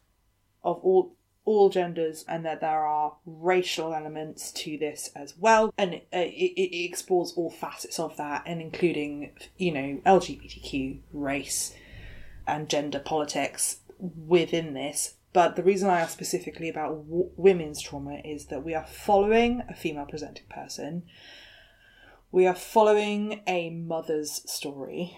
of 0.63 0.79
all 0.83 1.13
all 1.49 1.67
genders 1.69 2.23
and 2.27 2.45
that 2.45 2.61
there 2.61 2.85
are 2.85 3.15
racial 3.25 3.91
elements 3.91 4.51
to 4.51 4.77
this 4.77 5.09
as 5.15 5.33
well. 5.35 5.73
And 5.79 5.95
it, 5.95 6.07
uh, 6.13 6.19
it, 6.19 6.53
it 6.55 6.85
explores 6.85 7.33
all 7.35 7.49
facets 7.49 7.99
of 7.99 8.15
that 8.17 8.43
and 8.45 8.61
including 8.61 9.31
you 9.57 9.71
know 9.71 9.99
lgbtq 10.05 10.99
race 11.11 11.73
and 12.45 12.69
gender 12.69 12.99
politics 12.99 13.77
within 13.97 14.75
this. 14.75 15.15
But 15.33 15.55
the 15.55 15.63
reason 15.63 15.89
i 15.89 16.01
ask 16.01 16.13
specifically 16.13 16.69
about 16.69 17.07
w- 17.07 17.31
women's 17.35 17.81
trauma 17.81 18.21
is 18.23 18.45
that 18.47 18.63
we 18.63 18.75
are 18.75 18.85
following 18.85 19.63
a 19.67 19.73
female 19.73 20.05
presenting 20.05 20.45
person. 20.51 21.01
We 22.31 22.45
are 22.45 22.53
following 22.53 23.41
a 23.47 23.71
mother's 23.71 24.43
story 24.45 25.17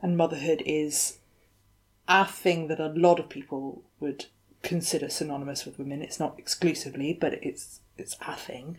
and 0.00 0.16
motherhood 0.16 0.62
is 0.64 1.18
a 2.06 2.24
thing 2.24 2.68
that 2.68 2.78
a 2.78 2.94
lot 2.94 3.18
of 3.18 3.28
people 3.28 3.82
would 3.98 4.26
consider 4.62 5.08
synonymous 5.08 5.64
with 5.64 5.78
women. 5.78 6.02
It's 6.02 6.20
not 6.20 6.38
exclusively, 6.38 7.12
but 7.12 7.34
it's 7.42 7.80
it's 7.96 8.16
a 8.26 8.34
thing. 8.34 8.78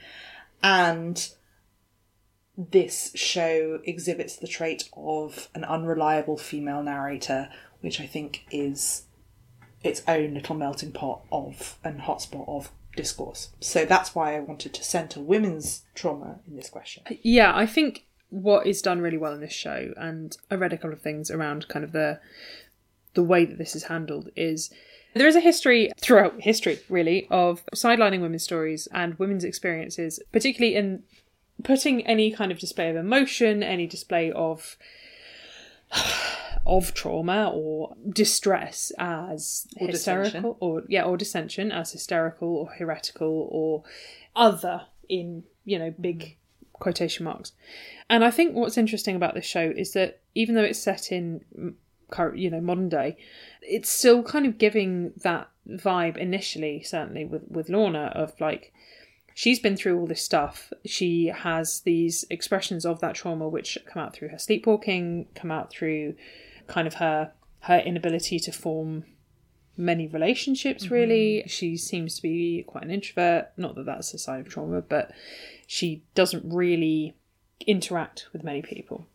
And 0.61 1.29
this 2.57 3.11
show 3.15 3.79
exhibits 3.83 4.35
the 4.35 4.47
trait 4.47 4.89
of 4.95 5.49
an 5.55 5.63
unreliable 5.63 6.37
female 6.37 6.83
narrator, 6.83 7.49
which 7.81 7.99
I 7.99 8.05
think 8.05 8.45
is 8.51 9.03
its 9.83 10.01
own 10.07 10.33
little 10.33 10.55
melting 10.55 10.91
pot 10.91 11.21
of 11.31 11.77
and 11.83 12.01
hotspot 12.01 12.47
of 12.47 12.71
discourse. 12.95 13.49
So 13.59 13.85
that's 13.85 14.15
why 14.15 14.35
I 14.35 14.39
wanted 14.39 14.73
to 14.75 14.83
centre 14.83 15.19
women's 15.19 15.83
trauma 15.95 16.39
in 16.47 16.55
this 16.55 16.69
question. 16.69 17.03
Uh, 17.09 17.15
yeah, 17.21 17.55
I 17.55 17.65
think 17.65 18.05
what 18.29 18.65
is 18.65 18.81
done 18.81 19.01
really 19.01 19.17
well 19.17 19.33
in 19.33 19.41
this 19.41 19.53
show, 19.53 19.93
and 19.97 20.35
I 20.49 20.55
read 20.55 20.73
a 20.73 20.77
couple 20.77 20.93
of 20.93 21.01
things 21.01 21.29
around 21.29 21.67
kind 21.67 21.83
of 21.83 21.91
the 21.91 22.19
the 23.15 23.23
way 23.23 23.45
that 23.45 23.59
this 23.59 23.75
is 23.75 23.83
handled, 23.83 24.29
is 24.35 24.71
there 25.13 25.27
is 25.27 25.35
a 25.35 25.39
history 25.39 25.91
throughout 25.99 26.41
history, 26.41 26.79
really, 26.89 27.27
of 27.29 27.65
sidelining 27.75 28.21
women's 28.21 28.43
stories 28.43 28.87
and 28.91 29.17
women's 29.19 29.43
experiences, 29.43 30.19
particularly 30.31 30.75
in 30.75 31.03
putting 31.63 32.05
any 32.05 32.31
kind 32.31 32.51
of 32.51 32.59
display 32.59 32.89
of 32.89 32.95
emotion, 32.95 33.63
any 33.63 33.87
display 33.87 34.31
of 34.31 34.77
of 36.65 36.93
trauma 36.93 37.51
or 37.53 37.95
distress 38.09 38.91
as 38.97 39.67
Or 39.79 39.87
hysterical 39.87 40.31
dissension. 40.31 40.55
or 40.59 40.83
yeah 40.87 41.03
or 41.03 41.17
dissension 41.17 41.71
as 41.71 41.91
hysterical 41.91 42.55
or 42.55 42.67
heretical 42.71 43.49
or 43.51 43.83
other 44.35 44.83
in 45.09 45.43
you 45.65 45.77
know 45.77 45.93
big 45.99 46.19
mm-hmm. 46.19 46.67
quotation 46.71 47.25
marks 47.25 47.51
and 48.09 48.23
i 48.23 48.31
think 48.31 48.55
what's 48.55 48.77
interesting 48.77 49.15
about 49.17 49.33
this 49.33 49.45
show 49.45 49.73
is 49.75 49.91
that 49.91 50.21
even 50.35 50.55
though 50.55 50.63
it's 50.63 50.79
set 50.79 51.11
in 51.11 51.41
current 52.13 52.37
you 52.37 52.49
know 52.49 52.61
modern 52.61 52.87
day 52.87 53.17
it's 53.61 53.89
still 53.89 54.23
kind 54.23 54.45
of 54.45 54.57
giving 54.57 55.11
that 55.23 55.49
vibe 55.67 56.17
initially 56.17 56.81
certainly 56.83 57.25
with 57.25 57.43
with 57.49 57.69
lorna 57.69 58.11
of 58.15 58.39
like 58.39 58.71
she's 59.33 59.59
been 59.59 59.75
through 59.75 59.99
all 59.99 60.07
this 60.07 60.21
stuff. 60.21 60.71
She 60.85 61.27
has 61.27 61.81
these 61.81 62.25
expressions 62.29 62.85
of 62.85 62.99
that 63.01 63.15
trauma 63.15 63.47
which 63.47 63.77
come 63.85 64.01
out 64.01 64.13
through 64.13 64.29
her 64.29 64.39
sleepwalking, 64.39 65.27
come 65.35 65.51
out 65.51 65.71
through 65.71 66.15
kind 66.67 66.87
of 66.87 66.95
her 66.95 67.31
her 67.61 67.79
inability 67.79 68.39
to 68.39 68.51
form 68.51 69.05
many 69.77 70.07
relationships 70.07 70.85
mm-hmm. 70.85 70.93
really. 70.93 71.43
She 71.47 71.77
seems 71.77 72.15
to 72.15 72.21
be 72.21 72.63
quite 72.67 72.83
an 72.83 72.91
introvert, 72.91 73.51
not 73.57 73.75
that 73.75 73.85
that's 73.85 74.13
a 74.13 74.19
sign 74.19 74.41
of 74.41 74.49
trauma, 74.49 74.81
but 74.81 75.11
she 75.65 76.03
doesn't 76.13 76.43
really 76.45 77.15
interact 77.65 78.27
with 78.33 78.43
many 78.43 78.61
people 78.61 79.07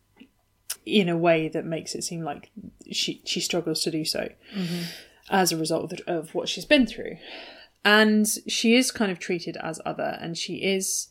in 0.97 1.09
a 1.09 1.17
way 1.17 1.47
that 1.47 1.65
makes 1.65 1.95
it 1.95 2.03
seem 2.03 2.23
like 2.23 2.51
she 2.91 3.21
she 3.25 3.39
struggles 3.39 3.83
to 3.83 3.91
do 3.91 4.05
so 4.05 4.29
as 5.29 5.51
a 5.51 5.57
result 5.57 5.83
of, 5.83 5.89
the, 5.91 6.11
of 6.11 6.33
what 6.33 6.49
she's 6.49 6.65
been 6.65 6.87
through. 6.87 7.17
And 7.85 8.27
she 8.47 8.75
is 8.75 8.91
kind 8.91 9.11
of 9.11 9.19
treated 9.19 9.57
as 9.57 9.79
other 9.85 10.17
and 10.21 10.37
she 10.37 10.55
is 10.55 11.07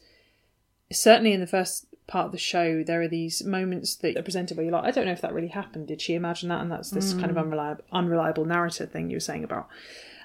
certainly 0.91 1.33
in 1.33 1.41
the 1.41 1.47
first 1.47 1.87
part 2.07 2.27
of 2.27 2.33
the 2.33 2.39
show 2.39 2.83
there 2.83 3.03
are 3.03 3.09
these 3.09 3.45
moments 3.45 3.95
that 3.97 4.17
are 4.17 4.23
presented 4.23 4.57
where 4.57 4.65
you're 4.65 4.73
like 4.73 4.85
i 4.85 4.91
don't 4.91 5.05
know 5.05 5.13
if 5.13 5.21
that 5.21 5.35
really 5.35 5.49
happened. 5.49 5.87
Did 5.87 6.01
she 6.01 6.15
imagine 6.15 6.49
that? 6.49 6.63
And 6.63 6.73
that's 6.73 6.91
this 6.91 7.13
kind 7.13 7.31
of 7.31 7.37
unreliable 7.37 7.85
unreliable 7.93 8.47
narrative 8.47 8.91
thing 8.91 9.11
you 9.11 9.17
were 9.17 9.21
saying 9.21 9.45
about. 9.45 9.69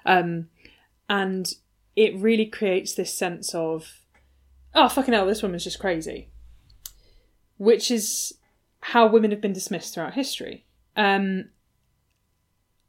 Um 0.05 0.47
and 1.09 1.53
it 1.95 2.15
really 2.15 2.45
creates 2.45 2.93
this 2.93 3.13
sense 3.13 3.53
of 3.53 3.99
oh 4.73 4.89
fucking 4.89 5.13
hell 5.13 5.25
this 5.25 5.43
woman's 5.43 5.65
just 5.65 5.79
crazy. 5.79 6.29
Which 7.57 7.91
is 7.91 8.33
how 8.83 9.07
women 9.07 9.31
have 9.31 9.41
been 9.41 9.53
dismissed 9.53 9.93
throughout 9.93 10.13
history. 10.13 10.65
Um 10.95 11.49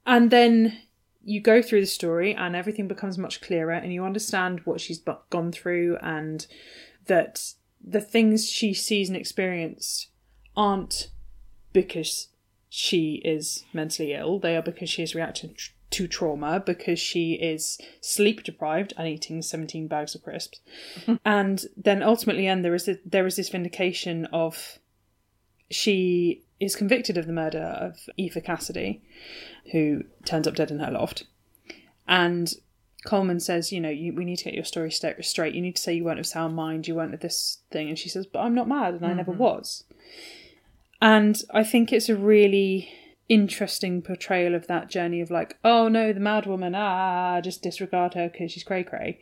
and 0.06 0.30
then 0.30 0.78
you 1.22 1.40
go 1.40 1.62
through 1.62 1.80
the 1.80 1.86
story 1.86 2.34
and 2.34 2.54
everything 2.54 2.86
becomes 2.86 3.16
much 3.16 3.40
clearer 3.40 3.72
and 3.72 3.92
you 3.92 4.04
understand 4.04 4.60
what 4.64 4.80
she's 4.80 5.02
gone 5.30 5.50
through 5.50 5.96
and 6.02 6.46
that 7.06 7.54
the 7.82 8.00
things 8.00 8.50
she 8.50 8.74
sees 8.74 9.08
and 9.08 9.16
experiences 9.16 10.08
aren't 10.56 11.08
because 11.72 12.28
she 12.68 13.22
is 13.24 13.64
mentally 13.72 14.12
ill. 14.12 14.38
They 14.38 14.56
are 14.56 14.62
because 14.62 14.90
she 14.90 15.02
is 15.02 15.14
reacting 15.14 15.56
to 15.90 16.08
trauma 16.08 16.60
because 16.60 16.98
she 16.98 17.34
is 17.34 17.78
sleep 18.00 18.42
deprived 18.42 18.92
and 18.96 19.06
eating 19.06 19.40
17 19.42 19.86
bags 19.86 20.14
of 20.14 20.22
crisps. 20.22 20.60
And 21.24 21.64
then 21.76 22.02
ultimately 22.02 22.46
and 22.46 22.64
there 22.64 22.74
is 22.74 22.88
a, 22.88 22.98
there 23.04 23.26
is 23.26 23.36
this 23.36 23.48
vindication 23.48 24.26
of 24.26 24.78
she 25.74 26.42
is 26.60 26.76
convicted 26.76 27.18
of 27.18 27.26
the 27.26 27.32
murder 27.32 27.58
of 27.58 28.08
Aoife 28.18 28.42
Cassidy 28.44 29.02
who 29.72 30.04
turns 30.24 30.46
up 30.46 30.54
dead 30.54 30.70
in 30.70 30.78
her 30.78 30.90
loft. 30.90 31.24
And 32.06 32.52
Colman 33.04 33.40
says, 33.40 33.72
you 33.72 33.80
know, 33.80 33.90
you, 33.90 34.14
we 34.14 34.24
need 34.24 34.36
to 34.36 34.44
get 34.44 34.54
your 34.54 34.64
story 34.64 34.90
sta- 34.90 35.20
straight. 35.22 35.54
You 35.54 35.62
need 35.62 35.76
to 35.76 35.82
say 35.82 35.94
you 35.94 36.04
weren't 36.04 36.20
of 36.20 36.26
sound 36.26 36.54
mind, 36.54 36.86
you 36.86 36.94
weren't 36.94 37.14
of 37.14 37.20
this 37.20 37.58
thing. 37.70 37.88
And 37.88 37.98
she 37.98 38.08
says, 38.08 38.26
but 38.26 38.40
I'm 38.40 38.54
not 38.54 38.68
mad, 38.68 38.94
and 38.94 39.04
I 39.04 39.12
never 39.12 39.32
mm-hmm. 39.32 39.40
was. 39.40 39.84
And 41.02 41.40
I 41.50 41.64
think 41.64 41.92
it's 41.92 42.08
a 42.08 42.16
really 42.16 42.88
interesting 43.28 44.02
portrayal 44.02 44.54
of 44.54 44.66
that 44.66 44.88
journey 44.88 45.20
of 45.20 45.30
like, 45.30 45.56
oh 45.64 45.88
no, 45.88 46.12
the 46.12 46.20
mad 46.20 46.46
woman, 46.46 46.74
ah, 46.74 47.40
just 47.40 47.62
disregard 47.62 48.14
her 48.14 48.28
because 48.28 48.52
she's 48.52 48.64
cray 48.64 48.84
cray. 48.84 49.18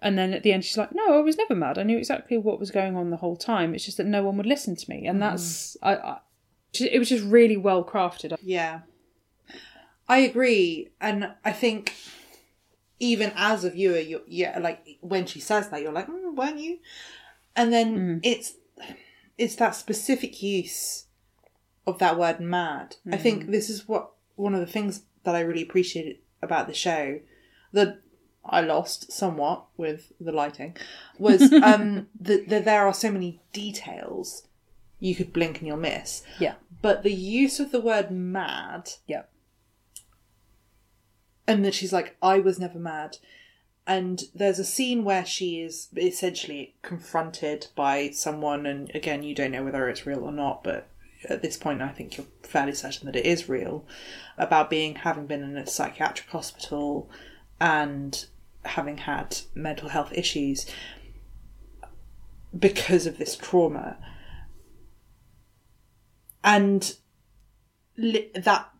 And 0.00 0.18
then 0.18 0.32
at 0.32 0.42
the 0.42 0.52
end, 0.52 0.64
she's 0.64 0.78
like, 0.78 0.94
no, 0.94 1.14
I 1.14 1.20
was 1.20 1.36
never 1.36 1.54
mad. 1.54 1.78
I 1.78 1.82
knew 1.82 1.98
exactly 1.98 2.38
what 2.38 2.58
was 2.58 2.70
going 2.70 2.96
on 2.96 3.10
the 3.10 3.16
whole 3.16 3.36
time. 3.36 3.74
It's 3.74 3.84
just 3.84 3.98
that 3.98 4.06
no 4.06 4.22
one 4.22 4.36
would 4.36 4.46
listen 4.46 4.76
to 4.76 4.90
me. 4.90 5.06
And 5.06 5.20
that's, 5.20 5.76
I, 5.82 5.96
I, 5.96 6.18
it 6.72 6.98
was 6.98 7.08
just 7.08 7.24
really 7.24 7.56
well 7.56 7.84
crafted. 7.84 8.36
Yeah. 8.42 8.80
I 10.08 10.18
agree. 10.18 10.88
And 11.00 11.32
I 11.44 11.52
think 11.52 11.92
even 12.98 13.32
as 13.36 13.64
a 13.64 13.70
viewer, 13.70 13.98
you 13.98 14.22
yeah, 14.26 14.58
like 14.58 14.98
when 15.00 15.26
she 15.26 15.40
says 15.40 15.68
that, 15.68 15.82
you're 15.82 15.92
like, 15.92 16.08
mm, 16.08 16.34
weren't 16.34 16.58
you? 16.58 16.78
And 17.54 17.72
then 17.72 18.20
it's 18.22 18.54
it's 19.36 19.56
that 19.56 19.74
specific 19.74 20.42
use 20.42 21.04
of 21.88 21.98
that 21.98 22.18
word 22.18 22.40
mad. 22.40 22.96
I 23.10 23.16
think 23.16 23.46
this 23.50 23.68
is 23.70 23.88
what 23.88 24.10
one 24.36 24.54
of 24.54 24.60
the 24.60 24.66
things 24.72 25.02
that 25.24 25.34
I 25.34 25.40
really 25.40 25.62
appreciated 25.62 26.18
about 26.42 26.66
the 26.68 26.74
show 26.74 27.20
that 27.72 28.00
I 28.44 28.60
lost 28.60 29.10
somewhat 29.12 29.64
with 29.76 30.12
the 30.20 30.32
lighting 30.32 30.76
was 31.18 31.52
um 31.70 32.06
that 32.20 32.48
that 32.48 32.64
there 32.64 32.86
are 32.86 32.94
so 32.94 33.10
many 33.10 33.40
details 33.52 34.44
you 35.00 35.14
could 35.14 35.32
blink 35.32 35.58
and 35.58 35.66
you'll 35.66 35.76
miss. 35.76 36.22
Yeah. 36.38 36.54
But 36.82 37.02
the 37.02 37.12
use 37.12 37.58
of 37.60 37.72
the 37.72 37.80
word 37.80 38.10
mad 38.10 38.90
Yeah. 39.06 39.22
and 41.46 41.64
that 41.64 41.74
she's 41.74 41.92
like, 41.92 42.16
I 42.22 42.38
was 42.40 42.58
never 42.58 42.78
mad. 42.78 43.18
And 43.86 44.24
there's 44.34 44.58
a 44.58 44.64
scene 44.64 45.02
where 45.04 45.24
she 45.24 45.60
is 45.62 45.88
essentially 45.96 46.74
confronted 46.82 47.68
by 47.74 48.10
someone, 48.10 48.66
and 48.66 48.90
again, 48.94 49.22
you 49.22 49.34
don't 49.34 49.52
know 49.52 49.64
whether 49.64 49.88
it's 49.88 50.04
real 50.06 50.24
or 50.24 50.32
not, 50.32 50.62
but 50.62 50.88
at 51.28 51.42
this 51.42 51.56
point, 51.56 51.82
I 51.82 51.88
think 51.88 52.16
you're 52.16 52.26
fairly 52.42 52.74
certain 52.74 53.06
that 53.06 53.16
it 53.16 53.26
is 53.26 53.48
real, 53.48 53.86
about 54.36 54.70
being 54.70 54.96
having 54.96 55.26
been 55.26 55.42
in 55.42 55.56
a 55.56 55.66
psychiatric 55.66 56.30
hospital 56.30 57.10
and 57.60 58.26
having 58.64 58.98
had 58.98 59.38
mental 59.54 59.88
health 59.88 60.12
issues 60.12 60.66
because 62.56 63.06
of 63.06 63.18
this 63.18 63.36
trauma. 63.36 63.98
And 66.44 66.94
li- 67.96 68.30
that 68.34 68.70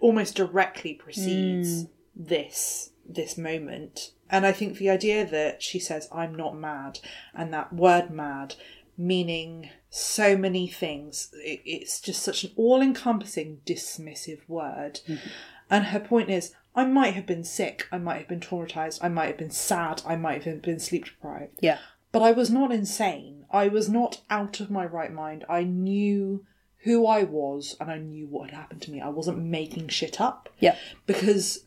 almost 0.00 0.34
directly 0.34 0.94
precedes 0.94 1.82
hmm. 1.82 1.86
this 2.14 2.90
this 3.08 3.38
moment 3.38 4.10
and 4.28 4.44
i 4.44 4.52
think 4.52 4.76
the 4.76 4.90
idea 4.90 5.24
that 5.24 5.62
she 5.62 5.78
says 5.78 6.08
i'm 6.12 6.34
not 6.34 6.56
mad 6.56 6.98
and 7.34 7.52
that 7.54 7.72
word 7.72 8.10
mad 8.10 8.54
meaning 8.98 9.70
so 9.88 10.36
many 10.36 10.66
things 10.66 11.30
it, 11.34 11.60
it's 11.64 12.00
just 12.00 12.22
such 12.22 12.44
an 12.44 12.50
all-encompassing 12.56 13.60
dismissive 13.66 14.40
word 14.48 15.00
mm-hmm. 15.08 15.28
and 15.70 15.86
her 15.86 16.00
point 16.00 16.28
is 16.30 16.52
i 16.74 16.84
might 16.84 17.14
have 17.14 17.26
been 17.26 17.44
sick 17.44 17.86
i 17.92 17.98
might 17.98 18.18
have 18.18 18.28
been 18.28 18.40
traumatized 18.40 18.98
i 19.02 19.08
might 19.08 19.26
have 19.28 19.38
been 19.38 19.50
sad 19.50 20.02
i 20.06 20.16
might 20.16 20.44
have 20.44 20.60
been 20.62 20.78
sleep 20.78 21.04
deprived 21.06 21.58
Yeah. 21.60 21.78
but 22.12 22.22
I 22.22 22.32
was 22.32 22.50
not 22.50 22.72
insane. 22.72 23.44
I 23.50 23.68
was 23.68 23.88
not 23.88 24.22
out 24.28 24.58
of 24.60 24.70
my 24.70 24.84
right 24.84 25.12
mind. 25.12 25.44
I 25.48 25.62
knew 25.62 26.44
who 26.84 27.06
I 27.06 27.22
was 27.24 27.76
and 27.80 27.90
I 27.90 27.98
knew 27.98 28.26
what 28.26 28.50
had 28.50 28.58
happened 28.58 28.82
to 28.82 28.90
me. 28.90 29.00
I 29.00 29.08
wasn't 29.08 29.38
making 29.38 29.88
shit 29.88 30.20
up. 30.20 30.48
Yeah. 30.58 30.76
Because 31.06 31.64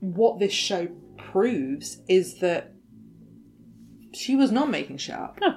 what 0.00 0.38
this 0.38 0.52
show 0.52 0.88
proves 1.16 1.98
is 2.08 2.38
that 2.40 2.72
she 4.12 4.34
was 4.36 4.50
not 4.50 4.70
making 4.70 4.98
shit 4.98 5.14
up. 5.14 5.38
No. 5.40 5.56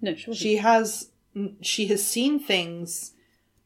No, 0.00 0.14
she 0.14 0.30
wasn't. 0.30 0.42
She 0.42 0.56
has 0.56 1.11
she 1.60 1.86
has 1.86 2.06
seen 2.06 2.38
things 2.38 3.12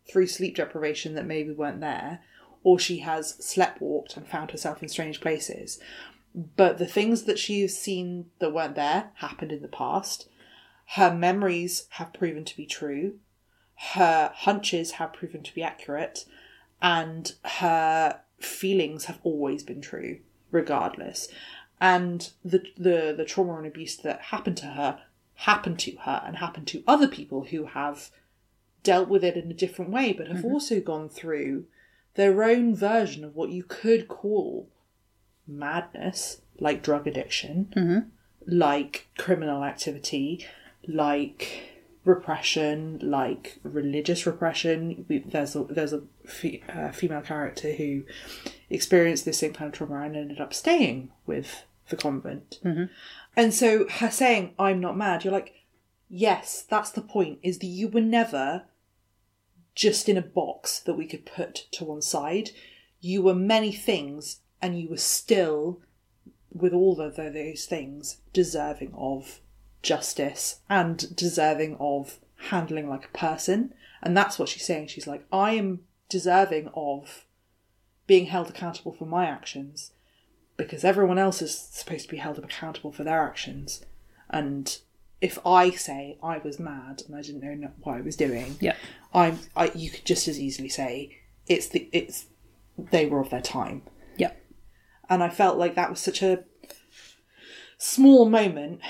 through 0.08 0.26
sleep 0.26 0.56
deprivation 0.56 1.14
that 1.14 1.26
maybe 1.26 1.50
weren't 1.50 1.80
there, 1.80 2.20
or 2.62 2.78
she 2.78 2.98
has 2.98 3.34
sleptwalked 3.40 4.16
and 4.16 4.26
found 4.26 4.50
herself 4.50 4.82
in 4.82 4.88
strange 4.88 5.20
places. 5.20 5.78
But 6.34 6.78
the 6.78 6.86
things 6.86 7.22
that 7.24 7.38
she's 7.38 7.78
seen 7.78 8.26
that 8.38 8.52
weren't 8.52 8.74
there 8.74 9.10
happened 9.14 9.52
in 9.52 9.62
the 9.62 9.68
past. 9.68 10.28
Her 10.90 11.12
memories 11.12 11.86
have 11.90 12.12
proven 12.12 12.44
to 12.44 12.56
be 12.56 12.66
true. 12.66 13.18
Her 13.94 14.30
hunches 14.34 14.92
have 14.92 15.12
proven 15.12 15.42
to 15.42 15.54
be 15.54 15.62
accurate. 15.62 16.26
And 16.82 17.32
her 17.42 18.20
feelings 18.38 19.06
have 19.06 19.18
always 19.22 19.62
been 19.62 19.80
true, 19.80 20.18
regardless. 20.50 21.28
And 21.80 22.30
the, 22.44 22.62
the, 22.76 23.14
the 23.16 23.24
trauma 23.24 23.56
and 23.56 23.66
abuse 23.66 23.96
that 23.98 24.20
happened 24.20 24.58
to 24.58 24.66
her 24.66 25.00
happened 25.36 25.78
to 25.78 25.96
her 26.02 26.22
and 26.26 26.36
happened 26.36 26.66
to 26.68 26.82
other 26.86 27.08
people 27.08 27.44
who 27.44 27.66
have 27.66 28.10
dealt 28.82 29.08
with 29.08 29.24
it 29.24 29.36
in 29.36 29.50
a 29.50 29.54
different 29.54 29.90
way, 29.90 30.12
but 30.12 30.28
have 30.28 30.38
mm-hmm. 30.38 30.46
also 30.46 30.80
gone 30.80 31.08
through 31.08 31.64
their 32.14 32.42
own 32.42 32.74
version 32.74 33.24
of 33.24 33.34
what 33.34 33.50
you 33.50 33.62
could 33.62 34.08
call 34.08 34.68
madness, 35.46 36.40
like 36.58 36.82
drug 36.82 37.06
addiction, 37.06 37.72
mm-hmm. 37.76 38.08
like 38.46 39.08
criminal 39.18 39.62
activity, 39.62 40.46
like 40.86 41.72
repression, 42.04 42.98
like 43.02 43.58
religious 43.62 44.24
repression. 44.24 45.04
We, 45.08 45.18
there's 45.18 45.54
a 45.54 45.64
there's 45.64 45.92
a 45.92 46.02
fe- 46.24 46.62
uh, 46.68 46.92
female 46.92 47.22
character 47.22 47.72
who 47.72 48.04
experienced 48.70 49.24
this 49.24 49.38
same 49.38 49.52
kind 49.52 49.68
of 49.68 49.76
trauma 49.76 50.00
and 50.02 50.16
ended 50.16 50.40
up 50.40 50.54
staying 50.54 51.10
with 51.26 51.64
the 51.88 51.96
convent. 51.96 52.60
Mm-hmm. 52.64 52.84
And 53.36 53.52
so 53.52 53.86
her 53.88 54.10
saying, 54.10 54.54
"I'm 54.58 54.80
not 54.80 54.96
mad," 54.96 55.22
you're 55.22 55.32
like, 55.32 55.52
yes, 56.08 56.64
that's 56.68 56.90
the 56.90 57.02
point. 57.02 57.38
Is 57.42 57.58
that 57.58 57.66
you 57.66 57.88
were 57.88 58.00
never 58.00 58.64
just 59.74 60.08
in 60.08 60.16
a 60.16 60.22
box 60.22 60.80
that 60.80 60.94
we 60.94 61.06
could 61.06 61.26
put 61.26 61.66
to 61.72 61.84
one 61.84 62.02
side. 62.02 62.50
You 63.00 63.22
were 63.22 63.34
many 63.34 63.72
things, 63.72 64.40
and 64.62 64.80
you 64.80 64.88
were 64.88 64.96
still, 64.96 65.80
with 66.52 66.72
all 66.72 67.00
of 67.00 67.16
those 67.16 67.66
things, 67.66 68.18
deserving 68.32 68.94
of 68.94 69.40
justice 69.82 70.60
and 70.68 71.14
deserving 71.14 71.76
of 71.78 72.18
handling 72.50 72.88
like 72.88 73.04
a 73.04 73.18
person. 73.18 73.74
And 74.02 74.16
that's 74.16 74.38
what 74.38 74.48
she's 74.48 74.64
saying. 74.64 74.88
She's 74.88 75.06
like, 75.06 75.26
I 75.30 75.52
am 75.52 75.80
deserving 76.08 76.70
of 76.74 77.26
being 78.06 78.26
held 78.26 78.48
accountable 78.48 78.92
for 78.92 79.04
my 79.04 79.26
actions 79.26 79.92
because 80.56 80.84
everyone 80.84 81.18
else 81.18 81.42
is 81.42 81.56
supposed 81.56 82.04
to 82.04 82.10
be 82.10 82.16
held 82.16 82.38
accountable 82.38 82.92
for 82.92 83.04
their 83.04 83.22
actions. 83.22 83.84
And 84.30 84.78
if 85.20 85.38
I 85.46 85.70
say 85.70 86.18
I 86.22 86.38
was 86.38 86.58
mad 86.58 87.02
and 87.06 87.16
I 87.16 87.22
didn't 87.22 87.60
know 87.60 87.70
what 87.82 87.96
I 87.96 88.00
was 88.00 88.16
doing, 88.16 88.56
Yeah. 88.60 88.76
I'm 89.14 89.38
I 89.56 89.70
you 89.74 89.90
could 89.90 90.04
just 90.04 90.28
as 90.28 90.38
easily 90.38 90.68
say 90.68 91.18
it's 91.46 91.68
the 91.68 91.88
it's 91.92 92.26
they 92.78 93.06
were 93.06 93.20
of 93.20 93.30
their 93.30 93.40
time. 93.40 93.82
Yeah. 94.16 94.32
And 95.08 95.22
I 95.22 95.28
felt 95.28 95.58
like 95.58 95.74
that 95.74 95.90
was 95.90 96.00
such 96.00 96.22
a 96.22 96.44
small 97.78 98.28
moment 98.28 98.80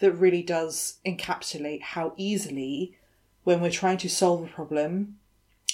that 0.00 0.12
really 0.12 0.42
does 0.42 0.98
encapsulate 1.06 1.82
how 1.82 2.12
easily 2.16 2.96
when 3.44 3.60
we're 3.60 3.70
trying 3.70 3.98
to 3.98 4.08
solve 4.08 4.42
a 4.42 4.48
problem, 4.48 5.18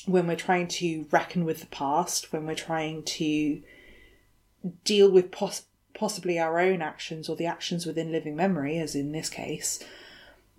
when 0.07 0.26
we're 0.26 0.37
trying 0.37 0.68
to 0.68 1.07
reckon 1.11 1.45
with 1.45 1.61
the 1.61 1.66
past, 1.66 2.33
when 2.33 2.47
we're 2.47 2.55
trying 2.55 3.03
to 3.03 3.62
deal 4.85 5.11
with 5.11 5.31
pos- 5.31 5.67
possibly 5.95 6.39
our 6.39 6.59
own 6.61 6.83
actions 6.83 7.29
or 7.29 7.37
the 7.37 7.47
actions 7.47 7.87
within 7.87 8.13
living 8.13 8.37
memory, 8.37 8.79
as 8.79 8.95
in 8.95 9.13
this 9.13 9.29
case, 9.29 9.83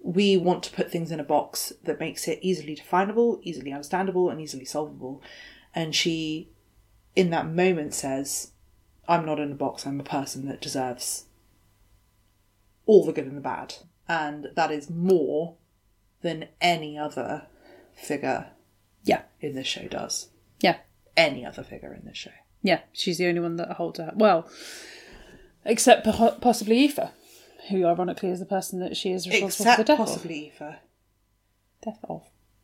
we 0.02 0.38
want 0.38 0.64
to 0.64 0.72
put 0.72 0.92
things 0.92 1.12
in 1.12 1.20
a 1.20 1.24
box 1.26 1.74
that 1.84 2.00
makes 2.00 2.28
it 2.28 2.40
easily 2.42 2.76
definable, 2.76 3.40
easily 3.44 3.72
understandable, 3.72 4.30
and 4.30 4.40
easily 4.40 4.66
solvable. 4.66 5.22
And 5.76 5.94
she, 5.94 6.52
in 7.16 7.30
that 7.32 7.48
moment, 7.50 7.94
says, 7.94 8.52
I'm 9.08 9.26
not 9.26 9.40
in 9.40 9.52
a 9.52 9.56
box, 9.56 9.86
I'm 9.86 10.00
a 10.00 10.04
person 10.04 10.48
that 10.48 10.62
deserves 10.62 11.26
all 12.86 13.06
the 13.06 13.12
good 13.14 13.26
and 13.26 13.38
the 13.38 13.42
bad. 13.42 13.76
And 14.08 14.48
that 14.56 14.72
is 14.72 14.90
more 14.90 15.56
than 16.22 16.48
any 16.60 16.98
other 16.98 17.48
figure 17.94 18.52
Yeah. 19.04 19.24
in 19.42 19.56
this 19.56 19.68
show 19.68 19.88
does. 19.88 20.30
Yeah. 20.62 20.78
Any 21.16 21.46
other 21.46 21.64
figure 21.64 21.94
in 21.94 22.06
this 22.06 22.18
show. 22.18 22.32
Yeah. 22.62 22.82
She's 22.94 23.18
the 23.18 23.28
only 23.28 23.40
one 23.42 23.56
that 23.58 23.72
holds 23.74 24.00
her. 24.00 24.12
Well, 24.16 24.50
except 25.66 26.06
possibly 26.42 26.86
Aoife, 26.86 27.12
who 27.70 27.86
ironically 27.86 28.30
is 28.30 28.40
the 28.40 28.46
person 28.46 28.80
that 28.80 28.98
she 28.98 29.12
is 29.12 29.28
responsible 29.28 29.72
for 29.72 29.78
the 29.78 29.84
death 29.84 29.98
possibly 29.98 30.48
Aoife. 30.48 30.62
of. 30.62 30.76
Death 31.84 32.00
of. 32.04 32.24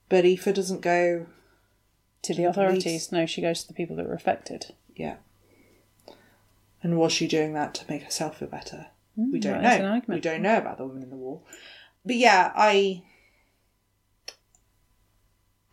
But 0.10 0.26
Aoife 0.26 0.54
doesn't 0.54 0.82
go, 0.82 1.28
To 2.24 2.34
the 2.34 2.44
authorities. 2.46 3.12
No, 3.12 3.26
she 3.26 3.42
goes 3.42 3.62
to 3.62 3.68
the 3.68 3.74
people 3.74 3.96
that 3.98 4.08
were 4.08 4.14
affected. 4.14 4.74
yeah. 4.96 5.18
And 6.84 7.00
was 7.00 7.12
she 7.14 7.28
doing 7.28 7.54
that 7.54 7.74
to 7.76 7.86
make 7.90 8.04
herself 8.04 8.38
feel 8.38 8.48
better? 8.48 8.88
Mm, 9.18 9.32
we 9.32 9.40
don't 9.40 9.64
know. 9.64 9.70
an 9.70 9.86
argument. 9.86 10.18
We 10.24 10.30
don't 10.30 10.44
know 10.44 10.58
about 10.60 10.78
the 10.78 10.86
woman 10.86 11.02
in 11.02 11.10
the 11.10 11.16
wall. 11.16 11.44
But 12.06 12.16
yeah, 12.18 12.52
I 12.56 13.02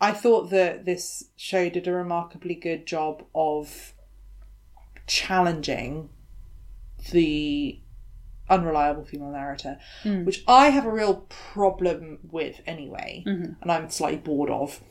I 0.01 0.11
thought 0.11 0.49
that 0.49 0.85
this 0.85 1.25
show 1.37 1.69
did 1.69 1.87
a 1.87 1.93
remarkably 1.93 2.55
good 2.55 2.85
job 2.87 3.23
of 3.35 3.92
challenging 5.07 6.09
the 7.11 7.79
unreliable 8.49 9.05
female 9.05 9.31
narrator, 9.31 9.79
Hmm. 10.03 10.25
which 10.25 10.43
I 10.47 10.69
have 10.69 10.85
a 10.85 10.91
real 10.91 11.25
problem 11.29 12.19
with 12.31 12.61
anyway, 12.65 13.23
Mm-hmm. 13.25 13.53
and 13.61 13.71
I'm 13.71 13.89
slightly 13.89 14.19
bored 14.19 14.49
of. 14.49 14.81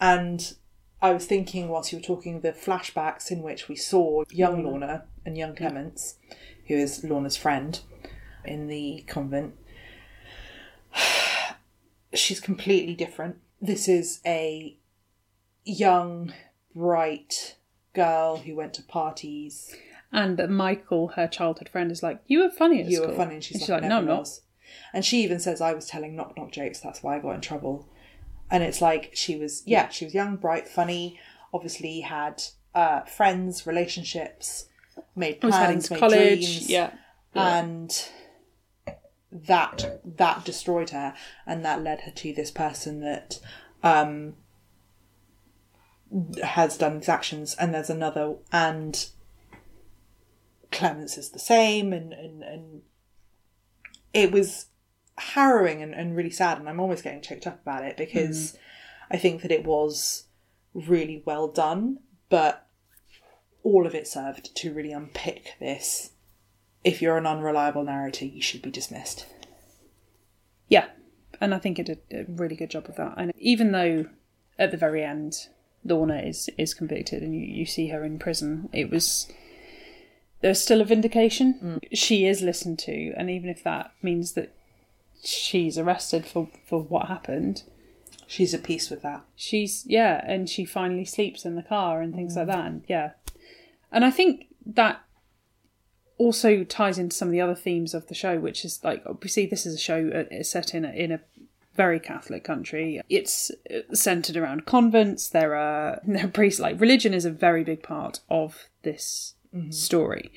And 0.00 0.54
I 1.02 1.12
was 1.12 1.26
thinking 1.26 1.68
whilst 1.68 1.92
you 1.92 1.98
were 1.98 2.04
talking 2.04 2.40
the 2.40 2.52
flashbacks 2.52 3.30
in 3.30 3.42
which 3.42 3.68
we 3.68 3.76
saw 3.76 4.24
young 4.30 4.64
Lorna 4.64 5.04
and 5.24 5.36
young 5.36 5.54
Clements, 5.54 6.16
who 6.68 6.74
is 6.74 7.04
Lorna's 7.04 7.36
friend 7.36 7.78
in 8.44 8.66
the 8.68 9.04
convent. 9.06 9.54
She's 12.14 12.40
completely 12.40 12.94
different. 12.94 13.36
This 13.60 13.88
is 13.88 14.20
a 14.24 14.76
young, 15.64 16.32
bright 16.74 17.56
girl 18.02 18.36
who 18.36 18.54
went 18.54 18.74
to 18.74 18.82
parties. 18.82 19.74
And 20.12 20.36
that 20.38 20.50
Michael, 20.50 21.08
her 21.08 21.26
childhood 21.26 21.68
friend, 21.68 21.90
is 21.90 22.02
like, 22.02 22.20
"You 22.26 22.38
were 22.40 22.50
funny 22.50 22.80
at 22.80 22.86
You 22.88 22.98
school." 22.98 23.08
were 23.08 23.16
funny, 23.16 23.34
and 23.34 23.44
she's, 23.44 23.58
she's 23.58 23.68
like, 23.68 23.82
"No, 23.82 23.98
I'm 23.98 24.06
not." 24.06 24.20
was." 24.20 24.42
And 24.92 25.04
she 25.04 25.22
even 25.24 25.40
says, 25.40 25.60
"I 25.60 25.72
was 25.74 25.86
telling 25.86 26.14
knock 26.14 26.36
knock 26.36 26.52
jokes. 26.52 26.78
That's 26.80 27.02
why 27.02 27.16
I 27.16 27.18
got 27.20 27.34
in 27.34 27.40
trouble." 27.40 27.88
And 28.50 28.62
it's 28.62 28.80
like 28.80 29.10
she 29.14 29.34
was, 29.36 29.62
yeah, 29.66 29.88
she 29.88 30.04
was 30.04 30.14
young, 30.14 30.36
bright, 30.36 30.68
funny. 30.68 31.18
Obviously, 31.52 32.00
had 32.02 32.42
uh, 32.74 33.00
friends, 33.02 33.66
relationships, 33.66 34.66
made 35.16 35.34
heading 35.42 35.50
plans, 35.50 35.88
to 35.88 35.94
made 35.94 36.00
college. 36.00 36.18
dreams, 36.46 36.70
Yeah. 36.70 36.90
and 37.34 37.90
that 39.32 40.00
that 40.04 40.44
destroyed 40.44 40.90
her, 40.90 41.14
and 41.46 41.64
that 41.64 41.82
led 41.82 42.02
her 42.02 42.12
to 42.12 42.32
this 42.32 42.50
person 42.50 43.00
that 43.00 43.40
um, 43.82 44.34
has 46.42 46.76
done 46.76 46.98
these 46.98 47.08
actions. 47.08 47.54
And 47.58 47.74
there's 47.74 47.90
another, 47.90 48.36
and 48.52 49.08
Clemens 50.72 51.18
is 51.18 51.30
the 51.30 51.38
same, 51.38 51.92
and 51.92 52.12
and 52.12 52.42
and 52.42 52.82
it 54.12 54.32
was 54.32 54.66
harrowing 55.18 55.82
and, 55.82 55.94
and 55.94 56.16
really 56.16 56.30
sad. 56.30 56.58
And 56.58 56.68
I'm 56.68 56.80
almost 56.80 57.04
getting 57.04 57.22
choked 57.22 57.46
up 57.46 57.60
about 57.62 57.84
it 57.84 57.96
because 57.96 58.52
mm. 58.52 58.58
I 59.10 59.16
think 59.16 59.42
that 59.42 59.50
it 59.50 59.64
was 59.64 60.24
really 60.74 61.22
well 61.24 61.48
done, 61.48 62.00
but 62.28 62.66
all 63.62 63.86
of 63.86 63.94
it 63.94 64.06
served 64.06 64.54
to 64.56 64.72
really 64.72 64.92
unpick 64.92 65.54
this. 65.58 66.10
If 66.84 67.02
you're 67.02 67.16
an 67.16 67.26
unreliable 67.26 67.82
narrator, 67.82 68.24
you 68.24 68.40
should 68.40 68.62
be 68.62 68.70
dismissed. 68.70 69.26
Yeah, 70.68 70.86
and 71.40 71.54
I 71.54 71.58
think 71.58 71.78
it 71.78 71.86
did 71.86 72.00
a 72.12 72.24
really 72.28 72.56
good 72.56 72.70
job 72.70 72.88
of 72.88 72.96
that. 72.96 73.14
And 73.16 73.32
even 73.36 73.72
though 73.72 74.06
at 74.58 74.70
the 74.70 74.76
very 74.76 75.02
end 75.02 75.48
Lorna 75.84 76.18
is 76.18 76.50
is 76.58 76.74
convicted 76.74 77.22
and 77.22 77.34
you, 77.34 77.40
you 77.40 77.66
see 77.66 77.88
her 77.88 78.04
in 78.04 78.18
prison, 78.18 78.68
it 78.72 78.90
was 78.90 79.30
there's 80.40 80.60
still 80.60 80.80
a 80.80 80.84
vindication. 80.84 81.80
She 81.92 82.26
is 82.26 82.42
listened 82.42 82.78
to, 82.80 83.12
and 83.16 83.30
even 83.30 83.48
if 83.48 83.64
that 83.64 83.92
means 84.02 84.32
that 84.32 84.54
she's 85.22 85.78
arrested 85.78 86.26
for 86.26 86.48
for 86.66 86.82
what 86.82 87.08
happened, 87.08 87.62
She's 88.28 88.52
at 88.54 88.64
peace 88.64 88.90
with 88.90 89.02
that. 89.02 89.22
she's 89.36 89.84
yeah, 89.86 90.22
and 90.26 90.48
she 90.50 90.64
finally 90.64 91.04
sleeps 91.04 91.44
in 91.44 91.54
the 91.54 91.62
car 91.62 92.02
and 92.02 92.14
things 92.14 92.36
like 92.36 92.48
that. 92.48 92.66
And 92.66 92.84
yeah, 92.88 93.12
and 93.92 94.04
I 94.04 94.10
think 94.10 94.48
that 94.66 95.00
also 96.18 96.64
ties 96.64 96.98
into 96.98 97.14
some 97.14 97.28
of 97.28 97.32
the 97.32 97.40
other 97.40 97.54
themes 97.54 97.94
of 97.94 98.08
the 98.08 98.14
show, 98.14 98.38
which 98.40 98.64
is 98.64 98.82
like 98.82 99.02
obviously 99.06 99.46
this 99.46 99.64
is 99.64 99.74
a 99.74 99.78
show 99.78 100.26
uh, 100.30 100.42
set 100.42 100.74
in 100.74 100.84
a, 100.84 100.90
in 100.90 101.12
a 101.12 101.20
very 101.76 102.00
Catholic 102.00 102.44
country. 102.44 103.00
It's 103.08 103.50
uh, 103.70 103.94
centered 103.94 104.36
around 104.36 104.66
convents. 104.66 105.28
There 105.28 105.54
are 105.54 106.00
there 106.06 106.24
are 106.24 106.28
priests. 106.28 106.60
Like 106.60 106.80
religion 106.80 107.14
is 107.14 107.24
a 107.24 107.30
very 107.30 107.64
big 107.64 107.82
part 107.82 108.20
of 108.28 108.68
this 108.82 109.34
mm-hmm. 109.54 109.70
story. 109.70 110.32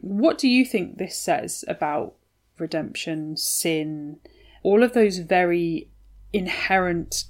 What 0.00 0.38
do 0.38 0.48
you 0.48 0.64
think 0.64 0.98
this 0.98 1.18
says 1.18 1.64
about 1.66 2.14
redemption, 2.58 3.36
sin, 3.36 4.20
all 4.62 4.82
of 4.82 4.92
those 4.92 5.18
very 5.18 5.88
inherent 6.32 7.24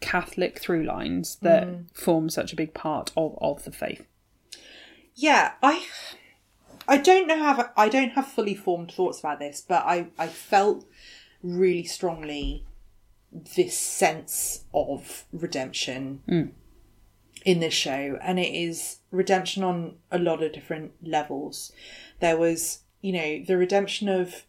Catholic 0.00 0.60
through 0.60 0.84
lines 0.84 1.36
that 1.42 1.66
mm-hmm. 1.66 1.82
form 1.94 2.28
such 2.28 2.52
a 2.52 2.56
big 2.56 2.74
part 2.74 3.10
of, 3.16 3.36
of 3.40 3.64
the 3.64 3.72
faith? 3.72 4.06
Yeah, 5.14 5.52
I 5.62 5.86
I 6.86 6.98
don't 6.98 7.26
know 7.26 7.38
how 7.38 7.70
I 7.76 7.88
don't 7.88 8.10
have 8.10 8.26
fully 8.26 8.54
formed 8.54 8.92
thoughts 8.92 9.20
about 9.20 9.38
this, 9.38 9.64
but 9.66 9.84
I 9.84 10.08
I 10.18 10.26
felt 10.26 10.84
really 11.42 11.84
strongly 11.84 12.64
this 13.34 13.76
sense 13.76 14.64
of 14.72 15.24
redemption 15.32 16.22
hmm. 16.28 16.44
in 17.44 17.60
this 17.60 17.74
show, 17.74 18.18
and 18.22 18.38
it 18.38 18.54
is 18.54 18.98
redemption 19.10 19.64
on 19.64 19.96
a 20.10 20.18
lot 20.18 20.42
of 20.42 20.52
different 20.52 20.92
levels. 21.02 21.72
There 22.20 22.36
was, 22.36 22.80
you 23.00 23.12
know, 23.12 23.44
the 23.44 23.56
redemption 23.56 24.08
of 24.08 24.44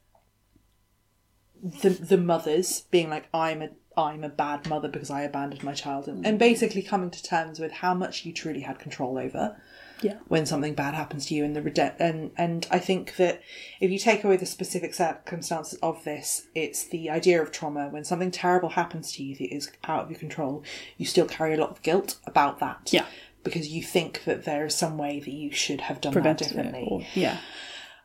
the 1.82 1.90
the 1.90 2.18
mothers 2.18 2.82
being 2.92 3.10
like, 3.10 3.28
I'm 3.34 3.62
a 3.62 3.70
I'm 3.98 4.24
a 4.24 4.30
bad 4.30 4.70
mother 4.70 4.90
because 4.90 5.10
I 5.10 5.22
abandoned 5.22 5.64
my 5.64 5.74
child, 5.74 6.08
and, 6.08 6.20
hmm. 6.20 6.26
and 6.26 6.40
basically 6.40 6.84
coming 6.84 7.10
to 7.12 7.24
terms 7.24 7.60
with 7.60 7.72
how 7.72 7.94
much 7.94 8.26
you 8.26 8.34
truly 8.34 8.62
had 8.62 8.80
control 8.80 9.18
over 9.18 9.58
Yeah. 10.06 10.18
when 10.28 10.46
something 10.46 10.74
bad 10.76 10.94
happens 10.94 11.26
to 11.28 11.34
you 11.36 11.44
and 11.46 11.56
the 11.56 11.62
rede- 11.62 11.96
and 12.00 12.32
and 12.38 12.68
I 12.72 12.80
think 12.80 13.16
that 13.18 13.42
if 13.80 13.90
you 13.92 14.00
take 14.00 14.24
away 14.24 14.38
the 14.38 14.46
specific 14.46 14.94
circumstances 14.94 15.80
of 15.82 16.04
this, 16.04 16.48
it's 16.54 16.88
the 16.88 17.10
idea 17.10 17.42
of 17.42 17.52
trauma. 17.52 17.90
When 17.90 18.04
something 18.06 18.32
terrible 18.32 18.70
happens 18.70 19.12
to 19.14 19.24
you 19.24 19.36
that 19.36 19.54
is 19.54 19.72
out 19.86 20.04
of 20.04 20.12
your 20.12 20.20
control, 20.20 20.64
you 20.98 21.06
still 21.06 21.26
carry 21.26 21.54
a 21.54 21.58
lot 21.58 21.72
of 21.72 21.82
guilt 21.82 22.18
about 22.26 22.60
that. 22.60 22.90
Yeah. 22.92 23.06
Because 23.44 23.68
you 23.70 23.82
think 23.84 24.24
that 24.26 24.46
there 24.46 24.66
is 24.66 24.76
some 24.76 24.98
way 24.98 25.20
that 25.20 25.32
you 25.34 25.52
should 25.52 25.82
have 25.82 26.02
done 26.02 26.14
that 26.14 26.38
differently. 26.38 26.88
or- 26.90 27.02
yeah. 27.14 27.38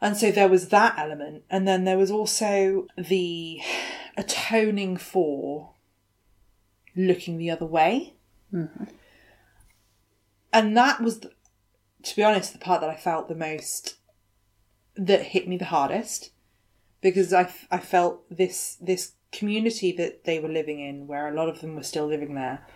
And 0.02 0.16
so 0.16 0.30
there 0.30 0.48
was 0.48 0.68
that 0.68 0.94
element, 0.98 1.44
and 1.50 1.68
then 1.68 1.84
there 1.84 1.98
was 1.98 2.10
also 2.10 2.86
the 2.96 3.60
atoning 4.16 4.96
for 4.96 5.74
looking 6.96 7.36
the 7.38 7.50
other 7.50 7.66
way. 7.66 8.14
Mm-hmm. 8.52 8.84
And 10.52 10.76
that 10.76 11.00
was, 11.00 11.20
to 12.02 12.16
be 12.16 12.22
honest, 12.22 12.52
the 12.52 12.58
part 12.58 12.80
that 12.80 12.90
I 12.90 12.96
felt 12.96 13.28
the 13.28 13.34
most, 13.34 13.96
that 14.96 15.22
hit 15.22 15.48
me 15.48 15.56
the 15.56 15.66
hardest, 15.66 16.30
because 17.00 17.32
I, 17.32 17.52
I 17.70 17.78
felt 17.78 18.22
this 18.36 18.76
this 18.80 19.12
community 19.32 19.92
that 19.92 20.24
they 20.24 20.38
were 20.38 20.48
living 20.48 20.80
in, 20.80 21.06
where 21.06 21.28
a 21.28 21.34
lot 21.34 21.48
of 21.48 21.60
them 21.60 21.76
were 21.76 21.82
still 21.82 22.06
living 22.06 22.34
there. 22.34 22.66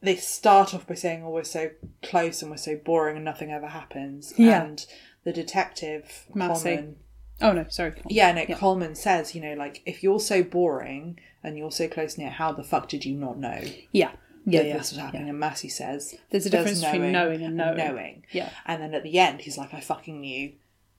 They 0.00 0.16
start 0.16 0.74
off 0.74 0.86
by 0.86 0.94
saying, 0.94 1.24
"Oh, 1.24 1.30
we're 1.30 1.44
so 1.44 1.70
close 2.02 2.42
and 2.42 2.50
we're 2.50 2.58
so 2.58 2.76
boring 2.76 3.16
and 3.16 3.24
nothing 3.24 3.50
ever 3.50 3.68
happens." 3.68 4.34
Yeah. 4.36 4.62
And 4.62 4.86
the 5.24 5.32
detective 5.32 6.26
Massey. 6.34 6.76
Colman, 6.76 6.96
Oh 7.40 7.52
no, 7.52 7.66
sorry. 7.68 8.00
yeah, 8.08 8.32
no, 8.32 8.46
Colman 8.54 8.94
says, 8.94 9.34
you 9.34 9.42
know, 9.42 9.54
like 9.54 9.82
if 9.84 10.02
you're 10.02 10.20
so 10.20 10.42
boring 10.42 11.18
and 11.42 11.58
you're 11.58 11.70
so 11.70 11.86
close 11.88 12.16
near, 12.16 12.30
how 12.30 12.52
the 12.52 12.62
fuck 12.62 12.88
did 12.88 13.04
you 13.04 13.14
not 13.14 13.38
know 13.38 13.60
Yeah. 13.92 14.12
Yeah, 14.46 14.62
yeah. 14.62 14.76
this 14.78 14.92
was 14.92 15.00
happening? 15.00 15.28
And 15.28 15.38
Massey 15.40 15.68
says, 15.68 16.14
There's 16.30 16.46
a 16.46 16.50
difference 16.50 16.82
between 16.82 17.10
knowing 17.12 17.42
and 17.42 17.56
knowing. 17.56 17.76
knowing. 17.76 18.24
Yeah. 18.32 18.50
And 18.64 18.80
then 18.80 18.94
at 18.94 19.02
the 19.02 19.18
end, 19.18 19.40
he's 19.40 19.58
like, 19.58 19.74
I 19.74 19.80
fucking 19.80 20.20
knew, 20.20 20.52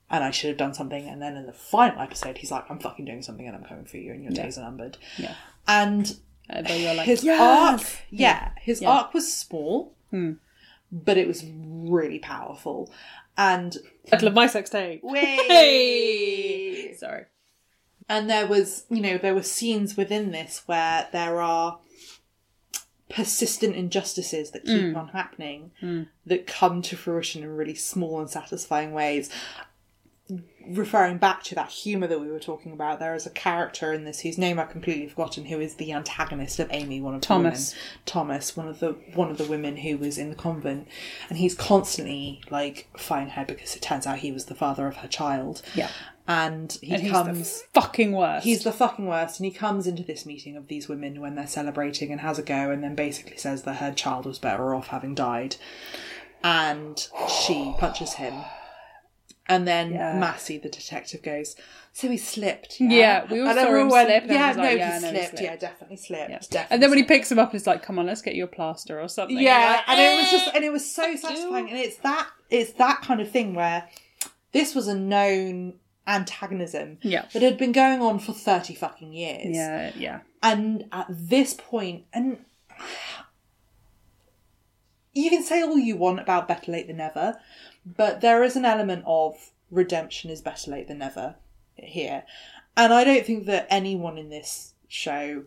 and 0.10 0.24
I 0.24 0.32
should 0.32 0.50
have 0.50 0.58
done 0.58 0.74
something. 0.74 1.08
And 1.08 1.22
then 1.22 1.36
in 1.38 1.46
the 1.46 1.54
final 1.54 2.02
episode, 2.02 2.38
he's 2.40 2.52
like, 2.52 2.70
I'm 2.70 2.80
fucking 2.80 3.06
doing 3.06 3.22
something, 3.22 3.48
and 3.48 3.56
I'm 3.56 3.64
coming 3.64 3.86
for 3.86 3.98
you, 3.98 4.12
and 4.12 4.22
your 4.24 4.34
days 4.34 4.58
are 4.58 4.64
numbered. 4.66 4.98
Yeah. 5.18 5.34
And 5.68 6.14
Uh, 6.50 6.62
like, 6.62 7.06
his 7.06 7.24
yes! 7.24 7.40
arc, 7.42 7.82
yeah, 8.10 8.52
his 8.60 8.82
Yeah. 8.82 8.90
Hmm. 8.92 8.98
arc 8.98 9.14
was 9.14 9.34
small, 9.34 9.94
but 10.92 11.18
it 11.18 11.28
was 11.28 11.46
really 11.46 12.20
powerful. 12.20 12.92
And 13.38 13.76
Battle 14.10 14.28
love 14.28 14.34
my 14.36 14.48
sex 14.48 14.70
tape. 14.70 15.04
way, 15.04 16.94
Sorry. 16.98 17.26
and 18.10 18.30
there 18.30 18.48
was 18.48 18.86
you 18.90 19.02
know 19.02 19.18
there 19.18 19.36
were 19.36 19.44
scenes 19.44 19.96
within 19.98 20.32
this 20.32 20.64
where 20.66 21.08
there 21.12 21.42
are 21.42 21.80
persistent 23.10 23.76
injustices 23.76 24.52
that 24.52 24.66
keep 24.66 24.82
mm. 24.82 24.98
on 24.98 25.10
happening 25.10 25.72
mm. 25.82 26.08
that 26.26 26.46
come 26.46 26.82
to 26.82 26.98
fruition 26.98 27.44
in 27.44 27.56
really 27.56 27.76
small 27.76 28.20
and 28.20 28.30
satisfying 28.30 28.92
ways 28.92 29.30
referring 30.68 31.18
back 31.18 31.42
to 31.42 31.56
that 31.56 31.70
humor 31.70 32.06
that 32.06 32.20
we 32.20 32.30
were 32.30 32.40
talking 32.40 32.74
about 32.74 33.00
there 33.00 33.16
is 33.16 33.26
a 33.26 33.30
character 33.30 33.94
in 33.94 34.04
this 34.04 34.20
whose 34.20 34.38
name 34.38 34.60
i've 34.60 34.70
completely 34.70 35.08
forgotten 35.08 35.46
who 35.46 35.58
is 35.62 35.76
the 35.76 35.94
antagonist 35.94 36.60
of 36.60 36.68
amy 36.72 37.00
one 37.00 37.16
of 37.16 37.22
the 37.22 37.28
Thomas. 37.28 37.72
women. 37.72 37.84
thomas 38.06 38.58
one 38.58 38.68
of 38.68 38.82
the 38.82 38.92
one 39.14 39.32
of 39.32 39.38
the 39.38 39.46
women 39.46 39.78
who 39.78 39.98
was 39.98 40.18
in 40.18 40.30
the 40.30 40.36
convent 40.36 40.86
and 41.30 41.38
he's 41.38 41.56
constantly 41.56 42.42
like 42.50 42.90
fighting 42.98 43.30
her 43.30 43.46
because 43.46 43.78
it 43.78 43.82
turns 43.82 44.06
out 44.06 44.18
he 44.20 44.34
was 44.34 44.46
the 44.46 44.56
father 44.56 44.88
of 44.88 44.98
her 44.98 45.08
child 45.08 45.62
Yeah. 45.74 45.90
And 46.28 46.78
he 46.82 46.94
And 46.94 47.02
he's 47.04 47.12
comes 47.12 47.62
the 47.74 47.82
fucking 47.82 48.12
worst. 48.12 48.44
He's 48.44 48.64
the 48.64 48.72
fucking 48.74 49.06
worst, 49.08 49.40
and 49.40 49.46
he 49.46 49.52
comes 49.52 49.88
into 49.88 50.04
this 50.04 50.26
meeting 50.26 50.58
of 50.58 50.68
these 50.68 50.90
women 50.90 51.22
when 51.22 51.36
they're 51.36 51.48
celebrating 51.48 52.12
and 52.12 52.22
has 52.22 52.38
a 52.38 52.44
go, 52.44 52.70
and 52.72 52.84
then 52.84 52.96
basically 52.96 53.38
says 53.38 53.64
that 53.64 53.76
her 53.78 53.94
child 53.94 54.26
was 54.26 54.38
better 54.40 54.76
off 54.76 54.88
having 54.88 55.16
died, 55.16 55.56
and 56.44 57.08
she 57.30 57.74
punches 57.78 58.14
him, 58.14 58.34
and 59.48 59.68
then 59.68 59.92
Yeah. 59.94 60.18
Massey, 60.20 60.58
the 60.58 60.70
detective, 60.70 61.22
goes, 61.24 61.56
"So 61.94 62.10
he 62.10 62.18
slipped." 62.18 62.80
Yeah, 62.82 62.90
Yeah, 62.90 63.26
we 63.32 63.40
all 63.42 63.48
And 63.48 63.60
saw 63.60 63.76
him 63.76 63.90
went, 63.90 64.08
slip, 64.10 64.24
and 64.24 64.32
Yeah, 64.34 64.52
no, 64.52 64.62
like, 64.64 64.72
he 64.72 64.78
yeah, 64.78 64.90
I 64.90 64.94
he 64.94 65.00
slipped. 65.00 65.30
slipped. 65.30 65.42
Yeah, 65.44 65.56
definitely 65.56 65.98
slipped. 65.98 66.30
Yeah. 66.30 66.38
Definitely 66.40 66.68
And 66.72 66.84
then 66.84 66.90
when 66.90 66.98
he 67.00 67.04
picks 67.06 67.32
him 67.32 67.40
up, 67.40 67.56
it's 67.56 67.66
like, 67.66 67.82
come 67.84 67.98
on, 68.00 68.06
let's 68.06 68.22
get 68.22 68.36
you 68.36 68.44
a 68.44 68.48
plaster 68.48 69.00
or 69.02 69.08
something. 69.08 69.38
yeah, 69.40 69.82
like, 69.88 69.90
and 69.90 70.00
it 70.02 70.22
was 70.22 70.32
just 70.32 70.48
"Eh." 70.48 70.52
and 70.56 70.66
it 70.66 70.72
was 70.72 70.90
so 70.90 71.16
satisfying, 71.16 71.70
and 71.70 71.78
it's 71.80 71.98
that 72.00 72.28
it's 72.50 72.74
that 72.74 73.02
kind 73.02 73.22
of 73.22 73.32
thing 73.32 73.54
where 73.56 73.88
this 74.52 74.76
was 74.76 74.88
a 74.88 74.96
known 74.96 75.74
antagonism 76.08 76.98
Yeah. 77.02 77.26
that 77.34 77.42
had 77.42 77.58
been 77.58 77.74
going 77.74 78.02
on 78.02 78.20
for 78.20 78.34
30 78.34 78.74
fucking 78.76 79.14
years 79.14 79.56
Yeah, 79.56 79.92
yeah. 79.96 80.20
and 80.42 80.86
at 80.92 81.06
this 81.10 81.54
point 81.54 82.06
and 82.14 82.40
you 85.14 85.30
can 85.30 85.44
say 85.44 85.62
all 85.62 85.78
you 85.78 85.98
want 85.98 86.20
about 86.20 86.48
better 86.48 86.72
late 86.72 86.88
than 86.88 86.98
never 86.98 87.40
but 87.86 88.22
there 88.22 88.44
is 88.44 88.56
an 88.56 88.66
element 88.66 89.04
of 89.06 89.52
redemption 89.70 90.30
is 90.30 90.42
better 90.42 90.72
late 90.72 90.88
than 90.88 91.00
never 91.00 91.36
here 91.76 92.24
and 92.76 92.94
i 92.94 93.04
don't 93.04 93.26
think 93.26 93.46
that 93.46 93.68
anyone 93.70 94.18
in 94.18 94.30
this 94.30 94.74
show 94.88 95.44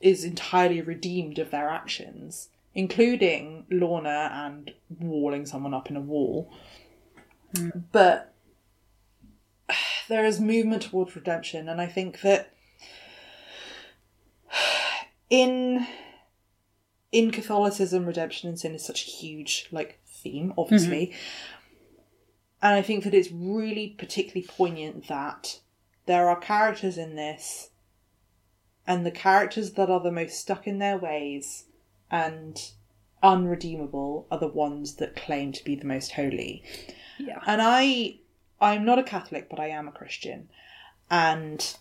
is 0.00 0.24
entirely 0.24 0.80
redeemed 0.80 1.38
of 1.38 1.50
their 1.50 1.68
actions 1.68 2.48
including 2.74 3.66
lorna 3.70 4.30
and 4.32 4.72
walling 4.98 5.44
someone 5.44 5.74
up 5.74 5.90
in 5.90 5.96
a 5.96 6.00
wall 6.00 6.50
hmm. 7.56 7.68
but 7.92 8.31
there 10.08 10.24
is 10.24 10.40
movement 10.40 10.82
towards 10.82 11.14
redemption 11.14 11.68
and 11.68 11.80
i 11.80 11.86
think 11.86 12.20
that 12.20 12.52
in 15.30 15.86
in 17.12 17.30
Catholicism, 17.30 18.06
redemption 18.06 18.48
and 18.48 18.58
sin 18.58 18.74
is 18.74 18.84
such 18.84 19.06
a 19.06 19.10
huge 19.10 19.68
like 19.70 20.00
theme, 20.06 20.54
obviously. 20.56 21.08
Mm-hmm. 21.08 21.16
And 22.62 22.74
I 22.74 22.82
think 22.82 23.04
that 23.04 23.14
it's 23.14 23.30
really 23.30 23.94
particularly 23.98 24.46
poignant 24.48 25.08
that 25.08 25.60
there 26.06 26.28
are 26.28 26.40
characters 26.40 26.96
in 26.96 27.16
this, 27.16 27.70
and 28.86 29.04
the 29.04 29.10
characters 29.10 29.72
that 29.72 29.90
are 29.90 30.00
the 30.00 30.10
most 30.10 30.38
stuck 30.38 30.66
in 30.66 30.78
their 30.78 30.96
ways 30.96 31.66
and 32.10 32.72
unredeemable 33.22 34.26
are 34.30 34.38
the 34.38 34.48
ones 34.48 34.96
that 34.96 35.14
claim 35.14 35.52
to 35.52 35.64
be 35.64 35.74
the 35.74 35.86
most 35.86 36.12
holy. 36.12 36.62
Yeah. 37.18 37.40
And 37.46 37.60
I 37.62 38.16
I'm 38.62 38.84
not 38.84 38.98
a 38.98 39.02
Catholic, 39.02 39.50
but 39.50 39.58
I 39.60 39.68
am 39.68 39.88
a 39.88 39.92
Christian. 39.92 40.48
And 41.10 41.76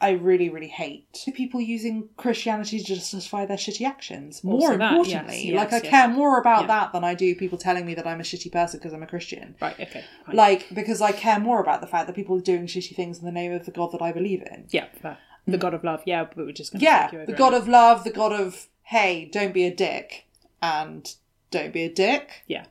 I 0.00 0.10
really, 0.10 0.48
really 0.48 0.68
hate 0.68 1.06
people 1.34 1.60
using 1.60 2.08
Christianity 2.16 2.78
to 2.80 2.84
justify 2.84 3.46
their 3.46 3.56
shitty 3.56 3.86
actions. 3.86 4.42
More 4.42 4.54
Also 4.54 4.76
that, 4.78 4.92
importantly, 4.92 5.46
yes, 5.48 5.56
like 5.56 5.72
I 5.72 5.76
yes, 5.76 5.84
yes. 5.84 5.90
care 5.90 6.08
more 6.08 6.40
about 6.40 6.62
Yeah. 6.62 6.66
that 6.68 6.92
than 6.92 7.04
I 7.04 7.14
do 7.14 7.34
people 7.36 7.56
telling 7.58 7.86
me 7.86 7.94
that 7.94 8.06
I'm 8.06 8.18
a 8.18 8.24
shitty 8.24 8.50
person 8.50 8.80
because 8.80 8.92
I'm 8.92 9.02
a 9.02 9.06
Christian. 9.06 9.54
Right, 9.60 9.78
okay. 9.78 10.02
fine. 10.26 10.34
Like 10.36 10.66
because 10.74 11.00
I 11.00 11.12
care 11.12 11.38
more 11.38 11.60
about 11.60 11.80
the 11.82 11.86
fact 11.86 12.06
that 12.08 12.16
people 12.16 12.36
are 12.36 12.40
doing 12.40 12.66
shitty 12.66 12.96
things 12.96 13.18
in 13.20 13.24
the 13.24 13.30
name 13.32 13.52
of 13.52 13.64
the 13.64 13.70
God 13.70 13.92
that 13.92 14.02
I 14.02 14.10
believe 14.12 14.42
in. 14.42 14.66
yeah, 14.70 14.86
fair. 15.00 15.18
The 15.46 15.58
God 15.58 15.74
of 15.74 15.82
Love, 15.84 16.02
yeah, 16.06 16.22
but 16.24 16.36
we're 16.36 16.52
just 16.52 16.72
going 16.72 16.80
to 16.80 16.84
Yeah, 16.84 17.02
take 17.04 17.12
you 17.12 17.18
over 17.20 17.30
the. 17.32 17.36
God 17.36 17.52
of 17.54 17.66
love, 17.68 18.04
the 18.04 18.10
God 18.12 18.32
of 18.32 18.68
hey, 18.84 19.28
don't 19.32 19.52
be 19.54 19.64
a 19.64 19.74
dick, 19.74 20.26
and 20.62 21.14
don't 21.50 21.72
be 21.72 21.82
a 21.82 21.92
dick. 21.92 22.42
Yeah. 22.46 22.66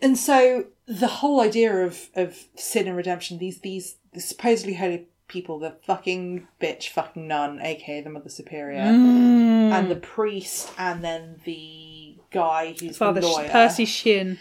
And 0.00 0.16
so 0.18 0.66
the 0.86 1.06
whole 1.08 1.40
idea 1.40 1.84
of 1.84 2.08
of 2.14 2.44
sin 2.56 2.86
and 2.88 2.96
redemption, 2.96 3.38
these 3.38 3.60
these 3.60 3.96
the 4.12 4.20
supposedly 4.20 4.74
holy 4.74 5.06
people, 5.28 5.58
the 5.58 5.76
fucking 5.86 6.46
bitch, 6.60 6.88
fucking 6.90 7.26
nun, 7.26 7.60
aka 7.62 8.00
the 8.02 8.10
Mother 8.10 8.28
Superior, 8.28 8.82
Mm. 8.82 9.72
and 9.72 9.90
the 9.90 9.96
priest, 9.96 10.70
and 10.78 11.02
then 11.02 11.40
the 11.44 12.16
guy 12.30 12.74
who's 12.78 12.96
Father 12.98 13.20
the 13.20 13.26
lawyer, 13.28 13.48
Percy 13.48 13.84
Sheehan. 13.86 14.38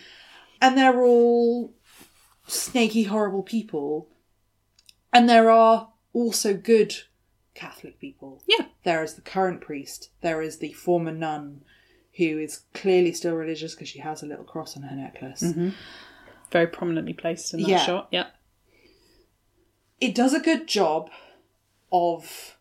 and 0.62 0.78
they're 0.78 1.02
all 1.02 1.74
snaky, 2.48 3.04
horrible 3.04 3.44
people. 3.44 4.10
And 5.14 5.30
there 5.30 5.50
are 5.52 5.90
also 6.12 6.54
good 6.56 6.94
Catholic 7.54 8.00
people. 8.00 8.42
Yeah. 8.48 8.66
There 8.84 9.04
is 9.04 9.14
the 9.14 9.22
current 9.22 9.62
priest. 9.62 10.10
There 10.22 10.42
is 10.42 10.58
the 10.58 10.74
former 10.74 11.12
nun 11.12 11.62
who 12.18 12.40
is 12.40 12.64
clearly 12.74 13.14
still 13.14 13.36
religious 13.36 13.74
because 13.76 13.88
she 13.90 14.00
has 14.00 14.22
a 14.22 14.26
little 14.26 14.44
cross 14.44 14.76
on 14.76 14.84
her 14.84 14.96
necklace. 14.96 15.44
Very 16.54 16.68
prominently 16.68 17.14
placed 17.14 17.52
in 17.54 17.64
that 17.64 17.68
Yeah. 17.68 17.86
shot. 17.86 18.08
Yeah. 18.12 18.28
It 20.00 20.14
does 20.14 20.34
a 20.36 20.40
good 20.40 20.68
job 20.68 21.10
of 21.92 22.58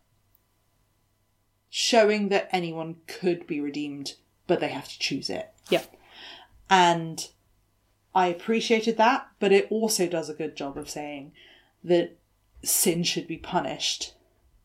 showing 1.69 2.29
that 2.29 2.49
anyone 2.51 3.01
could 3.05 3.45
be 3.45 3.61
redeemed, 3.61 4.15
but 4.47 4.59
they 4.59 4.69
have 4.69 4.87
to 4.89 4.97
choose 4.97 5.29
it. 5.29 5.53
Yeah. 5.69 5.83
And 6.71 7.29
I 8.15 8.27
appreciated 8.27 8.97
that, 8.97 9.27
but 9.39 9.51
it 9.51 9.67
also 9.69 10.07
does 10.07 10.27
a 10.27 10.33
good 10.33 10.55
job 10.55 10.75
of 10.75 10.89
saying 10.89 11.33
that 11.83 12.17
sin 12.63 13.03
should 13.03 13.27
be 13.27 13.37
punished. 13.37 14.15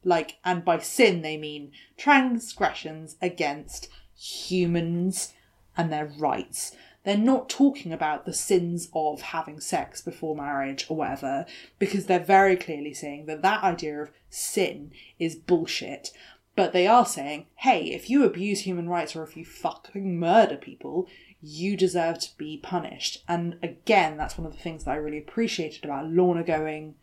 Like, 0.04 0.38
and 0.42 0.64
by 0.64 0.78
sin 0.78 1.20
they 1.20 1.36
mean 1.36 1.72
transgressions 1.98 3.16
against 3.20 3.88
humans 4.16 5.34
and 5.76 5.92
their 5.92 6.06
rights. 6.06 6.74
They're 7.08 7.16
not 7.16 7.48
talking 7.48 7.90
about 7.90 8.26
the 8.26 8.34
sins 8.34 8.90
of 8.92 9.22
having 9.22 9.60
sex 9.60 10.02
before 10.02 10.36
marriage 10.36 10.84
or 10.90 10.98
whatever, 10.98 11.46
because 11.78 12.04
they're 12.04 12.18
very 12.18 12.54
clearly 12.54 12.92
saying 12.92 13.24
that 13.24 13.40
that 13.40 13.64
idea 13.64 14.02
of 14.02 14.10
sin 14.28 14.92
is 15.18 15.34
bullshit. 15.34 16.10
But 16.54 16.74
they 16.74 16.86
are 16.86 17.06
saying, 17.06 17.46
hey, 17.54 17.84
if 17.84 18.10
you 18.10 18.24
abuse 18.24 18.60
human 18.60 18.90
rights 18.90 19.16
or 19.16 19.22
if 19.22 19.38
you 19.38 19.46
fucking 19.46 20.20
murder 20.20 20.58
people, 20.58 21.06
you 21.40 21.78
deserve 21.78 22.18
to 22.18 22.36
be 22.36 22.58
punished. 22.58 23.24
And 23.26 23.56
again, 23.62 24.18
that's 24.18 24.36
one 24.36 24.46
of 24.46 24.52
the 24.52 24.62
things 24.62 24.84
that 24.84 24.90
I 24.90 24.96
really 24.96 25.16
appreciated 25.16 25.86
about 25.86 26.10
Lorna 26.10 26.44
going 26.44 26.94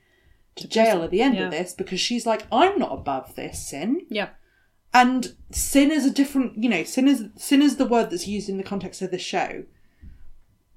to 0.57 0.67
jail 0.67 1.01
at 1.01 1.09
the 1.09 1.23
end 1.23 1.33
yeah. 1.33 1.45
of 1.45 1.51
this 1.51 1.73
because 1.73 1.99
she's 1.99 2.27
like, 2.27 2.45
I'm 2.51 2.77
not 2.77 2.93
above 2.93 3.33
this 3.33 3.67
sin. 3.67 4.05
Yeah. 4.09 4.29
And 4.93 5.35
sin 5.49 5.89
is 5.89 6.05
a 6.05 6.11
different, 6.11 6.61
you 6.61 6.69
know, 6.69 6.83
sin 6.83 7.07
is 7.07 7.25
sin 7.37 7.63
is 7.63 7.77
the 7.77 7.87
word 7.87 8.11
that's 8.11 8.27
used 8.27 8.49
in 8.49 8.57
the 8.57 8.63
context 8.63 9.01
of 9.01 9.09
this 9.09 9.23
show. 9.23 9.63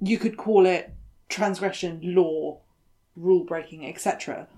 You 0.00 0.18
could 0.18 0.36
call 0.36 0.66
it 0.66 0.94
transgression, 1.28 2.00
law, 2.02 2.60
rule 3.16 3.44
breaking, 3.44 3.86
etc. 3.86 4.48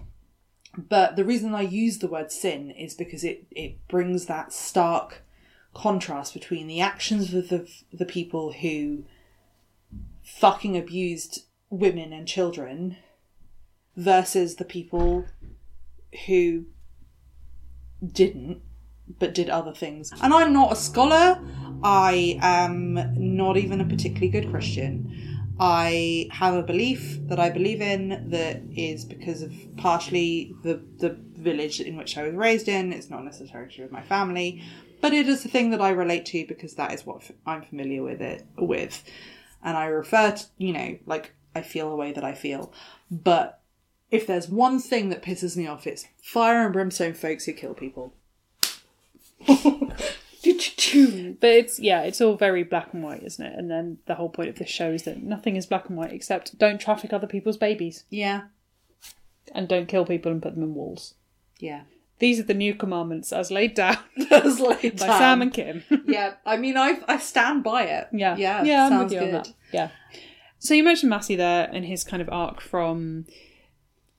But 0.76 1.16
the 1.16 1.24
reason 1.24 1.54
I 1.54 1.62
use 1.62 1.98
the 1.98 2.08
word 2.08 2.30
sin 2.30 2.70
is 2.70 2.94
because 2.94 3.24
it 3.24 3.46
it 3.50 3.86
brings 3.88 4.26
that 4.26 4.52
stark 4.52 5.22
contrast 5.74 6.34
between 6.34 6.66
the 6.66 6.80
actions 6.80 7.32
of 7.34 7.48
the 7.48 7.68
the 7.92 8.04
people 8.04 8.52
who 8.52 9.04
fucking 10.22 10.76
abused 10.76 11.44
women 11.70 12.12
and 12.12 12.26
children 12.26 12.96
versus 13.96 14.56
the 14.56 14.64
people 14.64 15.26
who 16.26 16.66
didn't 18.04 18.62
but 19.18 19.34
did 19.34 19.50
other 19.50 19.72
things. 19.72 20.12
And 20.22 20.32
I'm 20.32 20.52
not 20.52 20.72
a 20.72 20.76
scholar. 20.76 21.40
I 21.82 22.38
am 22.42 23.14
not 23.16 23.56
even 23.56 23.80
a 23.80 23.84
particularly 23.84 24.28
good 24.28 24.50
Christian. 24.50 25.30
I 25.58 26.28
have 26.32 26.54
a 26.54 26.62
belief 26.62 27.18
that 27.28 27.38
I 27.38 27.50
believe 27.50 27.80
in 27.80 28.30
that 28.30 28.62
is 28.74 29.04
because 29.04 29.42
of 29.42 29.52
partially 29.76 30.54
the 30.62 30.82
the 30.98 31.18
village 31.34 31.80
in 31.80 31.96
which 31.96 32.16
I 32.16 32.22
was 32.22 32.34
raised 32.34 32.68
in. 32.68 32.92
It's 32.92 33.10
not 33.10 33.24
necessarily 33.24 33.70
true 33.70 33.84
with 33.84 33.92
my 33.92 34.02
family, 34.02 34.62
but 35.00 35.12
it 35.12 35.28
is 35.28 35.44
a 35.44 35.48
thing 35.48 35.70
that 35.70 35.80
I 35.80 35.90
relate 35.90 36.26
to 36.26 36.46
because 36.46 36.74
that 36.74 36.92
is 36.92 37.04
what 37.04 37.30
I'm 37.46 37.62
familiar 37.62 38.02
with 38.02 38.22
it 38.22 38.46
with, 38.56 39.04
and 39.62 39.76
I 39.76 39.86
refer 39.86 40.32
to 40.32 40.46
you 40.58 40.72
know 40.72 40.98
like 41.06 41.34
I 41.54 41.62
feel 41.62 41.90
the 41.90 41.96
way 41.96 42.12
that 42.12 42.24
I 42.24 42.34
feel. 42.34 42.72
But 43.10 43.60
if 44.10 44.26
there's 44.26 44.48
one 44.48 44.80
thing 44.80 45.10
that 45.10 45.22
pisses 45.22 45.56
me 45.56 45.66
off, 45.66 45.86
it's 45.86 46.06
fire 46.22 46.64
and 46.64 46.72
brimstone 46.72 47.14
folks 47.14 47.44
who 47.44 47.52
kill 47.52 47.74
people. 47.74 48.14
But 50.42 51.50
it's 51.50 51.78
yeah, 51.78 52.02
it's 52.02 52.20
all 52.20 52.36
very 52.36 52.62
black 52.62 52.92
and 52.94 53.02
white, 53.02 53.22
isn't 53.22 53.44
it? 53.44 53.58
And 53.58 53.70
then 53.70 53.98
the 54.06 54.14
whole 54.14 54.28
point 54.30 54.48
of 54.48 54.56
this 54.56 54.70
show 54.70 54.90
is 54.90 55.02
that 55.04 55.22
nothing 55.22 55.56
is 55.56 55.66
black 55.66 55.88
and 55.88 55.96
white 55.98 56.12
except 56.12 56.58
don't 56.58 56.80
traffic 56.80 57.12
other 57.12 57.26
people's 57.26 57.56
babies 57.58 58.04
Yeah, 58.10 58.42
and 59.54 59.68
don't 59.68 59.86
kill 59.86 60.04
people 60.06 60.32
and 60.32 60.42
put 60.42 60.54
them 60.54 60.62
in 60.62 60.74
walls. 60.74 61.14
yeah. 61.58 61.82
These 62.18 62.38
are 62.38 62.42
the 62.42 62.52
new 62.52 62.74
commandments 62.74 63.32
as 63.32 63.50
laid 63.50 63.72
down 63.72 63.96
That's 64.28 64.60
like 64.60 64.82
by 64.98 65.06
Sam 65.06 65.40
and 65.40 65.54
Kim. 65.54 65.82
yeah. 66.06 66.34
I 66.44 66.58
mean, 66.58 66.76
I 66.76 66.98
I 67.08 67.16
stand 67.18 67.62
by 67.64 67.84
it. 67.84 68.08
Yeah, 68.12 68.36
yeah, 68.36 68.62
yeah. 68.62 68.86
I'm 68.88 68.98
with 69.04 69.12
you 69.12 69.20
good. 69.20 69.28
on 69.28 69.32
that. 69.42 69.52
Yeah. 69.72 69.88
So 70.58 70.74
you 70.74 70.84
mentioned 70.84 71.08
Massey 71.08 71.36
there 71.36 71.70
and 71.72 71.86
his 71.86 72.04
kind 72.04 72.20
of 72.20 72.28
arc 72.28 72.60
from 72.60 73.24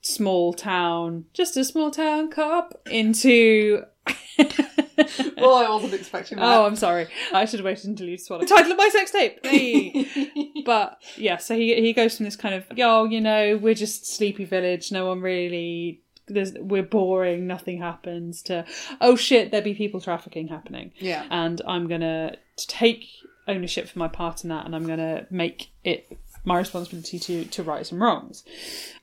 small 0.00 0.52
town, 0.52 1.26
just 1.32 1.56
a 1.56 1.64
small 1.64 1.90
town 1.92 2.28
cop, 2.30 2.80
into. 2.90 3.84
Well, 5.36 5.54
I 5.56 5.68
wasn't 5.68 5.94
expecting 5.94 6.38
that. 6.38 6.44
Oh, 6.44 6.64
I'm 6.66 6.76
sorry. 6.76 7.08
I 7.32 7.44
should 7.44 7.60
have 7.60 7.64
waited 7.64 7.86
until 7.86 8.08
you 8.08 8.18
swallowed. 8.18 8.48
Title 8.48 8.72
of 8.72 8.78
my 8.78 8.88
sex 8.90 9.10
tape. 9.10 9.44
Hey. 9.44 10.06
but 10.64 11.00
yeah, 11.16 11.36
so 11.38 11.54
he 11.56 11.74
he 11.80 11.92
goes 11.92 12.16
from 12.16 12.24
this 12.24 12.36
kind 12.36 12.54
of 12.54 12.64
yo, 12.76 13.04
you 13.04 13.20
know, 13.20 13.56
we're 13.60 13.74
just 13.74 14.06
sleepy 14.06 14.44
village. 14.44 14.92
No 14.92 15.06
one 15.06 15.20
really. 15.20 16.00
There's, 16.28 16.52
we're 16.54 16.84
boring. 16.84 17.46
Nothing 17.46 17.80
happens. 17.80 18.42
To 18.42 18.64
oh 19.00 19.16
shit, 19.16 19.50
there 19.50 19.60
be 19.62 19.74
people 19.74 20.00
trafficking 20.00 20.48
happening 20.48 20.92
yeah, 20.98 21.26
and 21.30 21.60
I'm 21.66 21.88
gonna 21.88 22.36
take 22.56 23.06
ownership 23.48 23.88
for 23.88 23.98
my 23.98 24.08
part 24.08 24.44
in 24.44 24.50
that, 24.50 24.64
and 24.64 24.74
I'm 24.76 24.86
gonna 24.86 25.26
make 25.30 25.70
it 25.84 26.16
my 26.44 26.58
responsibility 26.58 27.18
to 27.18 27.44
to 27.46 27.62
right 27.64 27.84
some 27.84 28.00
wrongs. 28.02 28.44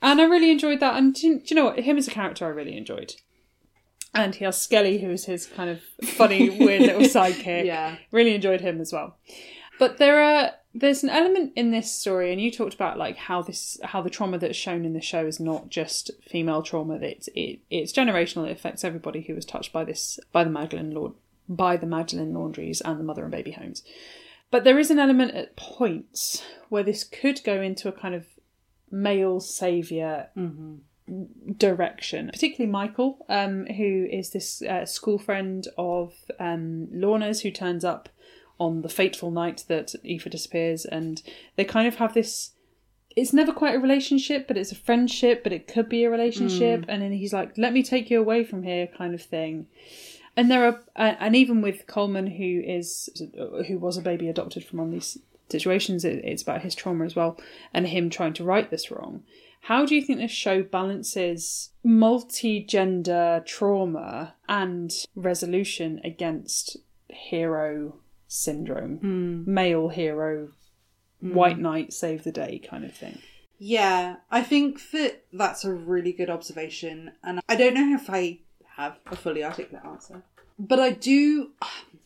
And 0.01 0.21
I 0.21 0.23
really 0.25 0.49
enjoyed 0.51 0.79
that. 0.79 0.95
And 0.95 1.13
do, 1.13 1.27
you- 1.27 1.39
do 1.39 1.45
you 1.49 1.55
know 1.57 1.65
what? 1.65 1.79
Him 1.79 1.97
as 1.97 2.07
a 2.07 2.11
character, 2.11 2.45
I 2.45 2.49
really 2.49 2.77
enjoyed. 2.77 3.15
And 4.13 4.33
he 4.33 4.45
has 4.45 4.61
Skelly, 4.61 4.99
who 4.99 5.09
is 5.11 5.25
his 5.25 5.45
kind 5.45 5.69
of 5.69 5.81
funny, 6.09 6.49
weird 6.49 6.81
little 6.81 7.01
sidekick. 7.01 7.65
yeah, 7.65 7.97
Really 8.11 8.33
enjoyed 8.33 8.61
him 8.61 8.81
as 8.81 8.91
well. 8.91 9.17
But 9.77 9.97
there 9.97 10.21
are 10.21 10.51
there's 10.73 11.03
an 11.03 11.09
element 11.09 11.53
in 11.55 11.71
this 11.71 11.91
story, 11.91 12.31
and 12.31 12.41
you 12.41 12.51
talked 12.51 12.73
about 12.73 12.97
like 12.97 13.17
how 13.17 13.41
this 13.41 13.79
how 13.83 14.01
the 14.01 14.09
trauma 14.09 14.37
that's 14.37 14.57
shown 14.57 14.85
in 14.85 14.93
the 14.93 15.01
show 15.01 15.25
is 15.25 15.39
not 15.39 15.69
just 15.69 16.11
female 16.27 16.61
trauma; 16.61 16.99
that 16.99 17.09
it's 17.09 17.29
it, 17.33 17.59
it's 17.69 17.93
generational. 17.93 18.47
It 18.47 18.51
affects 18.51 18.83
everybody 18.83 19.21
who 19.21 19.35
was 19.35 19.45
touched 19.45 19.71
by 19.71 19.83
this 19.83 20.19
by 20.31 20.43
the 20.43 20.49
Magdalene 20.49 20.91
Lord 20.91 21.13
by 21.47 21.77
the 21.77 21.87
Magdalene 21.87 22.33
laundries 22.33 22.81
and 22.81 22.99
the 22.99 23.03
mother 23.03 23.23
and 23.23 23.31
baby 23.31 23.51
homes. 23.51 23.83
But 24.51 24.63
there 24.63 24.79
is 24.79 24.91
an 24.91 24.99
element 24.99 25.33
at 25.33 25.55
points 25.55 26.43
where 26.69 26.83
this 26.83 27.03
could 27.03 27.43
go 27.43 27.61
into 27.61 27.87
a 27.87 27.91
kind 27.91 28.15
of 28.15 28.25
male 28.91 29.39
savior 29.39 30.29
mm-hmm. 30.37 30.75
Direction, 31.57 32.29
particularly 32.31 32.71
Michael, 32.71 33.25
um, 33.29 33.65
who 33.65 34.07
is 34.11 34.31
this 34.31 34.61
uh, 34.61 34.85
school 34.85 35.17
friend 35.17 35.67
of 35.77 36.13
um, 36.39 36.87
Lorna's 36.91 37.41
who 37.41 37.51
turns 37.51 37.83
up 37.83 38.09
on 38.59 38.81
the 38.81 38.89
fateful 38.89 39.31
night 39.31 39.65
that 39.67 39.93
Aoife 40.05 40.29
disappears, 40.29 40.85
and 40.85 41.21
they 41.55 41.65
kind 41.65 41.87
of 41.87 41.95
have 41.95 42.13
this. 42.13 42.51
It's 43.15 43.33
never 43.33 43.51
quite 43.51 43.75
a 43.75 43.79
relationship, 43.79 44.47
but 44.47 44.57
it's 44.57 44.71
a 44.71 44.75
friendship, 44.75 45.43
but 45.43 45.53
it 45.53 45.67
could 45.67 45.89
be 45.89 46.03
a 46.03 46.09
relationship. 46.09 46.85
And 46.87 47.01
then 47.01 47.11
he's 47.11 47.33
like, 47.33 47.57
"Let 47.57 47.73
me 47.73 47.83
take 47.83 48.09
you 48.09 48.19
away 48.19 48.43
from 48.43 48.63
here," 48.63 48.87
kind 48.87 49.13
of 49.13 49.21
thing. 49.21 49.67
And 50.37 50.49
there 50.49 50.65
are, 50.65 50.81
uh, 50.95 51.15
and 51.19 51.35
even 51.35 51.61
with 51.61 51.87
Colman, 51.87 52.27
who 52.27 52.61
is 52.65 53.09
who 53.67 53.77
was 53.77 53.97
a 53.97 54.01
baby 54.01 54.29
adopted 54.29 54.63
from 54.63 54.79
of 54.79 54.91
these 54.91 55.17
situations, 55.49 56.05
it, 56.05 56.23
it's 56.23 56.43
about 56.43 56.61
his 56.61 56.75
trauma 56.75 57.05
as 57.05 57.15
well, 57.15 57.39
and 57.73 57.87
him 57.87 58.09
trying 58.09 58.33
to 58.33 58.43
right 58.43 58.69
this 58.69 58.91
wrong. 58.91 59.23
How 59.61 59.85
do 59.85 59.95
you 59.95 60.01
think 60.01 60.19
this 60.19 60.31
show 60.31 60.63
balances 60.63 61.71
multi-gender 61.83 63.43
trauma 63.45 64.35
and 64.47 64.91
resolution 65.15 66.01
against 66.03 66.77
hero 67.07 67.95
syndrome, 68.27 68.97
hmm. 68.97 69.53
male 69.53 69.89
hero, 69.89 70.49
hmm. 71.19 71.33
white 71.33 71.59
knight 71.59 71.93
save 71.93 72.23
the 72.23 72.31
day 72.31 72.59
kind 72.59 72.85
of 72.85 72.93
thing? 72.93 73.19
yeah. 73.59 74.15
I 74.31 74.41
think 74.41 74.91
that 74.91 75.25
that's 75.33 75.65
a 75.65 75.73
really 75.73 76.13
good 76.13 76.29
observation, 76.29 77.11
and 77.23 77.41
I 77.47 77.55
don't 77.55 77.73
know 77.73 77.93
if 77.93 78.09
I 78.09 78.39
have 78.77 78.97
a 79.11 79.15
fully 79.15 79.43
articulate 79.43 79.85
answer, 79.85 80.23
but 80.57 80.79
I 80.79 80.91
do. 80.91 81.51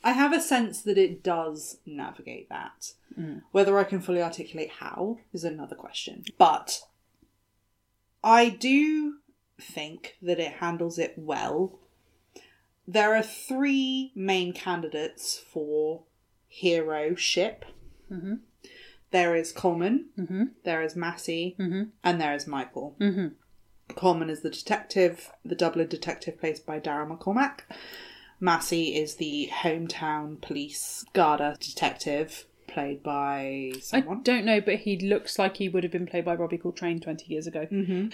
I 0.04 0.12
have 0.12 0.34
a 0.34 0.42
sense 0.42 0.82
that 0.82 0.98
it 0.98 1.24
does 1.24 1.78
navigate 1.86 2.50
that. 2.50 2.94
Hmm. 3.16 3.38
Whether 3.52 3.78
I 3.78 3.84
can 3.84 4.02
fully 4.02 4.22
articulate 4.22 4.72
how 4.80 5.20
is 5.32 5.44
another 5.44 5.76
question, 5.76 6.26
but 6.38 6.82
I 8.24 8.50
do 8.50 9.16
think 9.60 10.18
that 10.22 10.40
it 10.40 10.54
handles 10.54 10.98
it 10.98 11.14
well. 11.18 11.80
There 12.88 13.16
are 13.16 13.24
three 13.24 14.12
main 14.16 14.54
candidates 14.54 15.38
for 15.38 16.04
hero 16.48 17.16
ship. 17.16 17.66
Mm-hmm. 18.12 18.36
There 19.12 19.36
is 19.36 19.52
Colman, 19.52 20.10
mm-hmm. 20.18 20.44
there 20.64 20.82
is 20.82 20.96
Massey, 20.96 21.56
mm-hmm. 21.60 21.84
and 22.04 22.20
there 22.20 22.34
is 22.34 22.48
Michael. 22.48 22.96
Colman 23.96 24.30
is 24.30 24.42
the 24.42 24.50
detective, 24.50 25.32
the 25.46 25.56
Dublin 25.56 25.88
detective 25.88 26.40
played 26.40 26.60
by 26.66 26.80
Darren 26.80 27.16
McCormack. 27.16 27.60
Massey 28.40 28.96
is 28.96 29.16
the 29.16 29.50
hometown 29.54 30.42
police 30.42 31.06
Garda 31.14 31.56
detective 31.60 32.46
played 32.74 33.04
by 33.04 33.72
someone. 33.82 34.20
I 34.20 34.22
don't 34.22 34.46
know, 34.46 34.60
but 34.62 34.76
he 34.76 34.98
looks 35.00 35.38
like 35.40 35.58
he 35.58 35.70
would 35.70 35.84
have 35.84 35.92
been 35.92 36.06
played 36.08 36.26
by 36.26 36.36
Robbie 36.36 36.58
Coltrane 36.58 37.00
20 37.00 37.26
years 37.32 37.48
ago. 37.48 37.68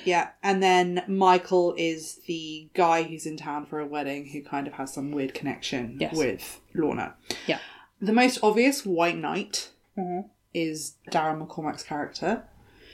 Yeah, 0.06 0.30
and 0.44 0.62
then 0.62 1.04
Michael 1.08 1.74
is 1.78 2.20
the 2.28 2.70
guy 2.74 3.04
who's 3.04 3.26
in 3.26 3.38
town 3.38 3.66
for 3.66 3.80
a 3.80 3.86
wedding 3.86 4.28
who 4.28 4.42
kind 4.44 4.68
of 4.68 4.74
has 4.74 4.94
some 4.94 5.12
weird 5.12 5.34
connection 5.34 5.98
Yes. 6.00 6.16
with 6.16 6.62
Lorna. 6.74 7.16
Yeah. 7.48 7.60
The 8.02 8.14
most 8.14 8.40
obvious 8.44 8.86
white 8.86 9.18
knight 9.18 9.70
Mm-hmm. 9.98 10.28
is 10.54 10.96
Darren 11.12 11.46
McCormack's 11.46 11.84
character, 11.84 12.44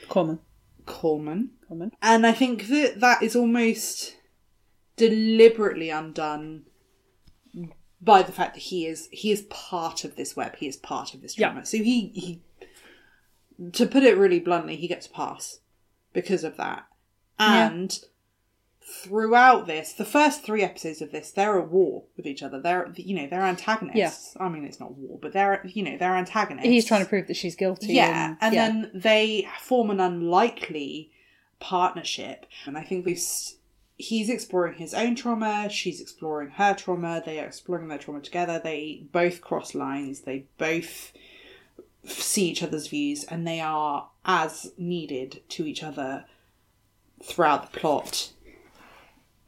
Colman. 0.08 0.40
Colman. 0.86 1.50
Common. 1.68 1.90
And 2.02 2.24
I 2.26 2.32
think 2.32 2.68
that 2.68 3.00
that 3.00 3.22
is 3.22 3.34
almost 3.36 4.16
deliberately 4.96 5.90
undone 5.90 6.62
by 8.00 8.22
the 8.22 8.32
fact 8.32 8.54
that 8.54 8.64
he 8.64 8.86
is 8.86 9.08
he 9.10 9.32
is 9.32 9.42
part 9.42 10.04
of 10.04 10.16
this 10.16 10.36
web. 10.36 10.56
He 10.56 10.68
is 10.68 10.76
part 10.76 11.14
of 11.14 11.22
this 11.22 11.38
Yeah. 11.38 11.48
drama. 11.48 11.66
So 11.66 11.78
he 11.78 12.08
he 12.14 12.42
to 13.72 13.86
put 13.86 14.02
it 14.02 14.16
really 14.16 14.40
bluntly, 14.40 14.76
he 14.76 14.88
gets 14.88 15.06
a 15.06 15.10
pass 15.10 15.60
because 16.12 16.44
of 16.44 16.56
that. 16.56 16.86
And 17.38 17.98
throughout 18.82 19.66
this, 19.66 19.92
the 19.92 20.04
first 20.04 20.44
three 20.44 20.62
episodes 20.62 21.02
of 21.02 21.10
this, 21.10 21.30
they're 21.30 21.58
at 21.58 21.68
war 21.70 22.04
with 22.16 22.26
each 22.26 22.42
other. 22.42 22.60
They're 22.60 22.92
you 22.96 23.14
know 23.14 23.26
they're 23.26 23.42
antagonists. 23.42 24.36
I 24.38 24.48
mean, 24.48 24.64
it's 24.64 24.80
not 24.80 24.96
war, 24.96 25.18
but 25.20 25.32
they're 25.32 25.60
you 25.66 25.82
know 25.82 25.96
they're 25.98 26.16
antagonists. 26.16 26.66
He's 26.68 26.86
trying 26.86 27.02
to 27.02 27.08
prove 27.08 27.26
that 27.26 27.36
she's 27.36 27.56
guilty. 27.56 27.94
Yeah, 27.94 28.28
and, 28.28 28.38
and 28.40 28.54
yeah. 28.54 28.68
then 28.68 28.90
they 28.94 29.48
form 29.60 29.90
an 29.90 30.00
unlikely 30.00 31.10
partnership. 31.60 32.46
And 32.66 32.78
I 32.78 32.82
think 32.82 33.04
this 33.04 33.56
he's 33.96 34.28
exploring 34.28 34.74
his 34.74 34.94
own 34.94 35.14
trauma, 35.14 35.68
she's 35.70 36.00
exploring 36.00 36.50
her 36.50 36.74
trauma, 36.74 37.22
they 37.24 37.40
are 37.40 37.46
exploring 37.46 37.88
their 37.88 37.98
trauma 37.98 38.20
together. 38.20 38.60
They 38.62 39.06
both 39.10 39.40
cross 39.40 39.74
lines, 39.74 40.20
they 40.20 40.46
both 40.58 41.12
see 42.04 42.48
each 42.50 42.62
other's 42.62 42.88
views, 42.88 43.24
and 43.24 43.46
they 43.46 43.60
are 43.60 44.10
as 44.24 44.72
needed 44.76 45.42
to 45.50 45.66
each 45.66 45.82
other 45.82 46.26
throughout 47.22 47.72
the 47.72 47.78
plot 47.78 48.32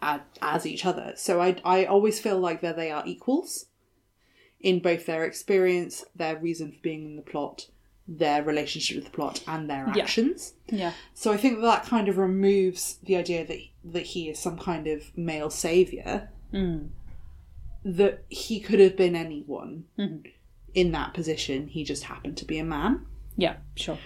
as, 0.00 0.66
each 0.66 0.86
other. 0.86 1.12
So 1.16 1.40
I, 1.40 1.60
I 1.64 1.84
always 1.84 2.20
feel 2.20 2.38
like 2.38 2.60
that 2.62 2.76
they 2.76 2.90
are 2.90 3.02
equals 3.06 3.66
in 4.60 4.80
both 4.80 5.06
their 5.06 5.24
experience, 5.24 6.04
their 6.16 6.36
reason 6.36 6.72
for 6.72 6.78
being 6.80 7.04
in 7.04 7.16
the 7.16 7.22
plot, 7.22 7.66
their 8.10 8.42
relationship 8.42 8.96
with 8.96 9.04
the 9.04 9.10
plot, 9.10 9.42
and 9.46 9.68
their 9.68 9.86
Yeah. 9.94 10.02
actions. 10.02 10.54
yeah. 10.70 10.92
So 11.14 11.30
I 11.32 11.36
think 11.36 11.60
that 11.60 11.84
kind 11.84 12.08
of 12.08 12.16
removes 12.18 12.98
the 13.02 13.16
idea 13.16 13.46
that 13.46 13.58
that 13.84 14.06
he 14.06 14.28
is 14.28 14.38
some 14.38 14.58
kind 14.58 14.86
of 14.86 15.16
male 15.16 15.50
savior. 15.50 16.30
Mm. 16.52 16.88
That 17.84 18.24
he 18.28 18.60
could 18.60 18.80
have 18.80 18.96
been 18.96 19.14
anyone 19.16 19.84
Mhm. 19.98 20.30
in 20.74 20.92
that 20.92 21.14
position. 21.14 21.68
He 21.68 21.84
just 21.84 22.04
happened 22.04 22.36
to 22.38 22.44
be 22.44 22.58
a 22.58 22.64
man, 22.64 23.06
Yeah, 23.36 23.56
sure. 23.76 23.98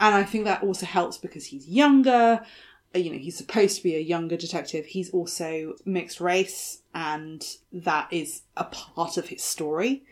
and 0.00 0.14
I 0.14 0.22
think 0.24 0.44
that 0.44 0.62
also 0.62 0.86
helps 0.86 1.18
because 1.18 1.46
he's 1.46 1.68
younger. 1.68 2.40
uh, 2.94 2.98
You 2.98 3.10
know, 3.12 3.18
he's 3.18 3.36
supposed 3.36 3.76
to 3.76 3.82
be 3.82 3.96
a 3.96 4.00
younger 4.00 4.36
detective. 4.36 4.86
He's 4.86 5.10
also 5.10 5.74
mixed 5.84 6.20
race, 6.22 6.80
and 6.94 7.44
that 7.70 8.10
is 8.10 8.42
a 8.56 8.64
part 8.64 9.18
of 9.18 9.28
his 9.28 9.42
story. 9.42 10.04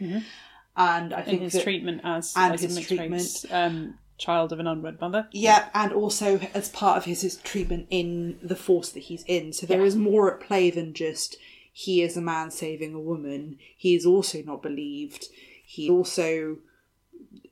And 0.76 1.14
I 1.14 1.20
In 1.20 1.24
think 1.24 1.42
his 1.42 1.52
that, 1.54 1.62
treatment 1.62 2.00
as, 2.04 2.32
and 2.36 2.54
a 2.54 2.58
his 2.58 2.78
treatment. 2.86 3.12
race 3.12 3.46
um, 3.50 3.94
child 4.18 4.52
of 4.52 4.60
an 4.60 4.66
unwed 4.66 5.00
mother. 5.00 5.26
Yeah, 5.32 5.68
and 5.74 5.92
also 5.92 6.38
as 6.54 6.68
part 6.68 6.98
of 6.98 7.04
his, 7.06 7.22
his 7.22 7.36
treatment 7.36 7.86
in 7.90 8.38
the 8.42 8.56
force 8.56 8.90
that 8.90 9.00
he's 9.04 9.24
in. 9.26 9.52
So 9.52 9.66
there 9.66 9.80
Yeah. 9.80 9.86
is 9.86 9.96
more 9.96 10.32
at 10.34 10.40
play 10.46 10.70
than 10.70 10.92
just 10.94 11.36
he 11.72 12.02
is 12.02 12.16
a 12.16 12.20
man 12.22 12.50
saving 12.50 12.94
a 12.94 13.00
woman. 13.00 13.58
He 13.76 13.94
is 13.94 14.04
also 14.06 14.42
not 14.42 14.62
believed. 14.62 15.26
He 15.64 15.88
also 15.90 16.58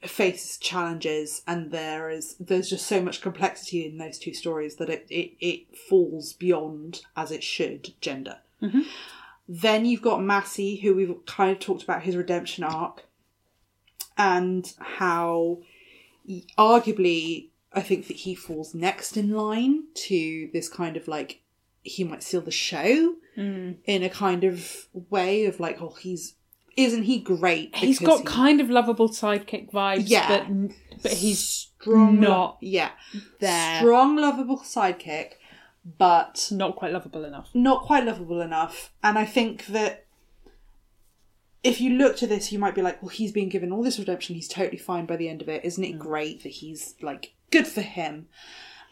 faces 0.02 0.58
challenges 0.58 1.42
and 1.46 1.70
there 1.70 2.10
is 2.10 2.36
there's 2.38 2.68
just 2.68 2.86
so 2.86 3.00
much 3.00 3.22
complexity 3.22 3.86
in 3.86 3.96
those 3.96 4.18
two 4.18 4.34
stories 4.34 4.76
that 4.76 4.90
it, 4.90 5.06
it, 5.08 5.32
it 5.40 5.76
falls 5.88 6.34
beyond 6.34 7.00
as 7.16 7.30
it 7.30 7.42
should 7.42 7.94
gender. 8.02 8.38
Then 9.48 9.84
you've 9.84 10.00
got 10.02 10.22
Massey, 10.22 10.76
who 10.76 10.94
we've 10.94 11.14
kind 11.26 11.50
of 11.52 11.58
talked 11.58 11.82
about 11.82 12.02
his 12.02 12.16
redemption 12.16 12.64
arc 12.64 13.04
and 14.16 14.72
how 14.78 15.58
arguably 16.58 17.48
I 17.72 17.80
think 17.80 18.06
that 18.08 18.18
he 18.18 18.34
falls 18.34 18.74
next 18.74 19.16
in 19.16 19.30
line 19.30 19.84
to 19.94 20.48
this 20.52 20.68
kind 20.68 20.96
of 20.96 21.08
like 21.08 21.40
he 21.82 22.04
might 22.04 22.22
steal 22.22 22.40
the 22.40 22.50
show 22.50 23.16
Mm. 23.36 23.78
in 23.84 24.04
a 24.04 24.08
kind 24.08 24.44
of 24.44 24.86
way 25.10 25.46
of 25.46 25.58
like 25.58 25.82
oh 25.82 25.96
he's 26.00 26.34
isn't 26.76 27.02
he 27.02 27.18
great 27.18 27.74
He's 27.74 27.98
got 27.98 28.18
he- 28.20 28.24
kind 28.24 28.60
of 28.60 28.70
lovable 28.70 29.08
sidekick 29.08 29.72
vibes, 29.72 30.04
Yeah. 30.06 30.28
but 30.46 31.02
but 31.02 31.12
he's 31.14 31.40
strong 31.40 32.20
not 32.20 32.58
yeah 32.60 32.90
there. 33.40 33.78
strong 33.80 34.14
lovable 34.16 34.58
sidekick 34.60 35.32
but 35.98 36.46
not 36.52 36.76
quite 36.76 36.92
lovable 36.92 37.24
enough. 37.24 37.50
not 37.54 37.82
quite 37.82 38.04
lovable 38.06 38.40
enough. 38.40 38.92
And 39.02 39.18
I 39.18 39.24
think 39.24 39.66
that 39.66 40.03
if 41.64 41.80
you 41.80 41.96
look 41.96 42.16
to 42.18 42.26
this, 42.26 42.52
you 42.52 42.58
might 42.58 42.74
be 42.74 42.82
like, 42.82 43.02
well, 43.02 43.08
he's 43.08 43.32
been 43.32 43.48
given 43.48 43.72
all 43.72 43.82
this 43.82 43.98
redemption. 43.98 44.34
He's 44.34 44.48
totally 44.48 44.76
fine 44.76 45.06
by 45.06 45.16
the 45.16 45.30
end 45.30 45.40
of 45.40 45.48
it. 45.48 45.64
Isn't 45.64 45.82
it 45.82 45.96
mm. 45.96 45.98
great 45.98 46.42
that 46.42 46.50
he's 46.50 46.94
like 47.00 47.32
good 47.50 47.66
for 47.66 47.80
him? 47.80 48.28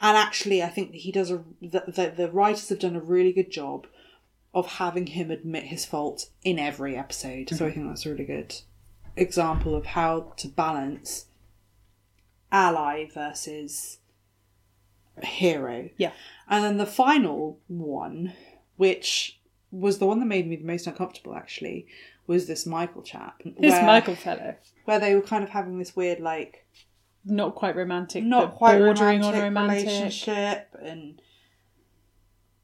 And 0.00 0.16
actually, 0.16 0.62
I 0.62 0.68
think 0.68 0.90
that 0.90 1.02
he 1.02 1.12
does 1.12 1.30
a 1.30 1.44
the, 1.60 1.84
the, 1.86 2.12
the 2.16 2.30
writers 2.30 2.70
have 2.70 2.80
done 2.80 2.96
a 2.96 3.00
really 3.00 3.32
good 3.32 3.52
job 3.52 3.86
of 4.54 4.66
having 4.66 5.06
him 5.06 5.30
admit 5.30 5.64
his 5.64 5.84
fault 5.84 6.30
in 6.42 6.58
every 6.58 6.96
episode. 6.96 7.50
So 7.50 7.54
I 7.54 7.68
mm-hmm. 7.68 7.74
think 7.74 7.88
that's 7.88 8.06
a 8.06 8.10
really 8.10 8.24
good 8.24 8.54
example 9.16 9.74
of 9.74 9.86
how 9.86 10.32
to 10.38 10.48
balance 10.48 11.26
ally 12.50 13.06
versus 13.12 13.98
hero. 15.22 15.90
Yeah. 15.98 16.12
And 16.48 16.64
then 16.64 16.76
the 16.78 16.86
final 16.86 17.58
one, 17.68 18.32
which 18.76 19.40
was 19.70 19.98
the 19.98 20.06
one 20.06 20.20
that 20.20 20.26
made 20.26 20.46
me 20.46 20.56
the 20.56 20.64
most 20.64 20.86
uncomfortable 20.86 21.34
actually, 21.34 21.86
was 22.26 22.46
this 22.46 22.66
Michael 22.66 23.02
chap. 23.02 23.42
This 23.58 23.72
where, 23.72 23.84
Michael 23.86 24.14
fellow, 24.16 24.54
Where 24.84 24.98
they 24.98 25.14
were 25.14 25.22
kind 25.22 25.42
of 25.44 25.50
having 25.50 25.78
this 25.78 25.94
weird, 25.96 26.20
like, 26.20 26.66
not 27.24 27.54
quite 27.54 27.76
romantic, 27.76 28.24
not 28.24 28.50
but 28.50 28.56
quite 28.56 28.78
bordering 28.78 29.20
romantic, 29.20 29.34
on 29.34 29.42
romantic. 29.42 29.86
relationship 29.86 30.68
and 30.82 31.20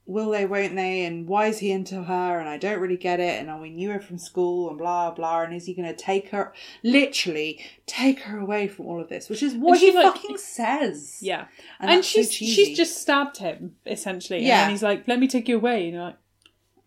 will 0.07 0.31
they, 0.31 0.47
won't 0.47 0.75
they, 0.75 1.05
and 1.05 1.29
why 1.29 1.47
is 1.47 1.59
he 1.59 1.71
into 1.71 2.03
her, 2.05 2.39
and 2.41 2.49
I 2.49 2.57
don't 2.57 2.81
really 2.81 2.97
get 2.97 3.21
it, 3.21 3.39
and 3.41 3.51
oh, 3.51 3.59
we 3.61 3.69
knew 3.71 3.91
her 3.91 4.01
from 4.01 4.17
school, 4.17 4.71
and 4.71 4.79
blah, 4.79 5.11
blah, 5.11 5.43
and 5.43 5.53
is 5.55 5.67
he 5.67 5.75
going 5.75 5.87
to 5.89 5.95
take 5.95 6.31
her, 6.31 6.55
literally, 6.83 7.63
take 7.87 8.21
her 8.21 8.39
away 8.39 8.69
from 8.69 8.87
all 8.87 9.01
of 9.03 9.11
this, 9.11 9.29
which 9.29 9.43
is 9.43 9.55
what 9.55 9.79
he 9.79 9.87
she's 9.87 9.95
like- 9.95 10.15
fucking 10.15 10.39
says. 10.39 11.19
Yeah, 11.21 11.47
And 11.79 11.91
and, 11.91 11.99
that's 11.99 12.09
so 12.09 12.23
she's 12.23 12.33
she's 12.33 12.77
just 12.77 12.97
stabbed 13.03 13.37
him 13.37 13.77
essentially. 13.87 14.47
Yeah. 14.47 14.63
and 14.63 14.71
he's 14.73 14.83
like, 14.83 15.07
"Let 15.07 15.19
me 15.21 15.29
take 15.29 15.47
you 15.47 15.57
away." 15.57 15.85
And 15.85 15.93
you're 15.95 16.03
like, 16.05 16.17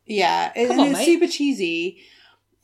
Yeah, 0.08 0.52
Come 0.56 0.72
and 0.72 0.80
on, 0.82 0.88
it's 0.88 0.98
mate. 1.00 1.06
super 1.06 1.28
cheesy, 1.28 2.00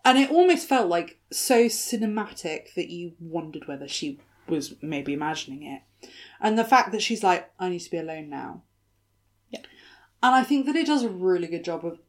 and 0.06 0.18
it 0.18 0.32
almost 0.32 0.68
felt 0.68 0.88
like 0.89 1.20
so 1.32 1.66
cinematic 1.66 2.74
that 2.76 2.89
you 2.89 3.14
wondered 3.20 3.68
whether 3.68 3.88
she 3.88 4.20
was 4.48 4.76
maybe 4.82 5.14
imagining 5.14 5.64
it. 5.64 5.82
And 6.39 6.58
the 6.58 6.64
fact 6.64 6.91
that 6.91 7.02
she's 7.02 7.24
like, 7.24 7.52
"I 7.60 7.70
need 7.70 7.80
to 7.80 7.91
be 7.91 7.98
alone 7.98 8.30
now," 8.30 8.64
Yeah. 9.50 9.62
and 10.24 10.36
I 10.36 10.43
think 10.43 10.66
that 10.66 10.76
it 10.76 10.88
does 10.88 11.04
a 11.04 11.10
really 11.10 11.48
good 11.48 11.64
job 11.64 11.86
of 11.86 12.00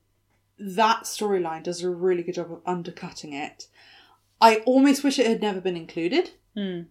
that 0.59 1.05
storyline. 1.05 1.62
Does 1.62 1.82
a 1.82 1.91
really 1.91 2.22
good 2.22 2.34
job 2.34 2.53
of 2.53 2.62
undercutting 2.66 3.32
it. 3.32 3.68
I 4.41 4.57
almost 4.59 5.03
wish 5.03 5.18
it 5.18 5.26
had 5.26 5.41
never 5.41 5.61
been 5.61 5.76
included 5.76 6.30
Hmm. 6.55 6.82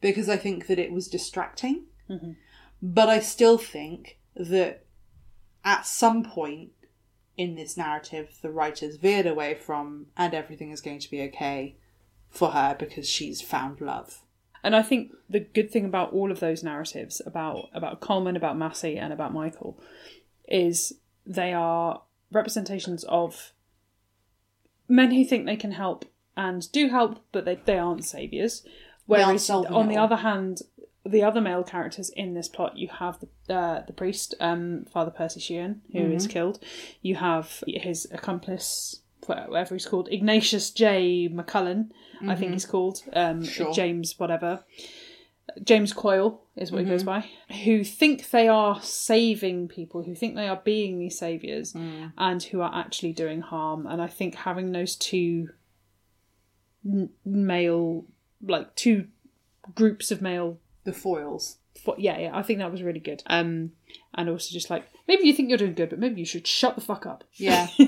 because 0.00 0.28
I 0.28 0.36
think 0.36 0.66
that 0.68 0.78
it 0.78 0.92
was 0.92 1.08
distracting. 1.08 1.86
Mhm. 2.08 2.36
But 2.82 3.08
I 3.08 3.20
still 3.20 3.58
think 3.58 4.18
that 4.36 4.84
at 5.64 5.86
some 5.86 6.22
point 6.22 6.72
in 7.36 7.54
this 7.54 7.76
narrative, 7.76 8.38
the 8.42 8.50
writers 8.50 8.96
veered 8.96 9.26
away 9.26 9.54
from, 9.54 10.06
and 10.16 10.34
everything 10.34 10.70
is 10.70 10.80
going 10.80 11.00
to 11.00 11.10
be 11.10 11.22
okay 11.22 11.76
for 12.30 12.50
her 12.50 12.76
because 12.78 13.08
she's 13.08 13.42
found 13.42 13.80
love. 13.80 14.22
And 14.62 14.74
I 14.74 14.82
think 14.82 15.12
the 15.28 15.40
good 15.40 15.70
thing 15.70 15.84
about 15.84 16.12
all 16.12 16.32
of 16.32 16.40
those 16.40 16.64
narratives 16.64 17.22
about 17.24 17.68
about 17.72 18.00
Colman, 18.00 18.36
about 18.36 18.58
Massey, 18.58 18.96
and 18.96 19.12
about 19.12 19.32
Michael 19.32 19.78
is 20.48 20.94
they 21.24 21.52
are 21.52 22.02
representations 22.32 23.04
of 23.04 23.52
men 24.88 25.12
who 25.12 25.24
think 25.24 25.46
they 25.46 25.56
can 25.56 25.72
help 25.72 26.04
and 26.36 26.70
do 26.72 26.88
help, 26.88 27.24
but 27.32 27.44
they, 27.44 27.56
they 27.64 27.78
aren't 27.78 28.04
saviors. 28.04 28.62
They 29.08 29.22
aren't 29.22 29.50
on 29.50 29.88
the 29.88 29.96
other 29.96 30.16
hand, 30.16 30.62
the 31.08 31.22
other 31.22 31.40
male 31.40 31.62
characters 31.64 32.10
in 32.10 32.34
this 32.34 32.48
plot, 32.48 32.76
you 32.76 32.88
have 32.88 33.18
the 33.20 33.54
uh, 33.54 33.82
the 33.86 33.92
priest, 33.92 34.34
um, 34.40 34.84
Father 34.92 35.10
Percy 35.10 35.40
Sheehan, 35.40 35.82
who 35.92 35.98
is 36.12 36.24
Mm-hmm. 36.24 36.32
killed. 36.32 36.58
You 37.02 37.14
have 37.16 37.62
his 37.66 38.06
accomplice, 38.10 39.00
whatever 39.26 39.74
he's 39.74 39.86
called, 39.86 40.08
Ignatius 40.10 40.70
J. 40.70 41.28
McCullen, 41.28 41.90
I 42.26 42.34
think 42.34 42.52
he's 42.52 42.66
called, 42.66 43.02
um, 43.12 43.40
Mm-hmm. 43.40 43.44
Sure. 43.44 43.72
James 43.72 44.18
whatever. 44.18 44.64
James 45.62 45.92
Coyle 45.92 46.42
is 46.56 46.72
what 46.72 46.82
he 46.82 46.88
goes 46.88 47.04
Mm-hmm. 47.04 47.22
by, 47.52 47.54
who 47.64 47.84
think 47.84 48.30
they 48.30 48.48
are 48.48 48.82
saving 48.82 49.68
people, 49.68 50.02
who 50.02 50.14
think 50.14 50.34
they 50.34 50.48
are 50.48 50.60
being 50.64 50.98
these 50.98 51.16
saviors, 51.18 51.72
Mm. 51.72 52.12
and 52.18 52.42
who 52.42 52.60
are 52.62 52.72
actually 52.74 53.12
doing 53.12 53.40
harm. 53.42 53.86
And 53.86 54.02
I 54.02 54.08
think 54.08 54.34
having 54.34 54.72
those 54.72 54.96
two 54.96 55.50
male, 57.24 58.04
like 58.42 58.74
two 58.74 59.06
groups 59.74 60.10
of 60.10 60.22
male 60.22 60.58
The 60.86 60.92
foils. 60.94 61.58
fo- 61.84 61.96
yeah, 61.98 62.18
yeah, 62.18 62.30
I 62.32 62.42
think 62.42 62.60
that 62.60 62.72
was 62.72 62.82
really 62.82 63.00
good. 63.00 63.22
Um, 63.26 63.72
and 64.14 64.30
also 64.30 64.52
just 64.52 64.70
like 64.70 64.84
maybe 65.06 65.26
you 65.26 65.34
think 65.34 65.50
you're 65.50 65.58
doing 65.58 65.74
good, 65.74 65.90
but 65.90 65.98
maybe 65.98 66.20
you 66.20 66.26
should 66.26 66.46
shut 66.46 66.74
the 66.76 66.80
fuck 66.80 67.04
up. 67.06 67.24
Yeah. 67.34 67.68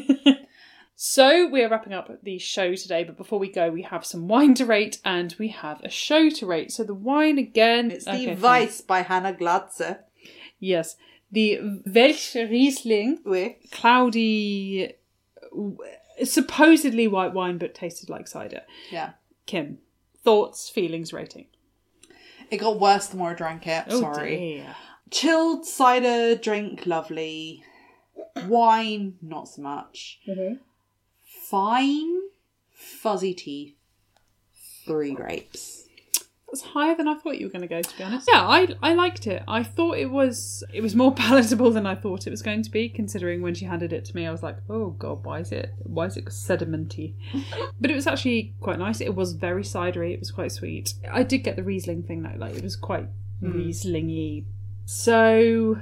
So 1.01 1.47
we 1.47 1.63
are 1.63 1.69
wrapping 1.69 1.93
up 1.93 2.11
the 2.25 2.39
show 2.39 2.75
today, 2.75 3.05
but 3.05 3.17
before 3.17 3.39
we 3.39 3.53
go, 3.53 3.71
we 3.71 3.83
have 3.83 4.05
some 4.05 4.27
wine 4.27 4.55
to 4.55 4.67
rate 4.67 4.99
and 5.05 5.33
we 5.39 5.47
have 5.47 5.81
a 5.85 5.89
show 5.89 6.29
to 6.29 6.45
rate. 6.45 6.73
So 6.73 6.83
the 6.83 6.93
wine 6.93 7.39
again, 7.39 7.93
It's 7.93 8.05
the 8.05 8.15
okay, 8.15 8.27
fine. 8.35 8.37
Vice 8.37 8.81
by 8.81 9.03
Hannah 9.03 9.33
Glatze. 9.33 9.99
Yes, 10.59 10.97
the 11.31 11.61
Welsh 11.87 12.35
Riesling, 12.35 13.21
Oui. 13.25 13.59
cloudy, 13.71 14.95
supposedly 16.25 17.07
white 17.07 17.33
wine, 17.33 17.59
but 17.59 17.75
tasted 17.77 18.11
like 18.11 18.27
cider. 18.27 18.63
Yeah. 18.91 19.11
Kim, 19.47 19.79
thoughts, 20.25 20.69
feelings, 20.69 21.13
rating. 21.13 21.47
It 22.51 22.59
got 22.59 22.81
worse 22.81 23.07
the 23.09 23.17
more 23.17 23.31
I 23.31 23.35
drank 23.35 23.67
it. 23.67 23.85
Oh, 23.89 24.01
Sorry. 24.01 24.37
dear. 24.37 24.77
Chilled 25.11 25.67
cider 25.67 26.35
drink, 26.35 26.87
lovely. 26.87 27.63
Wine, 28.47 29.15
not 29.23 29.49
so 29.49 29.63
much. 29.63 30.21
Mm-hmm. 30.29 30.55
Fine, 31.25 32.21
fuzzy 32.71 33.35
teeth. 33.35 33.75
Three 34.85 35.13
grapes. 35.13 35.78
That's 36.51 36.63
higher 36.63 36.95
than 36.95 37.07
I 37.07 37.15
thought 37.15 37.39
you 37.39 37.47
were 37.47 37.53
going 37.53 37.63
to 37.63 37.69
go. 37.69 37.83
To 37.83 37.99
be 37.99 38.03
honest, 38.03 38.29
yeah, 38.33 38.41
I 38.41 38.69
I 38.83 38.95
liked 38.95 39.27
it. 39.27 39.43
I 39.47 39.63
thought 39.63 39.99
it 39.99 40.11
was 40.11 40.65
it 40.73 40.81
was 40.81 40.95
more 40.95 41.15
palatable 41.27 41.71
than 41.71 41.87
I 41.87 41.95
thought 41.95 42.27
it 42.27 42.31
was 42.31 42.41
going 42.41 42.63
to 42.63 42.71
be. 42.71 42.89
Considering 42.89 43.43
when 43.43 43.55
she 43.55 43.67
handed 43.67 43.93
it 43.93 44.07
to 44.07 44.17
me, 44.17 44.27
I 44.27 44.31
was 44.31 44.43
like, 44.43 44.57
oh 44.71 44.91
god, 44.91 45.25
why 45.25 45.41
is 45.41 45.53
it 45.53 45.75
why 45.79 46.07
is 46.07 46.17
it 46.17 46.25
sedimenty? 46.27 47.15
but 47.81 47.91
it 47.91 47.95
was 47.95 48.07
actually 48.07 48.55
quite 48.61 48.79
nice. 48.79 49.01
It 49.03 49.15
was 49.15 49.35
very 49.35 49.63
cidery. 49.63 50.15
It 50.15 50.21
was 50.21 50.31
quite 50.31 50.53
sweet. 50.53 50.95
I 51.11 51.23
did 51.23 51.39
get 51.39 51.57
the 51.57 51.63
Riesling 51.63 52.05
thing 52.05 52.23
though. 52.23 52.39
Like 52.39 52.57
it 52.57 52.63
was 52.63 52.77
quite 52.77 53.09
hmm. 53.41 53.53
Rieslingy. 53.53 54.45
So 54.87 55.77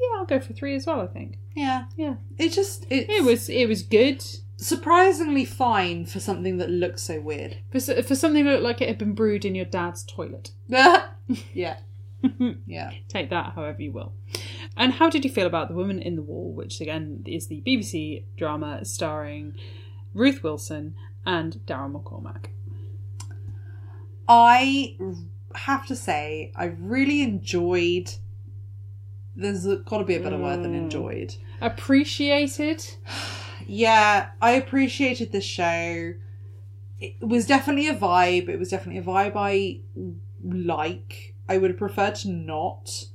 yeah, 0.00 0.18
I'll 0.18 0.26
go 0.26 0.40
for 0.40 0.52
three 0.52 0.74
as 0.74 0.84
well. 0.84 1.00
I 1.00 1.06
think. 1.06 1.38
Yeah. 1.54 1.84
Yeah, 1.96 2.14
It 2.38 2.50
just 2.50 2.86
it's 2.90 3.08
it 3.08 3.24
was 3.24 3.48
it 3.48 3.68
was 3.68 3.82
good. 3.82 4.24
Surprisingly 4.60 5.44
fine 5.44 6.04
for 6.04 6.18
something 6.18 6.56
that 6.58 6.68
looks 6.68 7.02
so 7.02 7.20
weird. 7.20 7.58
For, 7.70 7.76
s- 7.78 8.06
for 8.06 8.16
something 8.16 8.44
that 8.44 8.50
looked 8.54 8.64
like 8.64 8.80
it 8.80 8.88
had 8.88 8.98
been 8.98 9.14
brewed 9.14 9.44
in 9.44 9.54
your 9.54 9.64
dad's 9.64 10.02
toilet. 10.04 10.50
yeah. 10.68 11.06
Yeah. 12.66 12.90
Take 13.06 13.30
that 13.30 13.52
however 13.54 13.80
you 13.80 13.92
will. 13.92 14.12
And 14.76 14.92
how 14.94 15.08
did 15.08 15.24
you 15.24 15.30
feel 15.30 15.46
about 15.46 15.68
The 15.68 15.74
Woman 15.76 16.00
in 16.02 16.16
the 16.16 16.22
Wall, 16.22 16.52
which 16.52 16.80
again 16.80 17.22
is 17.26 17.46
the 17.46 17.62
BBC 17.64 18.24
drama 18.36 18.84
starring 18.84 19.54
Ruth 20.12 20.42
Wilson 20.42 20.96
and 21.24 21.60
Daryl 21.64 21.92
McCormack? 21.92 22.46
I 24.28 24.96
have 25.54 25.86
to 25.86 25.94
say, 25.96 26.52
I 26.56 26.64
really 26.80 27.22
enjoyed. 27.22 28.10
There's 29.36 29.64
got 29.84 29.98
to 29.98 30.04
be 30.04 30.16
a 30.16 30.20
better 30.20 30.38
word 30.38 30.64
than 30.64 30.72
Mm. 30.72 30.82
enjoyed. 30.82 31.34
Appreciated? 31.60 32.84
Yeah, 33.68 34.30
I 34.40 34.52
appreciated 34.52 35.30
the 35.30 35.40
show. 35.40 36.14
It 37.00 37.20
was 37.20 37.46
definitely 37.46 37.86
a 37.86 37.94
vibe. 37.94 38.48
It 38.48 38.58
was 38.58 38.70
definitely 38.70 39.00
a 39.00 39.04
vibe 39.04 39.36
I 39.36 39.80
like. 40.42 41.34
I 41.48 41.58
would 41.58 41.70
have 41.70 41.78
preferred 41.78 42.16
to 42.16 42.30
not 42.30 43.06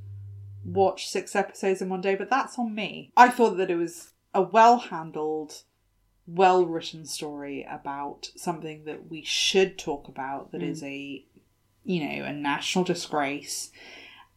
watch 0.64 1.10
six 1.10 1.36
episodes 1.36 1.82
in 1.82 1.90
one 1.90 2.02
day, 2.02 2.16
but 2.16 2.30
that's 2.30 2.58
on 2.58 2.74
me. 2.74 3.12
I 3.18 3.30
thought 3.30 3.58
that 3.58 3.72
it 3.72 3.76
was 3.76 4.12
a 4.34 4.42
well 4.42 4.78
handled, 4.78 5.64
well 6.26 6.66
written 6.66 7.06
story 7.06 7.68
about 7.70 8.30
something 8.36 8.86
that 8.86 9.10
we 9.10 9.24
should 9.24 9.78
talk 9.78 10.08
about 10.08 10.52
that 10.52 10.62
mm. 10.62 10.70
is 10.70 10.84
a, 10.84 11.26
you 11.84 12.08
know, 12.08 12.26
a 12.26 12.32
national 12.32 12.86
disgrace 12.86 13.72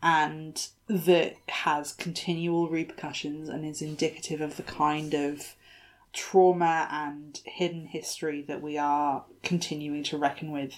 and 0.03 0.69
that 0.89 1.37
has 1.49 1.93
continual 1.93 2.69
repercussions 2.69 3.49
and 3.49 3.65
is 3.65 3.83
indicative 3.83 4.41
of 4.41 4.57
the 4.57 4.63
kind 4.63 5.15
of 5.15 5.55
trauma 6.17 6.89
and 6.91 7.41
hidden 7.45 7.87
history 7.87 8.43
that 8.49 8.63
we 8.63 8.79
are 8.79 9.25
continuing 9.43 10.03
to 10.03 10.17
reckon 10.17 10.51
with. 10.51 10.73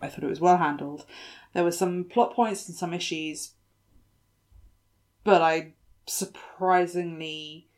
I 0.00 0.08
thought 0.08 0.24
it 0.24 0.30
was 0.30 0.40
well 0.40 0.56
handled. 0.56 1.04
There 1.52 1.62
were 1.62 1.72
some 1.72 2.04
plot 2.04 2.34
points 2.34 2.68
and 2.68 2.76
some 2.76 2.92
issues, 2.94 3.52
but 5.24 5.42
I 5.42 5.74
surprisingly 6.06 7.68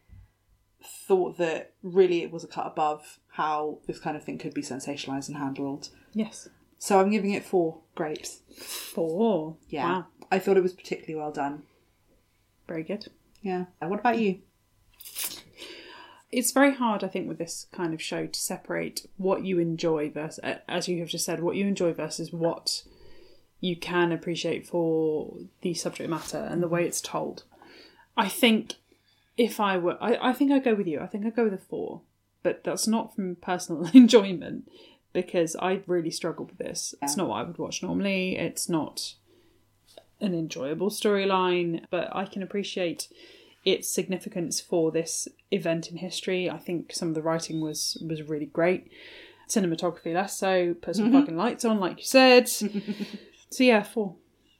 thought 0.83 1.37
that 1.39 1.75
really 1.83 2.23
it 2.23 2.31
was 2.31 2.45
a 2.45 2.49
cut 2.49 2.67
above 2.67 3.19
how 3.33 3.79
this 3.87 3.99
kind 3.99 4.17
of 4.17 4.25
thing 4.25 4.39
could 4.39 4.55
be 4.55 4.63
sensationalized 4.63 5.29
and 5.29 5.37
handled. 5.37 5.91
Yes. 6.13 6.49
So 6.79 7.01
I'm 7.01 7.11
giving 7.11 7.33
it 7.33 7.45
four 7.45 7.79
grapes. 7.95 8.41
Four. 8.57 9.57
Yeah. 9.69 9.89
Wow. 9.89 10.07
I 10.31 10.39
thought 10.39 10.57
it 10.57 10.63
was 10.63 10.73
particularly 10.73 11.17
well 11.17 11.33
done. 11.33 11.65
Very 12.67 12.85
good. 12.85 13.07
Yeah. 13.43 13.67
What 13.81 14.01
about 14.01 14.19
you? 14.19 14.41
It's 16.31 16.53
very 16.53 16.75
hard, 16.75 17.03
I 17.03 17.09
think, 17.09 17.27
with 17.27 17.39
this 17.39 17.67
kind 17.73 17.95
of 17.95 18.03
show 18.03 18.27
to 18.27 18.39
separate 18.39 19.09
what 19.17 19.45
you 19.45 19.59
enjoy 19.59 20.11
versus, 20.11 20.45
as 20.69 20.89
you 20.89 20.99
have 21.01 21.09
just 21.09 21.25
said, 21.25 21.43
what 21.43 21.57
you 21.57 21.67
enjoy 21.67 21.95
versus 21.95 22.33
what 22.33 22.83
you 23.61 23.77
can 23.77 24.13
appreciate 24.13 24.67
for 24.67 25.35
the 25.63 25.75
subject 25.75 26.09
matter 26.09 26.39
and 26.39 26.63
the 26.63 26.69
way 26.69 26.85
it's 26.85 27.01
told. 27.01 27.45
I 28.17 28.29
think 28.29 28.75
if 29.37 29.59
I 29.59 29.79
were, 29.79 29.97
I, 30.03 30.31
I 30.31 30.33
think 30.33 30.53
I 30.53 30.59
go 30.59 30.75
with 30.75 30.87
you. 30.87 31.01
I 31.01 31.07
think 31.07 31.25
I 31.25 31.31
go 31.31 31.45
with 31.45 31.55
a 31.55 31.59
four, 31.59 32.03
but 32.43 32.63
that's 32.65 32.87
not 32.87 33.15
from 33.15 33.37
personal 33.37 33.89
enjoyment 33.95 34.69
because 35.13 35.57
I 35.57 35.83
really 35.87 36.11
struggled 36.11 36.51
with 36.51 36.59
this. 36.59 36.95
It's 37.01 37.17
not 37.17 37.29
what 37.29 37.37
I 37.37 37.43
would 37.45 37.59
watch 37.59 37.83
normally. 37.83 38.37
It's 38.37 38.69
not 38.69 39.15
an 40.21 40.35
enjoyable 40.35 40.91
storyline, 40.91 41.85
but 41.91 42.15
I 42.15 42.27
can 42.27 42.43
appreciate 42.43 43.09
its 43.65 43.89
significance 43.89 44.61
for 44.61 44.91
this 44.91 45.29
event 45.51 45.91
in 45.91 45.99
history. 45.99 46.49
I 46.49 46.59
think 46.59 46.93
some 46.93 47.09
of 47.09 47.15
the 47.15 47.23
writing 47.23 47.61
was 47.61 48.03
was 48.07 48.23
really 48.23 48.47
great. 48.47 48.91
Cinematography 49.49 50.15
less 50.15 50.39
so. 50.39 50.75
Put 50.75 50.97
some 50.97 51.07
mm-hmm. 51.07 51.21
fucking 51.21 51.37
lights 51.37 51.65
on, 51.65 51.81
like 51.81 51.99
you 51.99 52.05
said. 52.05 52.49
so 52.49 52.69
yeah, 53.65 53.83
four. 53.83 54.17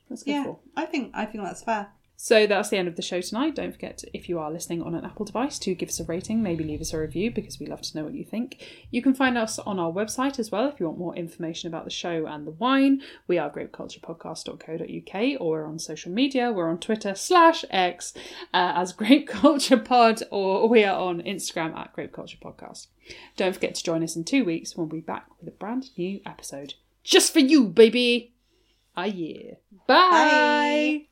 Let's 0.09 0.23
go 0.23 0.33
Yeah, 0.33 0.45
four. 0.45 0.59
I 0.77 0.87
think 0.87 1.11
I 1.15 1.27
think 1.27 1.45
that's 1.45 1.63
fair. 1.63 1.89
So 2.21 2.49
that's 2.49 2.69
the 2.71 2.77
end 2.77 2.89
of 2.89 2.97
the 2.97 3.03
show 3.03 3.21
tonight. 3.21 3.55
Don't 3.55 3.71
forget, 3.71 4.03
if 4.13 4.29
you 4.29 4.41
are 4.41 4.51
listening 4.51 4.83
on 4.83 4.97
an 4.97 5.05
Apple 5.05 5.25
device, 5.25 5.57
to 5.61 5.73
give 5.77 5.89
us 5.89 6.01
a 6.01 6.05
rating, 6.05 6.43
maybe 6.43 6.65
leave 6.65 6.81
us 6.81 6.93
a 6.93 6.99
review 6.99 7.31
because 7.31 7.61
we 7.61 7.67
love 7.67 7.81
to 7.83 7.97
know 7.97 8.03
what 8.03 8.13
you 8.13 8.25
think. 8.25 8.61
You 8.91 9.01
can 9.03 9.15
find 9.15 9.39
us 9.39 9.61
on 9.61 9.79
our 9.79 9.93
website 9.93 10.41
as 10.41 10.51
well 10.51 10.67
if 10.67 10.81
you 10.81 10.87
want 10.87 10.99
more 10.99 11.15
information 11.15 11.69
about 11.69 11.85
the 11.85 11.93
show 11.93 12.27
and 12.27 12.45
the 12.45 12.51
wine. 12.51 13.03
We 13.29 13.39
are 13.39 13.49
grapeculturepodcast.co.uk 13.49 15.41
or 15.41 15.65
on 15.65 15.79
social 15.79 16.11
media. 16.11 16.51
We're 16.51 16.69
on 16.69 16.81
Twitter 16.81 17.15
slash 17.15 17.65
X 17.71 18.15
uh, 18.53 18.73
as 18.75 18.93
Grape 18.95 19.29
Culture 19.29 19.79
Pod 19.79 20.21
or 20.33 20.69
we 20.69 20.83
are 20.83 20.99
on 20.99 21.23
Instagram 21.23 21.77
at 21.77 21.93
Grape 21.93 22.13
Culture 22.13 22.39
Podcast. 22.43 22.89
Don't 23.37 23.55
forget 23.55 23.77
to 23.77 23.85
join 23.85 24.03
us 24.03 24.17
in 24.17 24.25
two 24.25 24.45
weeks 24.45 24.77
when 24.77 24.89
we'll 24.89 25.01
be 25.01 25.07
back 25.07 25.29
with 25.39 25.47
a 25.47 25.57
brand 25.57 25.91
new 25.97 26.21
episode. 26.27 26.75
Just 27.05 27.33
for 27.33 27.39
you, 27.39 27.69
baby! 27.69 28.35
Ah, 28.97 29.05
yeah. 29.05 29.55
Bye. 29.87 30.11
Bye. 30.11 31.08